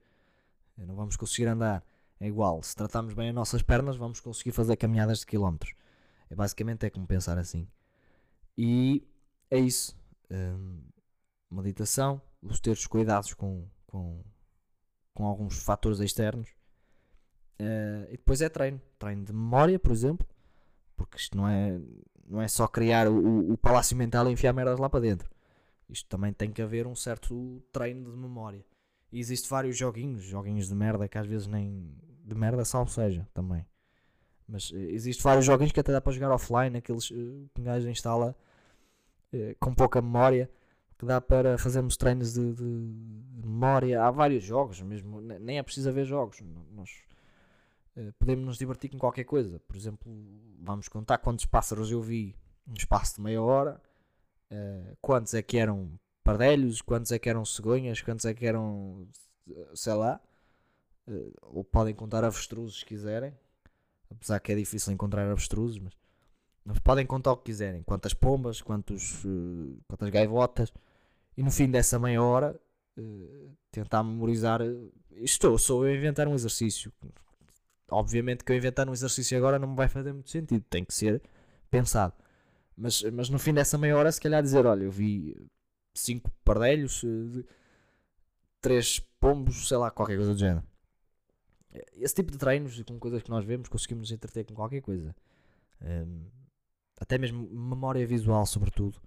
não 0.76 0.94
vamos 0.94 1.16
conseguir 1.16 1.46
andar. 1.48 1.84
É 2.20 2.26
igual, 2.26 2.62
se 2.62 2.74
tratarmos 2.76 3.14
bem 3.14 3.30
as 3.30 3.34
nossas 3.34 3.62
pernas, 3.62 3.96
vamos 3.96 4.20
conseguir 4.20 4.52
fazer 4.52 4.76
caminhadas 4.76 5.20
de 5.20 5.26
quilómetros. 5.26 5.74
É 6.30 6.34
basicamente 6.34 6.86
é 6.86 6.90
como 6.90 7.06
pensar 7.06 7.38
assim. 7.38 7.66
E 8.56 9.06
é 9.50 9.58
isso. 9.58 9.96
meditação, 11.50 12.20
os 12.42 12.60
teres 12.60 12.86
cuidados 12.86 13.34
com, 13.34 13.66
com, 13.86 14.22
com 15.12 15.26
alguns 15.26 15.58
fatores 15.62 16.00
externos. 16.00 16.48
Uh, 17.60 18.06
e 18.08 18.12
depois 18.12 18.40
é 18.40 18.48
treino, 18.48 18.80
treino 18.98 19.24
de 19.24 19.32
memória, 19.32 19.78
por 19.78 19.92
exemplo, 19.92 20.26
porque 20.96 21.16
isto 21.16 21.36
não 21.36 21.48
é, 21.48 21.80
não 22.26 22.40
é 22.40 22.48
só 22.48 22.66
criar 22.66 23.08
o, 23.08 23.52
o 23.52 23.58
palácio 23.58 23.96
mental 23.96 24.28
e 24.28 24.32
enfiar 24.32 24.52
merdas 24.52 24.78
lá 24.78 24.88
para 24.88 25.00
dentro. 25.00 25.28
Isto 25.88 26.08
também 26.08 26.32
tem 26.32 26.50
que 26.50 26.62
haver 26.62 26.86
um 26.86 26.94
certo 26.94 27.62
treino 27.72 28.10
de 28.10 28.16
memória. 28.16 28.64
E 29.12 29.20
existem 29.20 29.48
vários 29.48 29.76
joguinhos, 29.76 30.24
joguinhos 30.24 30.68
de 30.68 30.74
merda 30.74 31.08
que 31.08 31.18
às 31.18 31.26
vezes 31.26 31.46
nem 31.46 31.94
de 32.24 32.34
merda 32.34 32.64
salvo 32.64 32.90
seja 32.90 33.28
também. 33.32 33.64
Mas 34.48 34.70
uh, 34.70 34.76
existem 34.76 35.22
vários 35.22 35.44
joguinhos 35.44 35.72
que 35.72 35.80
até 35.80 35.92
dá 35.92 36.00
para 36.00 36.12
jogar 36.12 36.32
offline, 36.32 36.76
aqueles 36.76 37.10
uh, 37.10 37.48
que 37.54 37.60
um 37.60 37.64
gajo 37.64 37.88
instala 37.88 38.34
uh, 39.32 39.56
com 39.60 39.74
pouca 39.74 40.02
memória 40.02 40.50
que 40.98 41.04
dá 41.04 41.20
para 41.20 41.58
fazermos 41.58 41.96
treinos 41.96 42.34
de, 42.34 42.54
de, 42.54 42.64
memória. 43.44 44.02
Há 44.02 44.10
vários 44.10 44.44
jogos, 44.44 44.80
mesmo 44.80 45.20
nem 45.20 45.58
é 45.58 45.62
preciso 45.62 45.88
haver 45.88 46.04
jogos. 46.04 46.40
Nós 46.72 46.90
podemos 48.18 48.44
nos 48.44 48.58
divertir 48.58 48.90
com 48.90 48.98
qualquer 48.98 49.24
coisa. 49.24 49.60
Por 49.60 49.76
exemplo, 49.76 50.12
vamos 50.60 50.88
contar 50.88 51.18
quantos 51.18 51.46
pássaros 51.46 51.90
eu 51.90 52.00
vi 52.00 52.36
no 52.66 52.76
espaço 52.76 53.16
de 53.16 53.20
meia 53.20 53.42
hora, 53.42 53.80
uh, 54.50 54.96
quantos 55.00 55.34
é 55.34 55.42
que 55.42 55.58
eram 55.58 55.98
pardelhos, 56.22 56.80
quantos 56.80 57.12
é 57.12 57.18
que 57.18 57.28
eram 57.28 57.44
cegonhas, 57.44 58.00
quantos 58.00 58.24
é 58.24 58.34
que 58.34 58.46
eram, 58.46 59.06
sei 59.74 59.92
lá. 59.94 60.20
Ou 61.42 61.62
podem 61.62 61.94
contar 61.94 62.24
avestruzes 62.24 62.78
se 62.78 62.86
quiserem, 62.86 63.36
apesar 64.10 64.40
que 64.40 64.50
é 64.50 64.54
difícil 64.54 64.90
encontrar 64.90 65.30
avestruzes, 65.30 65.78
mas 66.64 66.78
podem 66.78 67.04
contar 67.04 67.32
o 67.32 67.36
que 67.36 67.44
quiserem, 67.44 67.82
quantas 67.82 68.14
pombas, 68.14 68.62
quantos, 68.62 69.22
quantas 69.86 70.08
gaivotas, 70.08 70.72
e 71.36 71.42
no 71.42 71.50
fim 71.50 71.70
dessa 71.70 71.98
meia 71.98 72.22
hora 72.22 72.58
tentar 73.70 74.02
memorizar. 74.02 74.60
Estou, 75.10 75.58
sou 75.58 75.86
eu 75.86 75.92
a 75.92 75.96
inventar 75.96 76.26
um 76.26 76.34
exercício. 76.34 76.90
Obviamente 77.90 78.44
que 78.44 78.52
eu 78.52 78.56
inventar 78.56 78.88
um 78.88 78.92
exercício 78.92 79.36
agora 79.36 79.58
não 79.58 79.68
me 79.68 79.76
vai 79.76 79.88
fazer 79.88 80.12
muito 80.12 80.30
sentido, 80.30 80.64
tem 80.68 80.84
que 80.84 80.94
ser 80.94 81.22
pensado. 81.70 82.14
Mas, 82.76 83.02
mas 83.02 83.28
no 83.28 83.38
fim 83.38 83.52
dessa 83.52 83.78
meia 83.78 83.96
hora, 83.96 84.10
se 84.10 84.20
calhar 84.20 84.42
dizer: 84.42 84.66
olha, 84.66 84.84
eu 84.84 84.90
vi 84.90 85.36
cinco 85.94 86.30
pardelhos, 86.44 87.04
três 88.60 88.98
pombos, 89.20 89.68
sei 89.68 89.76
lá, 89.76 89.90
qualquer 89.90 90.16
coisa 90.16 90.32
do 90.32 90.38
género. 90.38 90.64
Esse 91.94 92.14
tipo 92.14 92.30
de 92.30 92.38
treinos, 92.38 92.80
com 92.82 92.98
coisas 92.98 93.22
que 93.22 93.30
nós 93.30 93.44
vemos, 93.44 93.68
conseguimos 93.68 94.02
nos 94.02 94.12
entreter 94.12 94.44
com 94.44 94.54
qualquer 94.54 94.80
coisa. 94.80 95.14
Ehm, 95.82 96.26
até 97.00 97.18
mesmo 97.18 97.48
memória 97.50 98.06
visual, 98.06 98.46
sobretudo, 98.46 99.00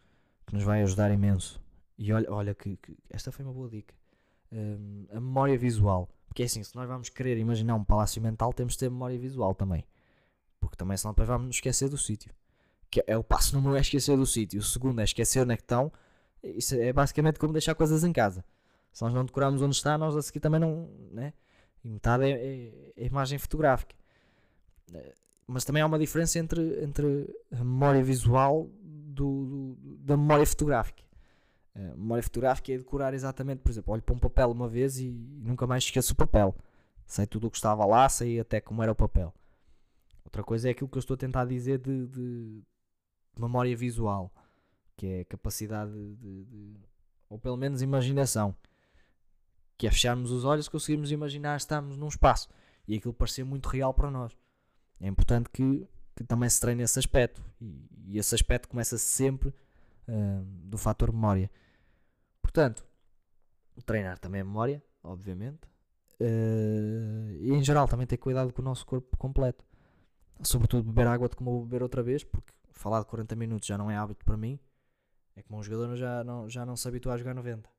que 0.45 0.53
nos 0.53 0.63
vai 0.63 0.81
ajudar 0.83 1.11
imenso. 1.11 1.61
E 1.97 2.11
olha, 2.13 2.31
olha 2.31 2.55
que, 2.55 2.77
que 2.77 2.97
esta 3.09 3.31
foi 3.31 3.43
uma 3.45 3.53
boa 3.53 3.69
dica. 3.69 3.95
Um, 4.51 5.05
a 5.11 5.19
memória 5.19 5.57
visual. 5.57 6.09
Porque 6.37 6.43
é 6.43 6.45
assim, 6.45 6.61
se 6.61 6.75
nós 6.75 6.87
vamos 6.87 7.09
querer 7.09 7.35
imaginar 7.39 7.73
um 7.73 7.83
palácio 7.83 8.21
mental, 8.21 8.53
temos 8.53 8.73
de 8.73 8.79
ter 8.79 8.91
memória 8.91 9.17
visual 9.17 9.55
também. 9.55 9.83
Porque 10.59 10.75
também 10.75 10.95
senão 10.95 11.11
depois 11.11 11.27
vamos 11.27 11.55
esquecer 11.55 11.89
do 11.89 11.97
sítio. 11.97 12.31
Que 12.91 13.03
é 13.07 13.17
o 13.17 13.23
passo 13.23 13.55
número 13.55 13.73
um 13.73 13.75
é 13.75 13.81
esquecer 13.81 14.15
do 14.15 14.23
sítio. 14.23 14.59
O 14.59 14.63
segundo 14.63 15.01
é 15.01 15.03
esquecer 15.03 15.41
onde 15.41 15.53
é 15.53 15.57
que 15.57 15.63
estão. 15.63 15.91
Isso 16.43 16.75
é 16.75 16.93
basicamente 16.93 17.39
como 17.39 17.53
deixar 17.53 17.73
coisas 17.73 18.03
em 18.03 18.13
casa. 18.13 18.45
Se 18.93 19.01
nós 19.01 19.15
não 19.15 19.25
decorarmos 19.25 19.63
onde 19.63 19.75
está, 19.75 19.97
nós 19.97 20.15
a 20.15 20.21
seguir 20.21 20.39
também 20.39 20.59
não. 20.59 20.87
Né? 21.11 21.33
E 21.83 21.89
metade 21.89 22.25
é, 22.25 22.29
é, 22.29 22.93
é 22.95 23.05
imagem 23.07 23.39
fotográfica 23.39 23.95
mas 25.47 25.65
também 25.65 25.81
há 25.81 25.87
uma 25.87 25.97
diferença 25.97 26.37
entre, 26.37 26.83
entre 26.83 27.35
a 27.51 27.63
memória 27.63 28.03
visual 28.03 28.69
do, 28.83 29.73
do 29.73 29.97
da 30.01 30.15
memória 30.15 30.45
fotográfica. 30.45 31.01
A 31.77 31.95
memória 31.95 32.23
fotográfica 32.23 32.73
é 32.73 32.77
decorar 32.77 33.13
exatamente, 33.13 33.59
por 33.59 33.69
exemplo, 33.69 33.93
olho 33.93 34.01
para 34.01 34.15
um 34.15 34.19
papel 34.19 34.49
uma 34.49 34.67
vez 34.67 34.97
e 34.97 35.11
nunca 35.11 35.67
mais 35.67 35.83
esqueço 35.83 36.13
o 36.13 36.15
papel. 36.15 36.55
Sei 37.05 37.27
tudo 37.27 37.47
o 37.47 37.51
que 37.51 37.57
estava 37.57 37.85
lá, 37.85 38.09
sei 38.09 38.39
até 38.39 38.59
como 38.59 38.81
era 38.81 38.91
o 38.91 38.95
papel. 38.95 39.31
Outra 40.25 40.43
coisa 40.43 40.67
é 40.67 40.71
aquilo 40.71 40.89
que 40.89 40.97
eu 40.97 40.99
estou 40.99 41.13
a 41.13 41.17
tentar 41.17 41.45
dizer 41.45 41.77
de, 41.77 42.07
de 42.07 42.63
memória 43.37 43.77
visual, 43.77 44.33
que 44.95 45.05
é 45.05 45.23
capacidade 45.23 45.91
de, 45.91 46.43
de, 46.45 46.75
ou 47.29 47.37
pelo 47.37 47.55
menos 47.55 47.83
imaginação, 47.83 48.55
que 49.77 49.85
é 49.85 49.91
fecharmos 49.91 50.31
os 50.31 50.43
olhos, 50.43 50.67
conseguirmos 50.67 51.11
imaginar 51.11 51.57
estamos 51.57 51.95
num 51.95 52.07
espaço 52.07 52.49
e 52.87 52.95
aquilo 52.95 53.13
parecer 53.13 53.43
muito 53.43 53.69
real 53.69 53.93
para 53.93 54.09
nós. 54.09 54.35
É 54.99 55.07
importante 55.07 55.47
que, 55.49 55.87
que 56.15 56.23
também 56.23 56.49
se 56.49 56.59
treine 56.59 56.81
esse 56.81 56.97
aspecto 56.97 57.43
e, 57.61 57.87
e 58.07 58.17
esse 58.17 58.33
aspecto 58.33 58.67
começa 58.67 58.97
sempre 58.97 59.49
uh, 59.49 60.43
do 60.63 60.77
fator 60.77 61.11
memória. 61.13 61.51
Portanto, 62.47 62.85
treinar 63.85 64.17
também 64.17 64.39
a 64.39 64.45
memória, 64.45 64.81
obviamente, 65.03 65.67
uh, 66.21 67.31
e 67.41 67.51
em 67.51 67.61
geral 67.61 67.89
também 67.89 68.07
ter 68.07 68.15
cuidado 68.15 68.53
com 68.53 68.61
o 68.61 68.65
nosso 68.65 68.85
corpo 68.85 69.17
completo. 69.17 69.65
Sobretudo 70.41 70.83
beber 70.89 71.07
água 71.07 71.27
de 71.27 71.35
como 71.35 71.51
vou 71.51 71.65
beber 71.65 71.83
outra 71.83 72.01
vez, 72.01 72.23
porque 72.23 72.53
falar 72.71 73.01
de 73.01 73.07
40 73.07 73.35
minutos 73.35 73.67
já 73.67 73.77
não 73.77 73.91
é 73.91 73.97
hábito 73.97 74.23
para 74.23 74.37
mim. 74.37 74.57
É 75.35 75.43
como 75.43 75.59
um 75.59 75.63
jogador 75.63 75.97
já 75.97 76.23
não, 76.23 76.49
já 76.49 76.65
não 76.65 76.77
se 76.77 76.87
habitua 76.87 77.15
a 77.15 77.17
jogar 77.17 77.33
90. 77.33 77.69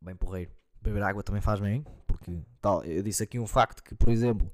Bem 0.00 0.14
porreiro. 0.14 0.52
Beber 0.80 1.02
água 1.02 1.24
também 1.24 1.42
faz 1.42 1.58
bem, 1.58 1.84
porque 2.06 2.40
tal, 2.60 2.84
eu 2.84 3.02
disse 3.02 3.24
aqui 3.24 3.38
um 3.38 3.48
facto 3.48 3.82
que, 3.82 3.96
por 3.96 4.10
exemplo, 4.10 4.48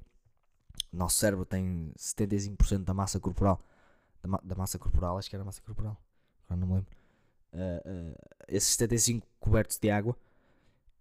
nosso 0.91 1.17
cérebro 1.17 1.45
tem 1.45 1.93
75% 1.95 2.83
da 2.83 2.95
massa 2.95 3.19
corporal. 3.19 3.63
Da, 4.23 4.27
ma 4.27 4.39
da, 4.43 4.55
massa 4.55 4.79
corporal, 4.79 5.19
acho 5.19 5.29
que 5.29 5.35
era 5.35 5.45
massa 5.45 5.61
corporal. 5.61 5.95
Agora 6.45 6.59
não 6.59 6.67
me 6.67 6.73
lembro. 6.73 7.00
Uh, 7.53 8.11
uh, 8.11 8.15
esses 8.47 8.69
75 8.71 9.27
cobertos 9.39 9.77
de 9.77 9.89
água. 9.89 10.15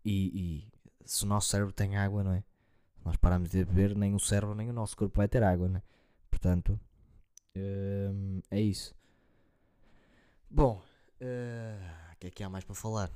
E, 0.04 0.62
e, 0.62 0.72
se 1.04 1.24
o 1.24 1.26
nosso 1.26 1.48
cérebro 1.48 1.72
tem 1.72 1.96
água, 1.96 2.24
não 2.24 2.32
é? 2.32 2.42
nós 3.04 3.16
paramos 3.16 3.50
de 3.50 3.64
beber, 3.64 3.96
nem 3.96 4.14
o 4.14 4.20
cérebro 4.20 4.54
nem 4.54 4.68
o 4.68 4.72
nosso 4.72 4.96
corpo 4.96 5.16
vai 5.16 5.26
ter 5.26 5.42
água, 5.42 5.68
né? 5.68 5.82
Portanto, 6.30 6.78
uh, 7.56 8.42
é 8.50 8.60
isso. 8.60 8.94
Bom, 10.50 10.82
o 11.20 12.16
que 12.18 12.26
é 12.26 12.30
que 12.30 12.42
há 12.42 12.48
mais 12.48 12.64
para 12.64 12.74
falar? 12.74 13.10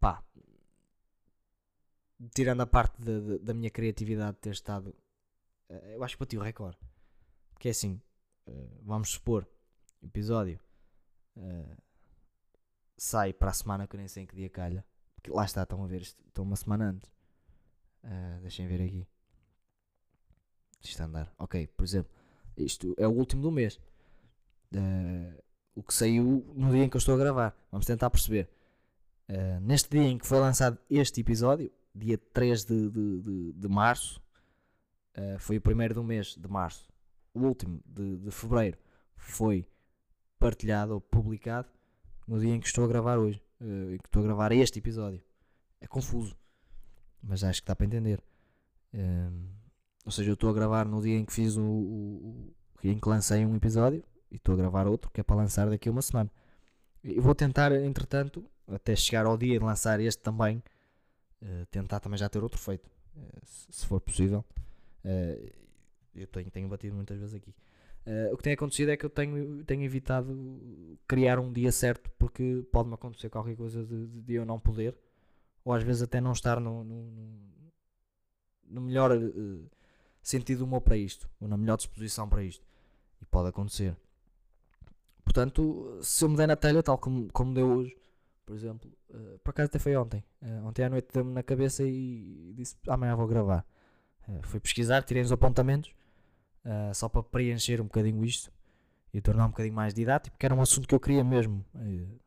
Pá, 0.00 0.22
tirando 2.34 2.60
a 2.62 2.66
parte 2.66 3.00
de, 3.00 3.20
de, 3.20 3.38
da 3.38 3.54
minha 3.54 3.70
criatividade 3.70 4.34
de 4.36 4.40
ter 4.40 4.50
estado, 4.50 4.94
eu 5.68 6.02
acho 6.02 6.16
que 6.16 6.20
bati 6.20 6.36
o 6.36 6.42
recorde. 6.42 6.78
Porque 7.52 7.68
é 7.68 7.70
assim, 7.70 8.00
vamos 8.82 9.10
supor, 9.10 9.48
episódio 10.02 10.60
sai 12.96 13.32
para 13.32 13.50
a 13.50 13.54
semana 13.54 13.86
que 13.86 13.94
eu 13.94 13.98
nem 13.98 14.08
sei 14.08 14.22
em 14.22 14.26
que 14.26 14.34
dia 14.34 14.48
calha. 14.48 14.84
Porque 15.14 15.30
lá 15.30 15.44
está, 15.44 15.62
estão 15.62 15.82
a 15.82 15.86
ver, 15.86 16.02
estão 16.02 16.44
uma 16.44 16.56
semana 16.56 16.90
antes. 16.90 17.10
Uh, 18.04 18.40
deixem 18.42 18.66
ver 18.66 18.82
aqui. 18.82 19.06
Isto 20.82 21.02
andar. 21.02 21.32
Ok, 21.38 21.66
por 21.68 21.84
exemplo, 21.84 22.12
isto 22.56 22.94
é 22.96 23.06
o 23.06 23.10
último 23.10 23.42
do 23.42 23.50
mês. 23.50 23.80
Uh, 24.72 25.42
o 25.74 25.82
que 25.82 25.92
saiu 25.92 26.44
no 26.54 26.70
dia 26.70 26.84
em 26.84 26.88
que 26.88 26.96
eu 26.96 26.98
estou 26.98 27.14
a 27.14 27.18
gravar. 27.18 27.56
Vamos 27.70 27.86
tentar 27.86 28.08
perceber. 28.10 28.48
Uh, 29.28 29.60
neste 29.60 29.90
dia 29.90 30.08
em 30.08 30.16
que 30.16 30.26
foi 30.26 30.38
lançado 30.38 30.78
este 30.88 31.20
episódio, 31.20 31.70
dia 31.94 32.16
3 32.16 32.64
de, 32.64 32.90
de, 32.90 33.20
de, 33.20 33.52
de 33.52 33.68
março, 33.68 34.22
uh, 35.18 35.38
foi 35.38 35.56
o 35.56 35.60
primeiro 35.60 35.94
do 35.94 36.04
mês 36.04 36.36
de 36.36 36.48
março. 36.48 36.88
O 37.34 37.40
último 37.40 37.82
de, 37.84 38.16
de 38.18 38.30
fevereiro 38.30 38.78
foi 39.16 39.66
partilhado 40.38 40.94
ou 40.94 41.00
publicado 41.00 41.68
no 42.26 42.40
dia 42.40 42.54
em 42.54 42.60
que 42.60 42.66
estou 42.66 42.84
a 42.84 42.88
gravar 42.88 43.18
hoje, 43.18 43.42
uh, 43.60 43.94
em 43.94 43.98
que 43.98 44.06
estou 44.06 44.22
a 44.22 44.26
gravar 44.26 44.52
este 44.52 44.78
episódio. 44.78 45.22
É 45.80 45.86
confuso, 45.86 46.36
mas 47.22 47.44
acho 47.44 47.62
que 47.62 47.68
dá 47.68 47.76
para 47.76 47.86
entender. 47.86 48.22
Um, 48.92 49.48
ou 50.04 50.12
seja, 50.12 50.30
eu 50.30 50.34
estou 50.34 50.50
a 50.50 50.52
gravar 50.52 50.86
no 50.86 51.02
dia 51.02 51.16
em 51.16 51.24
que 51.24 51.32
fiz 51.32 51.56
o, 51.56 51.62
o, 51.62 52.54
o 52.82 52.86
em 52.86 52.98
que 52.98 53.08
lancei 53.08 53.44
um 53.44 53.56
episódio 53.56 54.04
e 54.30 54.36
estou 54.36 54.54
a 54.54 54.56
gravar 54.56 54.86
outro 54.86 55.10
que 55.10 55.20
é 55.20 55.24
para 55.24 55.36
lançar 55.36 55.68
daqui 55.68 55.88
a 55.88 55.92
uma 55.92 56.02
semana. 56.02 56.30
E 57.02 57.20
vou 57.20 57.34
tentar, 57.34 57.72
entretanto, 57.72 58.44
até 58.66 58.94
chegar 58.96 59.26
ao 59.26 59.36
dia 59.36 59.58
de 59.58 59.64
lançar 59.64 60.00
este 60.00 60.22
também, 60.22 60.62
uh, 61.42 61.66
tentar 61.70 62.00
também 62.00 62.18
já 62.18 62.28
ter 62.28 62.42
outro 62.42 62.58
feito, 62.58 62.86
uh, 63.16 63.40
se, 63.44 63.86
for 63.86 64.00
possível. 64.00 64.44
Uh, 65.04 65.50
eu 66.14 66.26
tenho, 66.26 66.50
tenho 66.50 66.68
batido 66.68 66.94
muitas 66.94 67.18
vezes 67.18 67.34
aqui. 67.34 67.54
Uh, 68.06 68.32
o 68.32 68.36
que 68.36 68.44
tem 68.44 68.52
acontecido 68.52 68.90
é 68.90 68.96
que 68.96 69.04
eu 69.04 69.10
tenho, 69.10 69.64
tenho 69.64 69.82
evitado 69.82 70.96
criar 71.08 71.40
um 71.40 71.52
dia 71.52 71.72
certo 71.72 72.08
porque 72.16 72.64
pode-me 72.70 72.94
acontecer 72.94 73.28
qualquer 73.28 73.56
coisa 73.56 73.84
de, 73.84 74.06
de, 74.06 74.34
eu 74.34 74.46
não 74.46 74.60
poder, 74.60 74.96
ou 75.64 75.72
às 75.72 75.82
vezes 75.82 76.02
até 76.02 76.20
não 76.20 76.30
estar 76.30 76.60
no, 76.60 76.84
no, 76.84 77.04
no 78.68 78.80
melhor 78.80 79.10
uh, 79.10 79.70
sentido 80.22 80.62
humor 80.62 80.82
para 80.82 80.96
isto, 80.96 81.28
ou 81.40 81.48
na 81.48 81.56
melhor 81.56 81.76
disposição 81.76 82.28
para 82.28 82.44
isto. 82.44 82.64
E 83.20 83.24
pode 83.24 83.48
acontecer. 83.48 83.96
Portanto, 85.24 85.98
se 86.00 86.24
eu 86.24 86.28
me 86.28 86.36
der 86.36 86.46
na 86.46 86.54
telha, 86.54 86.84
tal 86.84 86.98
como, 86.98 87.28
como 87.32 87.52
deu 87.52 87.68
hoje, 87.68 87.96
por 88.44 88.54
exemplo, 88.54 88.88
uh, 89.10 89.36
por 89.40 89.50
acaso 89.50 89.66
até 89.66 89.80
foi 89.80 89.96
ontem. 89.96 90.22
ontem 90.64 90.84
à 90.84 90.88
noite 90.88 91.08
deu-me 91.12 91.32
na 91.32 91.42
cabeça 91.42 91.82
e 91.82 92.54
disse: 92.54 92.76
amanhã 92.86 93.16
vou 93.16 93.26
gravar. 93.26 93.66
fui 94.42 94.60
pesquisar, 94.60 95.02
tirei 95.02 95.24
os 95.24 95.32
apontamentos 95.32 95.95
uh, 96.66 96.94
só 96.94 97.08
para 97.08 97.22
preencher 97.22 97.80
um 97.80 97.84
bocadinho 97.84 98.24
isto 98.24 98.52
e 99.14 99.20
tornar 99.20 99.46
um 99.46 99.50
bocadinho 99.50 99.74
mais 99.74 99.94
didático, 99.94 100.34
porque 100.34 100.44
era 100.44 100.54
um 100.54 100.60
assunto 100.60 100.86
que 100.86 100.94
eu 100.94 101.00
queria 101.00 101.24
mesmo 101.24 101.64
uh, 101.74 102.20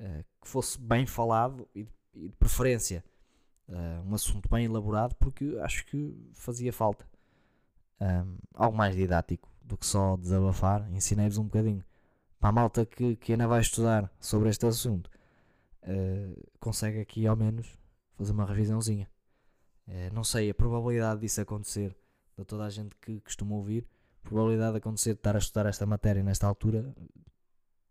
uh, 0.00 0.24
que 0.40 0.48
fosse 0.48 0.78
bem 0.78 1.06
falado 1.06 1.66
e, 1.74 1.86
e 2.14 2.28
de 2.28 2.36
preferência 2.36 3.04
um 4.06 4.14
assunto 4.14 4.48
bem 4.48 4.64
elaborado, 4.64 5.14
porque 5.16 5.58
acho 5.60 5.84
que 5.84 6.16
fazia 6.32 6.72
falta 6.72 7.06
um, 8.00 8.38
algo 8.54 8.74
mais 8.74 8.96
didático 8.96 9.46
do 9.60 9.76
que 9.76 9.84
só 9.84 10.16
desabafar. 10.16 10.90
Ensinei-vos 10.90 11.36
um 11.36 11.44
bocadinho 11.44 11.84
para 12.40 12.48
a 12.48 12.52
malta 12.52 12.86
que, 12.86 13.16
que 13.16 13.32
ainda 13.32 13.46
vai 13.46 13.60
estudar 13.60 14.10
sobre 14.18 14.48
este 14.48 14.64
assunto. 14.64 15.10
consegue 16.58 16.98
aqui 16.98 17.26
ao 17.26 17.36
menos 17.36 17.78
fazer 18.14 18.32
uma 18.32 18.46
revisãozinha. 18.46 19.06
não 20.14 20.24
sei 20.24 20.48
a 20.48 20.54
probabilidade 20.54 21.20
disso 21.20 21.42
acontecer 21.42 21.94
de 22.42 22.46
toda 22.46 22.64
a 22.64 22.70
gente 22.70 22.94
que 23.00 23.20
costuma 23.20 23.54
ouvir, 23.54 23.86
a 24.24 24.28
probabilidade 24.28 24.72
de 24.72 24.78
acontecer 24.78 25.14
de 25.14 25.18
estar 25.20 25.34
a 25.34 25.38
estudar 25.38 25.66
esta 25.66 25.86
matéria 25.86 26.22
nesta 26.22 26.46
altura 26.46 26.94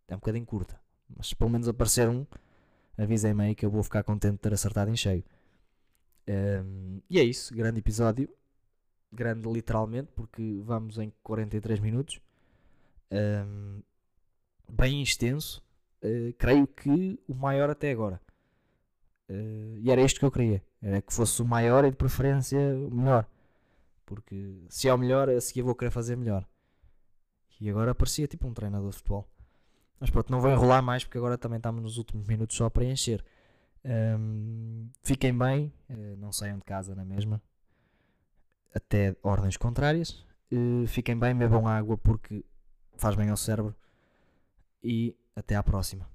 é 0.08 0.16
um 0.16 0.20
bocadinho 0.20 0.46
curta. 0.46 0.80
Mas 1.16 1.28
se 1.28 1.36
pelo 1.36 1.50
menos 1.50 1.68
aparecer 1.68 2.08
um, 2.10 2.26
avisem-me 2.98 3.44
aí 3.44 3.56
que 3.56 3.66
eu 3.66 3.70
vou 3.70 3.84
ficar 3.84 4.04
contente 4.04 4.34
de 4.34 4.40
ter 4.40 4.54
acertado 4.54 4.90
em 4.90 4.96
cheio. 4.96 5.24
Um, 6.28 7.02
e 7.10 7.20
é 7.20 7.24
isso, 7.24 7.54
grande 7.56 7.80
episódio. 7.80 8.30
Grande 9.12 9.48
literalmente, 9.50 10.12
porque 10.14 10.60
vamos 10.64 10.98
em 10.98 11.14
43 11.24 11.80
minutos. 11.80 12.20
Um, 13.12 13.82
bem 14.70 15.02
extenso. 15.02 15.64
Uh, 16.04 16.34
creio 16.38 16.68
que 16.68 17.20
o 17.28 17.34
maior 17.34 17.70
até 17.70 17.92
agora. 17.92 18.22
Uh, 19.30 19.78
e 19.80 19.90
era 19.90 20.02
isto 20.02 20.20
que 20.20 20.26
eu 20.26 20.32
queria. 20.32 20.64
Era 20.82 21.02
que 21.02 21.14
fosse 21.14 21.42
o 21.42 21.46
maior 21.46 21.86
e 21.86 21.90
de 21.90 21.96
preferência 21.96 22.60
o 22.60 22.94
melhor. 22.94 23.26
Porque 24.08 24.64
se 24.70 24.88
é 24.88 24.94
o 24.94 24.98
melhor, 24.98 25.30
a 25.30 25.40
seguir 25.42 25.62
vou 25.62 25.76
querer 25.76 25.92
fazer 25.92 26.16
melhor. 26.16 26.48
E 27.60 27.70
agora 27.70 27.94
parecia 27.94 28.26
tipo 28.26 28.48
um 28.48 28.54
treinador 28.54 28.90
de 28.90 28.96
futebol. 28.96 29.30
Mas 30.00 30.10
pronto, 30.10 30.32
não 30.32 30.40
vou 30.40 30.50
enrolar 30.50 30.82
mais 30.82 31.04
porque 31.04 31.18
agora 31.18 31.38
também 31.38 31.58
estamos 31.58 31.84
nos 31.84 31.98
últimos 31.98 32.26
minutos 32.26 32.56
só 32.56 32.66
a 32.66 32.72
preencher. 32.72 33.24
Um, 33.84 34.90
fiquem 35.04 35.38
bem, 35.38 35.74
uh, 35.90 36.16
não 36.18 36.32
saiam 36.32 36.58
de 36.58 36.64
casa 36.64 36.96
na 36.96 37.04
mesma. 37.04 37.42
Até 38.74 39.16
ordens 39.22 39.58
contrárias. 39.58 40.26
Uh, 40.52 40.88
fiquem 40.88 41.20
bem, 41.20 41.36
bebam 41.36 41.68
água 41.68 41.98
porque 41.98 42.46
faz 42.96 43.16
bem 43.16 43.30
ao 43.30 43.38
cérebro. 43.38 43.76
E 44.82 45.18
até 45.36 45.56
à 45.56 45.64
próxima. 45.64 46.08